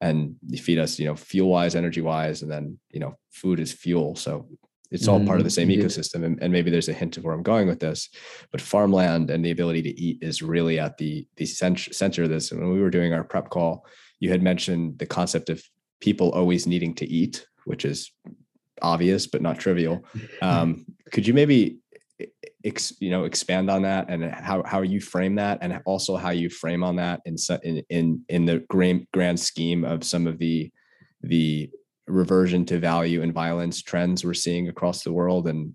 and 0.00 0.36
feed 0.56 0.78
us 0.78 0.98
you 0.98 1.06
know 1.06 1.16
fuel 1.16 1.50
wise 1.50 1.74
energy 1.74 2.00
wise 2.00 2.42
and 2.42 2.50
then 2.50 2.78
you 2.90 3.00
know 3.00 3.14
food 3.30 3.60
is 3.60 3.72
fuel. 3.72 4.14
So 4.16 4.48
it's 4.90 5.08
all 5.08 5.18
mm, 5.18 5.26
part 5.26 5.40
of 5.40 5.44
the 5.44 5.50
same 5.50 5.68
mm-hmm. 5.68 5.80
ecosystem 5.80 6.24
and, 6.24 6.38
and, 6.42 6.52
maybe 6.52 6.70
there's 6.70 6.90
a 6.90 6.92
hint 6.92 7.16
of 7.16 7.24
where 7.24 7.34
i'm 7.34 7.42
going 7.42 7.66
with 7.66 7.80
this 7.80 8.10
but 8.52 8.60
farmland 8.60 9.30
and 9.30 9.44
the 9.44 9.50
ability 9.50 9.82
to 9.82 10.00
eat 10.00 10.18
is 10.20 10.42
really 10.42 10.78
at 10.78 10.98
the 10.98 11.26
the 11.36 11.46
center 11.46 12.22
of 12.22 12.28
this. 12.28 12.52
And 12.52 12.60
when 12.60 12.70
we 12.70 12.80
were 12.80 12.90
doing 12.90 13.12
our 13.12 13.24
prep 13.24 13.50
call 13.50 13.86
you 14.20 14.30
had 14.30 14.42
mentioned 14.42 14.98
the 14.98 15.06
concept 15.06 15.48
of 15.48 15.62
people 16.00 16.30
always 16.30 16.66
needing 16.66 16.94
to 16.96 17.06
eat 17.06 17.46
which 17.64 17.84
is 17.84 18.12
obvious 18.82 19.26
but 19.26 19.42
not 19.42 19.58
trivial. 19.58 20.04
Um, 20.42 20.84
could 21.10 21.26
you 21.26 21.32
maybe 21.32 21.78
ex, 22.64 22.92
you 23.00 23.10
know 23.10 23.24
expand 23.24 23.70
on 23.70 23.82
that 23.82 24.06
and 24.08 24.24
how 24.24 24.62
how 24.64 24.82
you 24.82 25.00
frame 25.00 25.36
that 25.36 25.58
and 25.62 25.80
also 25.84 26.16
how 26.16 26.30
you 26.30 26.50
frame 26.50 26.82
on 26.82 26.96
that 26.96 27.20
in 27.24 27.36
in 27.62 27.82
in, 27.88 28.22
in 28.28 28.44
the 28.44 28.64
grand 28.68 29.06
grand 29.12 29.38
scheme 29.38 29.84
of 29.84 30.04
some 30.04 30.26
of 30.26 30.38
the 30.38 30.70
the 31.22 31.70
reversion 32.06 32.64
to 32.66 32.78
value 32.78 33.22
and 33.22 33.32
violence 33.32 33.82
trends 33.82 34.24
we're 34.24 34.34
seeing 34.34 34.68
across 34.68 35.02
the 35.02 35.12
world 35.12 35.48
and 35.48 35.72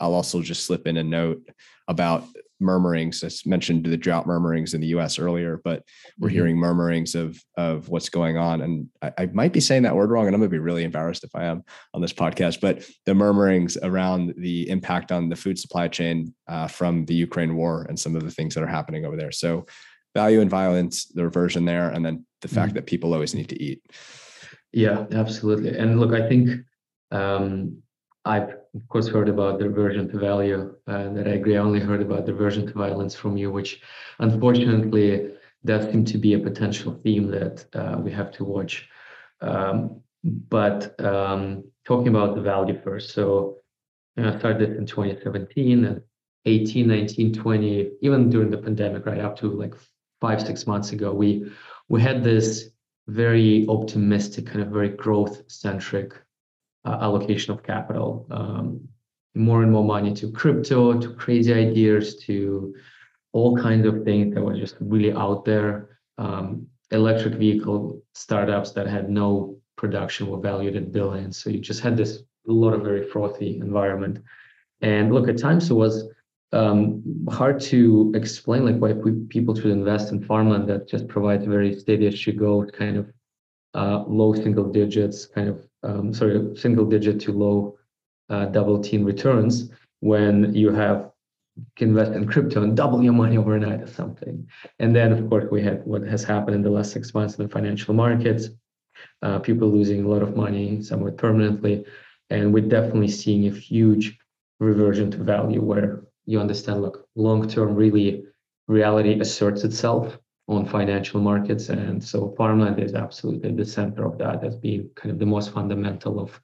I'll 0.00 0.14
also 0.14 0.42
just 0.42 0.64
slip 0.64 0.88
in 0.88 0.96
a 0.96 1.04
note 1.04 1.42
about 1.86 2.24
murmurings. 2.62 3.22
I 3.22 3.28
mentioned 3.48 3.84
the 3.84 3.96
drought 3.96 4.26
murmurings 4.26 4.74
in 4.74 4.80
the 4.80 4.86
U.S. 4.88 5.18
earlier, 5.18 5.60
but 5.62 5.82
we're 6.18 6.28
mm-hmm. 6.28 6.34
hearing 6.34 6.56
murmurings 6.56 7.14
of 7.14 7.42
of 7.56 7.88
what's 7.88 8.08
going 8.08 8.38
on. 8.38 8.62
And 8.62 8.88
I, 9.02 9.12
I, 9.18 9.26
might 9.26 9.52
be 9.52 9.60
saying 9.60 9.82
that 9.82 9.96
word 9.96 10.10
wrong, 10.10 10.26
and 10.26 10.34
I'm 10.34 10.40
going 10.40 10.50
to 10.50 10.54
be 10.54 10.58
really 10.58 10.84
embarrassed 10.84 11.24
if 11.24 11.34
I 11.34 11.44
am 11.44 11.64
on 11.92 12.00
this 12.00 12.12
podcast. 12.12 12.60
But 12.60 12.88
the 13.04 13.14
murmurings 13.14 13.76
around 13.82 14.34
the 14.36 14.68
impact 14.70 15.12
on 15.12 15.28
the 15.28 15.36
food 15.36 15.58
supply 15.58 15.88
chain 15.88 16.34
uh, 16.48 16.68
from 16.68 17.04
the 17.04 17.14
Ukraine 17.14 17.56
war 17.56 17.86
and 17.88 17.98
some 17.98 18.16
of 18.16 18.22
the 18.22 18.30
things 18.30 18.54
that 18.54 18.62
are 18.62 18.68
happening 18.68 19.04
over 19.04 19.16
there. 19.16 19.32
So, 19.32 19.66
value 20.14 20.40
and 20.40 20.50
violence, 20.50 21.06
the 21.06 21.24
reversion 21.24 21.64
there, 21.64 21.90
and 21.90 22.04
then 22.04 22.24
the 22.40 22.48
fact 22.48 22.68
mm-hmm. 22.68 22.76
that 22.76 22.86
people 22.86 23.12
always 23.12 23.34
need 23.34 23.48
to 23.50 23.62
eat. 23.62 23.82
Yeah, 24.72 25.06
absolutely. 25.12 25.76
And 25.76 26.00
look, 26.00 26.12
I 26.12 26.28
think 26.28 26.60
um, 27.10 27.82
I've 28.24 28.54
of 28.74 28.88
course 28.88 29.08
heard 29.08 29.28
about 29.28 29.58
the 29.58 29.68
reversion 29.68 30.08
to 30.10 30.18
value, 30.18 30.74
and 30.86 31.16
that 31.16 31.26
I 31.26 31.32
agree. 31.32 31.56
I 31.56 31.60
only 31.60 31.80
heard 31.80 32.00
about 32.00 32.26
the 32.26 32.32
reversion 32.32 32.66
to 32.66 32.72
violence 32.72 33.14
from 33.14 33.36
you, 33.36 33.50
which 33.50 33.80
unfortunately 34.18 35.32
does 35.64 35.90
seem 35.90 36.04
to 36.06 36.18
be 36.18 36.34
a 36.34 36.38
potential 36.38 36.92
theme 36.92 37.28
that 37.28 37.64
uh, 37.74 37.98
we 37.98 38.10
have 38.12 38.32
to 38.32 38.44
watch. 38.44 38.88
Um, 39.40 40.00
but 40.24 40.98
um, 41.04 41.64
talking 41.84 42.08
about 42.08 42.34
the 42.34 42.40
value 42.40 42.80
first, 42.82 43.10
so 43.10 43.58
you 44.16 44.22
know, 44.22 44.32
I 44.32 44.38
started 44.38 44.76
in 44.76 44.86
2017 44.86 45.84
and 45.84 46.02
18, 46.44 46.86
19, 46.86 47.34
20, 47.34 47.90
even 48.00 48.30
during 48.30 48.50
the 48.50 48.58
pandemic, 48.58 49.06
right 49.06 49.20
up 49.20 49.38
to 49.38 49.50
like 49.52 49.74
five, 50.20 50.40
six 50.40 50.66
months 50.66 50.92
ago, 50.92 51.12
we 51.12 51.50
we 51.88 52.00
had 52.00 52.24
this 52.24 52.70
very 53.08 53.66
optimistic, 53.68 54.46
kind 54.46 54.62
of 54.62 54.68
very 54.68 54.88
growth 54.88 55.42
centric 55.48 56.14
uh, 56.84 56.98
allocation 57.00 57.52
of 57.52 57.62
capital, 57.62 58.26
um, 58.30 58.80
more 59.34 59.62
and 59.62 59.72
more 59.72 59.84
money 59.84 60.12
to 60.14 60.30
crypto, 60.30 61.00
to 61.00 61.14
crazy 61.14 61.52
ideas, 61.52 62.16
to 62.24 62.74
all 63.32 63.56
kinds 63.56 63.86
of 63.86 64.04
things 64.04 64.34
that 64.34 64.42
were 64.42 64.56
just 64.56 64.76
really 64.80 65.12
out 65.12 65.44
there. 65.44 65.98
Um, 66.18 66.66
electric 66.90 67.34
vehicle 67.34 68.02
startups 68.14 68.72
that 68.72 68.86
had 68.86 69.08
no 69.08 69.56
production 69.76 70.26
were 70.26 70.38
valued 70.38 70.76
at 70.76 70.92
billions. 70.92 71.38
So 71.42 71.50
you 71.50 71.58
just 71.58 71.80
had 71.80 71.96
this 71.96 72.22
a 72.48 72.52
lot 72.52 72.74
of 72.74 72.82
very 72.82 73.08
frothy 73.08 73.56
environment. 73.56 74.18
And 74.82 75.12
look, 75.14 75.28
at 75.28 75.38
times 75.38 75.70
it 75.70 75.74
was 75.74 76.08
um, 76.52 77.02
hard 77.30 77.60
to 77.60 78.12
explain 78.14 78.66
like 78.66 78.76
why 78.76 78.92
people 79.28 79.54
should 79.54 79.70
invest 79.70 80.12
in 80.12 80.24
farmland 80.24 80.68
that 80.68 80.88
just 80.88 81.08
provides 81.08 81.46
very 81.46 81.74
steady 81.78 82.06
as 82.06 82.18
she 82.18 82.32
go 82.32 82.66
kind 82.66 82.96
of 82.98 83.12
uh, 83.74 84.04
low 84.06 84.34
single 84.34 84.70
digits, 84.70 85.24
kind 85.24 85.48
of 85.48 85.66
um, 85.82 86.12
sorry, 86.12 86.56
single 86.56 86.84
digit 86.84 87.20
to 87.20 87.32
low 87.32 87.78
uh, 88.30 88.46
double 88.46 88.80
teen 88.80 89.04
returns 89.04 89.70
when 90.00 90.54
you 90.54 90.70
have 90.72 91.10
can 91.76 91.90
invest 91.90 92.12
in 92.12 92.26
crypto 92.26 92.62
and 92.62 92.76
double 92.76 93.02
your 93.02 93.12
money 93.12 93.36
overnight 93.36 93.82
or 93.82 93.86
something. 93.86 94.48
And 94.78 94.96
then, 94.96 95.12
of 95.12 95.28
course, 95.28 95.44
we 95.50 95.62
had 95.62 95.84
what 95.84 96.02
has 96.02 96.24
happened 96.24 96.54
in 96.56 96.62
the 96.62 96.70
last 96.70 96.92
six 96.92 97.12
months 97.12 97.36
in 97.36 97.44
the 97.44 97.52
financial 97.52 97.92
markets, 97.94 98.48
uh, 99.20 99.38
people 99.38 99.68
losing 99.68 100.04
a 100.04 100.08
lot 100.08 100.22
of 100.22 100.34
money, 100.34 100.82
somewhat 100.82 101.18
permanently. 101.18 101.84
And 102.30 102.54
we're 102.54 102.68
definitely 102.68 103.08
seeing 103.08 103.46
a 103.46 103.54
huge 103.54 104.18
reversion 104.60 105.10
to 105.10 105.18
value 105.18 105.60
where 105.60 106.04
you 106.24 106.40
understand, 106.40 106.80
look, 106.80 107.06
long 107.16 107.46
term, 107.48 107.74
really 107.74 108.24
reality 108.66 109.20
asserts 109.20 109.64
itself 109.64 110.18
on 110.48 110.66
financial 110.66 111.20
markets. 111.20 111.68
And 111.68 112.02
so 112.02 112.34
farmland 112.36 112.80
is 112.80 112.94
absolutely 112.94 113.52
the 113.52 113.64
center 113.64 114.04
of 114.04 114.18
that 114.18 114.44
as 114.44 114.56
being 114.56 114.90
kind 114.96 115.10
of 115.12 115.18
the 115.18 115.26
most 115.26 115.52
fundamental 115.52 116.20
of 116.20 116.40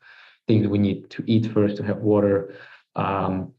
things 0.47 0.67
we 0.67 0.79
need 0.79 1.11
to 1.11 1.25
eat 1.27 1.51
first 1.53 1.77
to 1.77 1.83
have 1.83 1.99
water. 1.99 2.55
Um, 2.97 3.53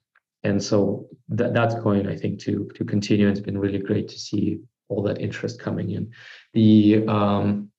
and 0.44 0.62
so 0.64 1.08
that 1.30 1.54
that's 1.54 1.76
going, 1.76 2.08
I 2.08 2.16
think, 2.16 2.40
to 2.42 2.70
to 2.76 2.86
continue. 2.86 3.28
It's 3.28 3.42
been 3.42 3.58
really 3.58 3.80
great 3.80 4.08
to 4.10 4.20
see 4.20 4.62
all 4.88 5.04
that 5.04 5.20
interest 5.20 5.60
coming 5.60 5.92
in. 5.92 6.12
The 6.54 7.06
um, 7.08 7.70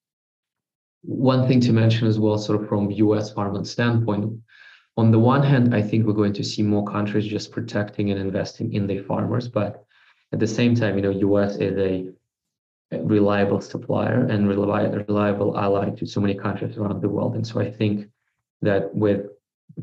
one 1.02 1.48
thing 1.48 1.60
to 1.60 1.72
mention 1.72 2.06
as 2.06 2.18
well, 2.18 2.36
sort 2.36 2.60
of 2.60 2.68
from 2.68 2.90
U.S. 2.90 3.32
farmland 3.32 3.66
standpoint, 3.66 4.38
on 4.96 5.10
the 5.10 5.18
one 5.18 5.42
hand, 5.42 5.74
I 5.74 5.80
think 5.80 6.06
we're 6.06 6.12
going 6.12 6.34
to 6.34 6.44
see 6.44 6.62
more 6.62 6.84
countries 6.84 7.26
just 7.26 7.50
protecting 7.50 8.10
and 8.10 8.20
investing 8.20 8.74
in 8.74 8.86
their 8.86 9.02
farmers, 9.02 9.48
but 9.48 9.84
at 10.32 10.38
the 10.38 10.46
same 10.46 10.74
time, 10.74 10.96
you 10.96 11.02
know, 11.02 11.10
U.S. 11.10 11.56
is 11.56 11.78
a 11.78 12.10
reliable 12.92 13.60
supplier 13.60 14.26
and 14.26 14.48
reliable 14.48 15.56
ally 15.56 15.90
to 15.90 16.06
so 16.06 16.20
many 16.20 16.34
countries 16.34 16.76
around 16.76 17.00
the 17.00 17.08
world. 17.08 17.34
And 17.36 17.46
so 17.46 17.60
I 17.60 17.70
think 17.70 18.08
that 18.62 18.94
with 18.94 19.26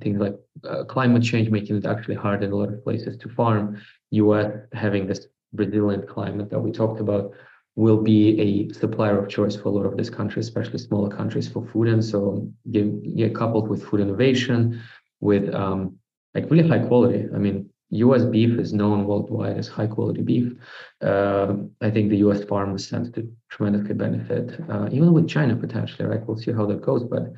things 0.02 0.20
like 0.20 0.36
uh, 0.68 0.84
climate 0.84 1.24
change 1.24 1.50
making 1.50 1.78
it 1.78 1.86
actually 1.86 2.16
hard 2.16 2.44
in 2.44 2.52
a 2.52 2.56
lot 2.56 2.70
of 2.70 2.84
places 2.84 3.18
to 3.18 3.30
farm, 3.30 3.82
US 4.12 4.52
having 4.74 5.08
this 5.08 5.28
resilient 5.54 6.08
climate 6.08 6.50
that 6.50 6.60
we 6.60 6.72
talked 6.72 7.00
about 7.00 7.32
will 7.76 8.02
be 8.02 8.40
a 8.42 8.74
supplier 8.74 9.18
of 9.20 9.30
choice 9.30 9.56
for 9.56 9.70
a 9.70 9.72
lot 9.72 9.86
of 9.86 9.96
these 9.96 10.10
countries, 10.10 10.48
especially 10.48 10.80
smaller 10.80 11.16
countries 11.16 11.48
for 11.48 11.66
food. 11.68 11.88
And 11.88 12.04
so 12.04 12.52
get 12.72 13.36
coupled 13.36 13.70
with 13.70 13.84
food 13.84 14.02
innovation, 14.02 14.82
with 15.20 15.54
um, 15.54 15.98
like 16.34 16.50
really 16.50 16.68
high 16.68 16.80
quality. 16.80 17.26
I 17.34 17.38
mean, 17.38 17.70
US 17.90 18.26
beef 18.26 18.60
is 18.60 18.74
known 18.74 19.06
worldwide 19.06 19.58
as 19.58 19.68
high 19.68 19.88
quality 19.88 20.22
beef. 20.22 20.54
Uh, 21.02 21.54
I 21.82 21.90
think 21.90 22.10
the 22.10 22.18
US 22.28 22.44
farmers 22.44 22.88
stand 22.88 23.14
to 23.16 23.32
tremendously 23.50 23.94
benefit, 23.94 24.60
uh, 24.70 24.90
even 24.92 25.14
with 25.14 25.30
China 25.30 25.56
potentially, 25.56 26.08
right? 26.08 26.26
We'll 26.26 26.38
see 26.38 26.52
how 26.52 26.66
that 26.66 26.82
goes, 26.82 27.04
but 27.04 27.34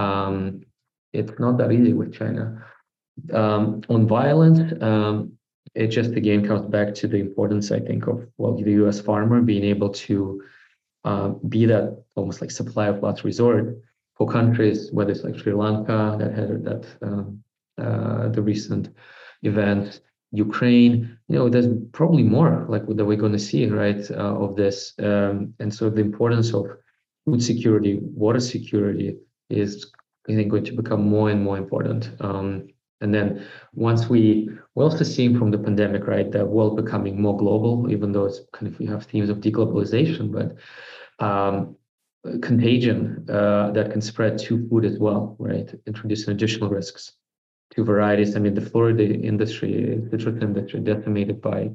um, 0.00 0.62
it's 1.12 1.38
not 1.38 1.58
that 1.58 1.70
easy 1.72 1.92
with 1.92 2.12
China. 2.12 2.64
Um, 3.32 3.82
on 3.88 4.08
violence, 4.08 4.72
um, 4.82 5.32
it 5.74 5.88
just 5.88 6.12
again 6.12 6.46
comes 6.46 6.66
back 6.66 6.94
to 6.94 7.08
the 7.08 7.18
importance, 7.18 7.70
I 7.70 7.80
think, 7.80 8.06
of 8.08 8.26
well, 8.38 8.56
the 8.56 8.72
US 8.84 9.00
farmer 9.00 9.40
being 9.42 9.64
able 9.64 9.90
to 9.90 10.42
uh, 11.04 11.28
be 11.48 11.66
that 11.66 12.02
almost 12.16 12.40
like 12.40 12.50
supply 12.50 12.88
of 12.88 13.02
last 13.02 13.22
resort 13.24 13.76
for 14.16 14.26
countries, 14.28 14.90
whether 14.92 15.12
it's 15.12 15.22
like 15.22 15.38
Sri 15.38 15.52
Lanka 15.52 16.16
that 16.18 16.32
had 16.32 16.64
that 16.64 16.86
um, 17.02 17.42
uh, 17.78 18.28
the 18.28 18.42
recent 18.42 18.88
event, 19.44 20.00
Ukraine, 20.32 21.16
you 21.28 21.36
know, 21.36 21.48
there's 21.48 21.68
probably 21.92 22.24
more 22.24 22.66
like 22.68 22.86
that 22.86 23.04
we're 23.04 23.16
going 23.16 23.32
to 23.32 23.38
see, 23.38 23.66
right, 23.68 24.10
uh, 24.10 24.34
of 24.44 24.56
this. 24.56 24.92
Um, 24.98 25.54
and 25.60 25.72
so 25.72 25.88
the 25.88 26.00
importance 26.00 26.52
of 26.52 26.66
food 27.24 27.42
security, 27.42 28.00
water 28.02 28.40
security 28.40 29.16
is, 29.48 29.92
I 30.28 30.34
think, 30.34 30.50
going 30.50 30.64
to 30.64 30.72
become 30.72 31.08
more 31.08 31.30
and 31.30 31.42
more 31.42 31.56
important. 31.56 32.10
Um, 32.20 32.68
and 33.00 33.14
then 33.14 33.46
once 33.74 34.08
we, 34.08 34.48
we're 34.74 34.84
also 34.84 35.04
seeing 35.04 35.38
from 35.38 35.50
the 35.50 35.58
pandemic, 35.58 36.06
right, 36.06 36.30
the 36.30 36.44
world 36.44 36.76
becoming 36.76 37.20
more 37.20 37.36
global, 37.36 37.90
even 37.92 38.10
though 38.12 38.24
it's 38.24 38.40
kind 38.52 38.66
of, 38.66 38.78
we 38.80 38.86
have 38.86 39.04
themes 39.04 39.30
of 39.30 39.38
deglobalization, 39.38 40.32
but 40.32 41.24
um, 41.24 41.76
contagion 42.40 43.24
uh, 43.28 43.70
that 43.72 43.92
can 43.92 44.00
spread 44.00 44.38
to 44.38 44.66
food 44.68 44.84
as 44.84 44.98
well, 44.98 45.36
right, 45.38 45.72
introducing 45.86 46.32
additional 46.32 46.70
risks 46.70 47.12
to 47.72 47.84
varieties. 47.84 48.36
I 48.36 48.40
mean, 48.40 48.54
the 48.54 48.60
Florida 48.60 49.04
industry, 49.04 49.98
the 49.98 50.18
citrus 50.18 50.42
industry, 50.42 50.80
decimated 50.80 51.40
by 51.40 51.70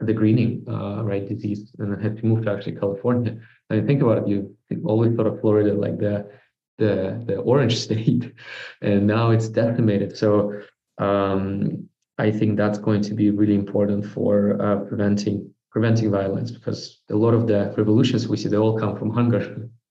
the 0.00 0.12
greening 0.12 0.64
uh, 0.68 1.02
right 1.04 1.28
disease, 1.28 1.72
and 1.78 2.02
had 2.02 2.16
to 2.18 2.26
move 2.26 2.44
to 2.44 2.52
actually 2.52 2.76
California. 2.76 3.38
I 3.70 3.76
mean, 3.76 3.86
think 3.86 4.02
about 4.02 4.18
it. 4.18 4.28
You 4.28 4.56
always 4.84 5.14
thought 5.14 5.26
of 5.26 5.40
Florida 5.40 5.74
like 5.74 5.98
the 5.98 6.30
the 6.78 7.22
the 7.26 7.36
orange 7.36 7.76
state, 7.86 8.32
and 8.80 9.06
now 9.06 9.30
it's 9.30 9.48
decimated. 9.48 10.16
So 10.16 10.60
um, 10.98 11.88
I 12.18 12.30
think 12.30 12.56
that's 12.56 12.78
going 12.78 13.02
to 13.02 13.14
be 13.14 13.30
really 13.30 13.54
important 13.54 14.06
for 14.06 14.60
uh, 14.60 14.76
preventing 14.88 15.52
preventing 15.70 16.10
violence 16.10 16.50
because 16.50 17.00
a 17.10 17.16
lot 17.16 17.32
of 17.32 17.46
the 17.46 17.74
revolutions 17.76 18.28
we 18.28 18.36
see 18.36 18.48
they 18.48 18.56
all 18.58 18.78
come 18.78 18.96
from 18.96 19.10
hunger. 19.10 19.68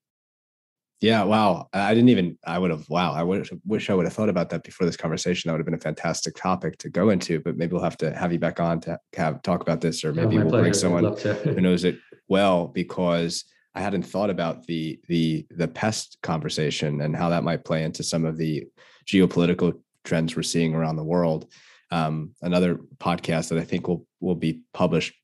Yeah, 1.02 1.24
wow. 1.24 1.68
I 1.72 1.92
didn't 1.94 2.10
even, 2.10 2.38
I 2.46 2.60
would 2.60 2.70
have, 2.70 2.88
wow. 2.88 3.12
I 3.12 3.24
wish, 3.24 3.50
wish 3.66 3.90
I 3.90 3.94
would 3.94 4.06
have 4.06 4.12
thought 4.12 4.28
about 4.28 4.50
that 4.50 4.62
before 4.62 4.86
this 4.86 4.96
conversation. 4.96 5.48
That 5.48 5.54
would 5.54 5.58
have 5.58 5.66
been 5.66 5.74
a 5.74 5.78
fantastic 5.78 6.36
topic 6.36 6.78
to 6.78 6.88
go 6.88 7.10
into, 7.10 7.40
but 7.40 7.56
maybe 7.56 7.72
we'll 7.72 7.82
have 7.82 7.96
to 7.98 8.16
have 8.16 8.32
you 8.32 8.38
back 8.38 8.60
on 8.60 8.80
to 8.82 9.00
have 9.16 9.42
talk 9.42 9.62
about 9.62 9.80
this, 9.80 10.04
or 10.04 10.14
maybe 10.14 10.38
we'll 10.38 10.48
pleasure. 10.48 10.62
bring 10.62 10.72
someone 10.72 11.16
who 11.16 11.60
knows 11.60 11.82
it 11.82 11.98
well, 12.28 12.68
because 12.68 13.44
I 13.74 13.80
hadn't 13.80 14.04
thought 14.04 14.30
about 14.30 14.64
the, 14.66 15.00
the, 15.08 15.44
the 15.50 15.66
pest 15.66 16.18
conversation 16.22 17.00
and 17.00 17.16
how 17.16 17.30
that 17.30 17.42
might 17.42 17.64
play 17.64 17.82
into 17.82 18.04
some 18.04 18.24
of 18.24 18.38
the 18.38 18.68
geopolitical 19.04 19.80
trends 20.04 20.36
we're 20.36 20.44
seeing 20.44 20.72
around 20.72 20.94
the 20.94 21.04
world. 21.04 21.48
Um, 21.90 22.30
another 22.42 22.78
podcast 22.98 23.48
that 23.48 23.58
I 23.58 23.64
think 23.64 23.88
will, 23.88 24.06
will 24.20 24.36
be 24.36 24.60
published 24.72 25.14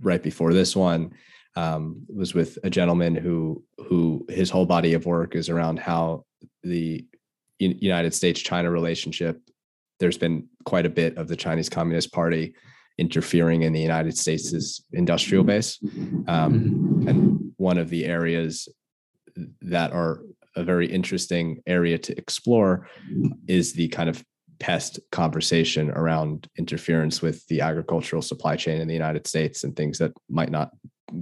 right 0.00 0.22
before 0.22 0.54
this 0.54 0.74
one 0.74 1.12
um, 1.58 2.06
was 2.08 2.34
with 2.34 2.56
a 2.62 2.70
gentleman 2.70 3.16
who 3.16 3.64
who 3.78 4.24
his 4.28 4.48
whole 4.48 4.66
body 4.66 4.94
of 4.94 5.06
work 5.06 5.34
is 5.34 5.48
around 5.48 5.80
how 5.80 6.24
the 6.62 7.04
United 7.58 8.14
States 8.14 8.40
China 8.40 8.70
relationship. 8.70 9.40
There's 9.98 10.18
been 10.18 10.46
quite 10.64 10.86
a 10.86 10.90
bit 10.90 11.16
of 11.18 11.26
the 11.26 11.34
Chinese 11.34 11.68
Communist 11.68 12.12
Party 12.12 12.54
interfering 12.96 13.62
in 13.62 13.72
the 13.72 13.80
United 13.80 14.16
States' 14.16 14.82
industrial 14.92 15.42
base, 15.42 15.78
um, 15.82 16.52
mm-hmm. 16.52 17.08
and 17.08 17.52
one 17.56 17.78
of 17.78 17.88
the 17.88 18.04
areas 18.04 18.68
that 19.60 19.90
are 19.92 20.20
a 20.54 20.62
very 20.62 20.86
interesting 20.86 21.60
area 21.66 21.98
to 21.98 22.16
explore 22.16 22.88
is 23.48 23.72
the 23.72 23.88
kind 23.88 24.08
of 24.08 24.24
pest 24.60 25.00
conversation 25.10 25.90
around 25.90 26.48
interference 26.56 27.20
with 27.22 27.46
the 27.46 27.60
agricultural 27.60 28.22
supply 28.22 28.56
chain 28.56 28.80
in 28.80 28.88
the 28.88 28.94
United 29.02 29.26
States 29.26 29.64
and 29.64 29.74
things 29.74 29.98
that 29.98 30.12
might 30.28 30.50
not 30.50 30.70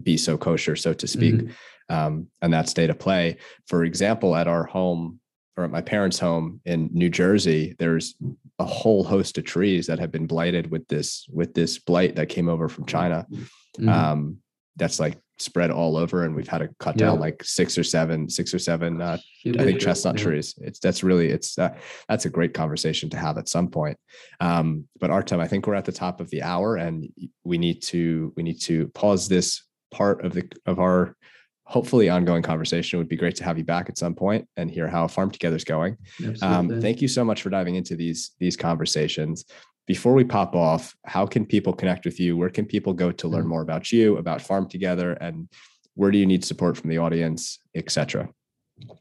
be 0.02 0.16
so 0.16 0.36
kosher, 0.36 0.76
so 0.76 0.92
to 0.92 1.06
speak. 1.06 1.34
Mm-hmm. 1.34 1.52
Um, 1.88 2.26
and 2.42 2.52
that 2.52 2.68
state 2.68 2.90
of 2.90 2.98
play. 2.98 3.36
For 3.66 3.84
example, 3.84 4.34
at 4.34 4.48
our 4.48 4.64
home 4.64 5.20
or 5.56 5.64
at 5.64 5.70
my 5.70 5.80
parents' 5.80 6.18
home 6.18 6.60
in 6.64 6.90
New 6.92 7.08
Jersey, 7.08 7.76
there's 7.78 8.16
a 8.58 8.64
whole 8.64 9.04
host 9.04 9.38
of 9.38 9.44
trees 9.44 9.86
that 9.86 9.98
have 9.98 10.10
been 10.10 10.26
blighted 10.26 10.70
with 10.70 10.88
this 10.88 11.26
with 11.32 11.54
this 11.54 11.78
blight 11.78 12.16
that 12.16 12.28
came 12.28 12.48
over 12.48 12.68
from 12.68 12.86
China. 12.86 13.26
Mm-hmm. 13.30 13.88
Um, 13.88 14.38
that's 14.76 15.00
like 15.00 15.18
spread 15.38 15.70
all 15.70 15.96
over, 15.96 16.24
and 16.24 16.34
we've 16.34 16.48
had 16.48 16.58
to 16.58 16.68
cut 16.78 16.98
yeah. 16.98 17.06
down 17.06 17.20
like 17.20 17.42
six 17.44 17.76
or 17.76 17.84
seven, 17.84 18.28
six 18.28 18.52
or 18.54 18.58
seven. 18.58 19.00
Uh, 19.00 19.18
I 19.46 19.64
think 19.64 19.80
chestnut 19.80 20.18
yeah. 20.18 20.24
trees. 20.24 20.54
It's 20.58 20.78
that's 20.78 21.02
really 21.02 21.28
it's 21.28 21.58
uh, 21.58 21.74
that's 22.08 22.24
a 22.24 22.30
great 22.30 22.54
conversation 22.54 23.10
to 23.10 23.16
have 23.16 23.38
at 23.38 23.48
some 23.48 23.68
point. 23.68 23.98
Um, 24.40 24.86
but 25.00 25.10
Artem, 25.10 25.40
I 25.40 25.48
think 25.48 25.66
we're 25.66 25.74
at 25.74 25.84
the 25.84 25.92
top 25.92 26.20
of 26.20 26.30
the 26.30 26.42
hour, 26.42 26.76
and 26.76 27.08
we 27.44 27.58
need 27.58 27.82
to 27.84 28.32
we 28.36 28.42
need 28.42 28.60
to 28.62 28.88
pause 28.88 29.28
this 29.28 29.62
part 29.96 30.24
of 30.24 30.32
the 30.34 30.44
of 30.66 30.78
our 30.78 31.16
hopefully 31.64 32.08
ongoing 32.08 32.42
conversation. 32.42 32.96
It 32.96 33.00
would 33.00 33.08
be 33.08 33.16
great 33.16 33.36
to 33.36 33.44
have 33.44 33.58
you 33.58 33.64
back 33.64 33.88
at 33.88 33.98
some 33.98 34.14
point 34.14 34.48
and 34.56 34.70
hear 34.70 34.86
how 34.88 35.08
Farm 35.08 35.30
Together 35.30 35.56
is 35.56 35.64
going. 35.64 35.96
Um, 36.40 36.80
thank 36.80 37.02
you 37.02 37.08
so 37.08 37.24
much 37.24 37.42
for 37.42 37.50
diving 37.50 37.74
into 37.74 37.96
these 37.96 38.32
these 38.38 38.56
conversations. 38.56 39.44
Before 39.86 40.14
we 40.14 40.24
pop 40.24 40.54
off, 40.54 40.94
how 41.04 41.26
can 41.26 41.46
people 41.46 41.72
connect 41.72 42.04
with 42.04 42.18
you? 42.18 42.36
Where 42.36 42.50
can 42.50 42.66
people 42.66 42.92
go 42.92 43.12
to 43.12 43.28
learn 43.28 43.44
mm. 43.44 43.54
more 43.54 43.62
about 43.62 43.92
you, 43.92 44.16
about 44.18 44.42
Farm 44.42 44.68
Together, 44.68 45.12
and 45.12 45.48
where 45.94 46.10
do 46.10 46.18
you 46.18 46.26
need 46.26 46.44
support 46.44 46.76
from 46.76 46.90
the 46.90 46.98
audience, 46.98 47.60
etc.? 47.74 48.28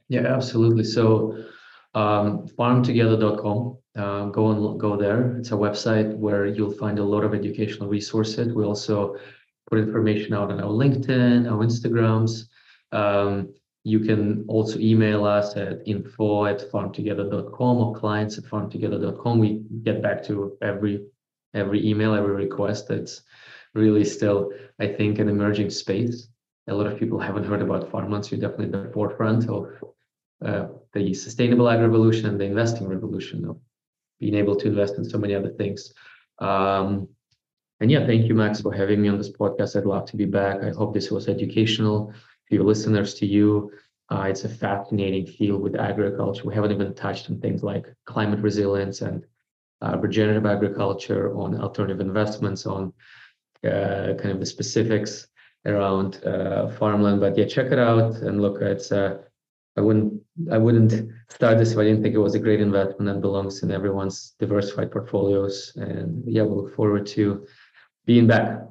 Yeah, 0.07 0.27
absolutely. 0.37 0.83
So 0.83 1.43
um, 1.95 2.47
farmtogether.com. 2.59 3.77
Uh, 3.95 4.25
go 4.25 4.51
and 4.51 4.79
go 4.79 4.97
there. 4.97 5.37
It's 5.37 5.51
a 5.51 5.55
website 5.55 6.15
where 6.17 6.45
you'll 6.45 6.77
find 6.83 6.99
a 6.99 7.03
lot 7.03 7.23
of 7.23 7.33
educational 7.33 7.87
resources. 7.87 8.53
We 8.53 8.65
also 8.65 9.15
put 9.70 9.80
information 9.80 10.34
out 10.34 10.51
on 10.51 10.59
our 10.59 10.72
LinkedIn, 10.72 11.51
our 11.51 11.66
Instagrams. 11.66 12.47
Um, 12.91 13.53
you 13.84 13.99
can 13.99 14.45
also 14.47 14.80
email 14.80 15.26
us 15.26 15.55
at 15.55 15.80
info 15.86 16.45
at 16.45 16.72
farmtogether.com 16.72 17.78
or 17.78 17.95
clients 17.95 18.38
at 18.38 18.45
farmtogether.com. 18.45 19.39
We 19.39 19.63
get 19.84 20.01
back 20.01 20.24
to 20.26 20.57
every 20.61 21.05
every 21.53 21.88
email, 21.88 22.13
every 22.13 22.34
request. 22.34 22.88
That's 22.88 23.22
really 23.74 24.03
still, 24.03 24.51
I 24.80 24.88
think, 24.88 25.20
an 25.20 25.30
emerging 25.30 25.70
space. 25.70 26.28
A 26.68 26.74
lot 26.74 26.88
of 26.88 26.97
people 26.97 27.20
haven't 27.20 27.45
heard 27.45 27.61
about 27.61 27.91
farmlands. 27.91 28.32
You're 28.32 28.41
definitely 28.41 28.78
at 28.78 28.88
the 28.88 28.91
forefront 28.91 29.47
of 29.49 29.68
uh, 30.43 30.68
the 30.93 31.13
sustainable 31.13 31.70
agri 31.70 31.86
revolution 31.86 32.26
and 32.28 32.39
the 32.39 32.45
investing 32.45 32.88
revolution 32.88 33.45
of 33.45 33.57
being 34.20 34.36
able 34.36 34.55
to 34.55 34.68
invest 34.68 34.97
in 34.97 35.05
so 35.05 35.18
many 35.18 35.36
other 35.36 35.51
things. 35.51 35.93
Um, 36.39 37.07
and 37.82 37.91
yeah, 37.91 38.05
thank 38.05 38.26
you, 38.26 38.34
Max, 38.34 38.61
for 38.61 38.73
having 38.73 39.01
me 39.01 39.09
on 39.09 39.17
this 39.17 39.32
podcast. 39.32 39.76
I'd 39.76 39.86
love 39.86 40.05
to 40.05 40.17
be 40.17 40.26
back. 40.26 40.63
I 40.63 40.69
hope 40.69 40.93
this 40.93 41.11
was 41.11 41.28
educational 41.28 42.13
for 42.47 42.55
your 42.55 42.63
listeners, 42.63 43.13
to 43.15 43.26
you. 43.26 43.71
Uh, 44.09 44.28
it's 44.30 44.45
a 44.45 44.49
fascinating 44.49 45.26
field 45.26 45.61
with 45.61 45.76
agriculture. 45.76 46.43
We 46.45 46.53
haven't 46.53 46.71
even 46.71 46.93
touched 46.93 47.30
on 47.30 47.39
things 47.39 47.63
like 47.63 47.88
climate 48.05 48.39
resilience 48.39 49.01
and 49.01 49.26
uh, 49.82 49.97
regenerative 49.97 50.45
agriculture, 50.45 51.36
on 51.36 51.59
alternative 51.59 51.99
investments, 51.99 52.65
on 52.65 52.93
uh, 53.65 54.13
kind 54.17 54.32
of 54.32 54.39
the 54.39 54.45
specifics 54.45 55.28
around 55.65 56.23
uh, 56.23 56.69
farmland. 56.69 57.19
But 57.19 57.38
yeah, 57.38 57.45
check 57.45 57.71
it 57.71 57.80
out 57.80 58.15
and 58.17 58.41
look. 58.41 58.61
It's 58.61 58.91
a 58.91 59.19
I 59.78 59.82
wouldn't 59.82 60.21
I 60.51 60.57
wouldn't 60.57 61.11
start 61.30 61.57
this 61.57 61.73
if 61.73 61.78
I 61.78 61.84
didn't 61.84 62.03
think 62.03 62.15
it 62.15 62.19
was 62.19 62.36
a 62.36 62.39
great 62.39 62.61
investment 62.61 63.13
that 63.13 63.21
belongs 63.21 63.63
in 63.63 63.71
everyone's 63.71 64.34
diversified 64.39 64.91
portfolios. 64.91 65.73
And 65.76 66.23
yeah, 66.26 66.43
we 66.43 66.55
look 66.55 66.76
forward 66.76 67.05
to 67.07 67.45
being 68.05 68.27
back. 68.27 68.61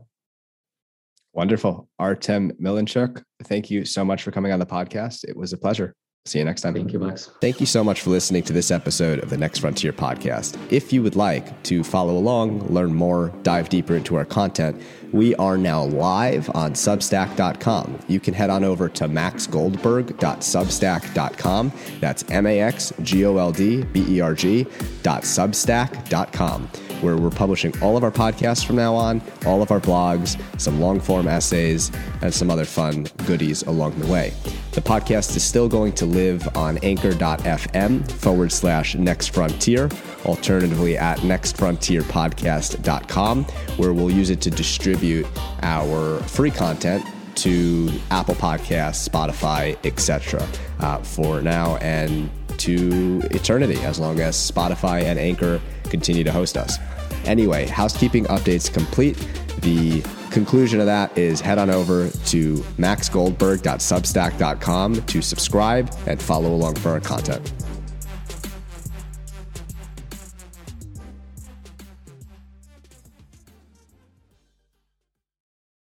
Wonderful. 1.33 1.89
Artem 1.99 2.53
Milinchuk, 2.63 3.23
thank 3.43 3.71
you 3.71 3.85
so 3.85 4.05
much 4.05 4.23
for 4.23 4.31
coming 4.31 4.53
on 4.53 4.61
the 4.61 4.67
podcast. 4.67 5.25
It 5.25 5.37
was 5.37 5.53
a 5.53 5.59
pleasure. 5.59 5.95
See 6.27 6.39
you 6.39 6.45
next 6.47 6.63
time. 6.63 6.73
Thank 6.73 6.91
you, 6.93 6.99
Max. 6.99 7.31
Thank 7.43 7.61
you 7.61 7.67
so 7.67 7.85
much 7.85 8.01
for 8.01 8.09
listening 8.09 8.45
to 8.45 8.55
this 8.55 8.71
episode 8.71 9.19
of 9.19 9.29
the 9.29 9.37
Next 9.37 9.59
Frontier 9.59 9.93
podcast. 9.93 10.57
If 10.73 10.91
you 10.91 11.03
would 11.03 11.17
like 11.17 11.63
to 11.65 11.85
follow 11.85 12.17
along, 12.17 12.67
learn 12.69 12.95
more, 12.95 13.29
dive 13.43 13.69
deeper 13.69 13.95
into 13.95 14.17
our 14.17 14.25
content, 14.25 14.81
we 15.13 15.35
are 15.35 15.59
now 15.59 15.83
live 15.83 16.49
on 16.55 16.73
Substack.com. 16.73 17.99
You 18.09 18.21
can 18.21 18.33
head 18.33 18.49
on 18.49 18.65
over 18.65 18.89
to 18.89 19.07
maxgoldberg.substack.com. 19.07 21.73
That's 22.01 22.25
M 22.31 22.47
A 22.47 22.61
X 22.61 22.95
G 23.03 23.27
O 23.27 23.37
L 23.37 23.53
D 23.53 23.85
B 23.85 24.07
E 24.09 24.23
R 24.23 24.35
G.substack.com 24.35 26.71
where 27.05 27.17
we're 27.17 27.31
publishing 27.31 27.73
all 27.83 27.97
of 27.97 28.03
our 28.03 28.11
podcasts 28.11 28.65
from 28.65 28.75
now 28.77 28.95
on, 28.95 29.21
all 29.47 29.63
of 29.63 29.71
our 29.71 29.81
blogs, 29.81 30.41
some 30.59 30.81
long 30.81 30.99
form 30.99 31.29
essays, 31.29 31.93
and 32.23 32.33
some 32.33 32.51
other 32.51 32.65
fun 32.65 33.07
goodies 33.27 33.63
along 33.65 33.99
the 33.99 34.07
way. 34.07 34.33
The 34.73 34.81
podcast 34.81 35.37
is 35.37 35.45
still 35.45 35.69
going 35.69 35.93
to 35.93 36.07
live 36.07 36.49
on 36.57 36.79
anchor.fm 36.79 38.11
forward 38.11 38.51
slash 38.51 38.95
next 38.97 39.29
frontier, 39.29 39.89
alternatively 40.25 40.99
at 40.99 41.19
nextfrontierpodcast.com, 41.19 43.45
where 43.77 43.93
we'll 43.93 44.11
use 44.11 44.31
it 44.31 44.41
to 44.41 44.51
distribute 44.51 45.27
our 45.63 46.19
free 46.21 46.51
content 46.51 47.05
to 47.37 47.91
Apple 48.11 48.35
Podcasts, 48.35 49.09
Spotify, 49.09 49.79
etc. 49.85 50.45
Uh, 50.81 50.99
for 50.99 51.41
now 51.41 51.77
and 51.77 52.29
to 52.59 53.23
eternity, 53.31 53.81
as 53.83 53.99
long 53.99 54.21
as 54.21 54.37
Spotify 54.37 55.03
and 55.03 55.19
Anchor 55.19 55.61
continue 55.85 56.25
to 56.25 56.33
host 56.33 56.57
us. 56.57 56.79
Anyway, 57.27 57.67
housekeeping 57.67 58.25
updates 58.25 58.73
complete. 58.73 59.17
The 59.61 60.03
conclusion 60.31 60.81
of 60.81 60.87
that 60.87 61.17
is 61.17 61.41
head 61.41 61.59
on 61.59 61.71
over 61.71 62.09
to 62.09 62.55
maxgoldberg.substack.com 62.79 65.03
to 65.03 65.23
subscribe 65.23 65.95
and 66.07 66.21
follow 66.21 66.53
along 66.53 66.75
for 66.77 66.91
our 66.91 67.01
content. 67.01 67.53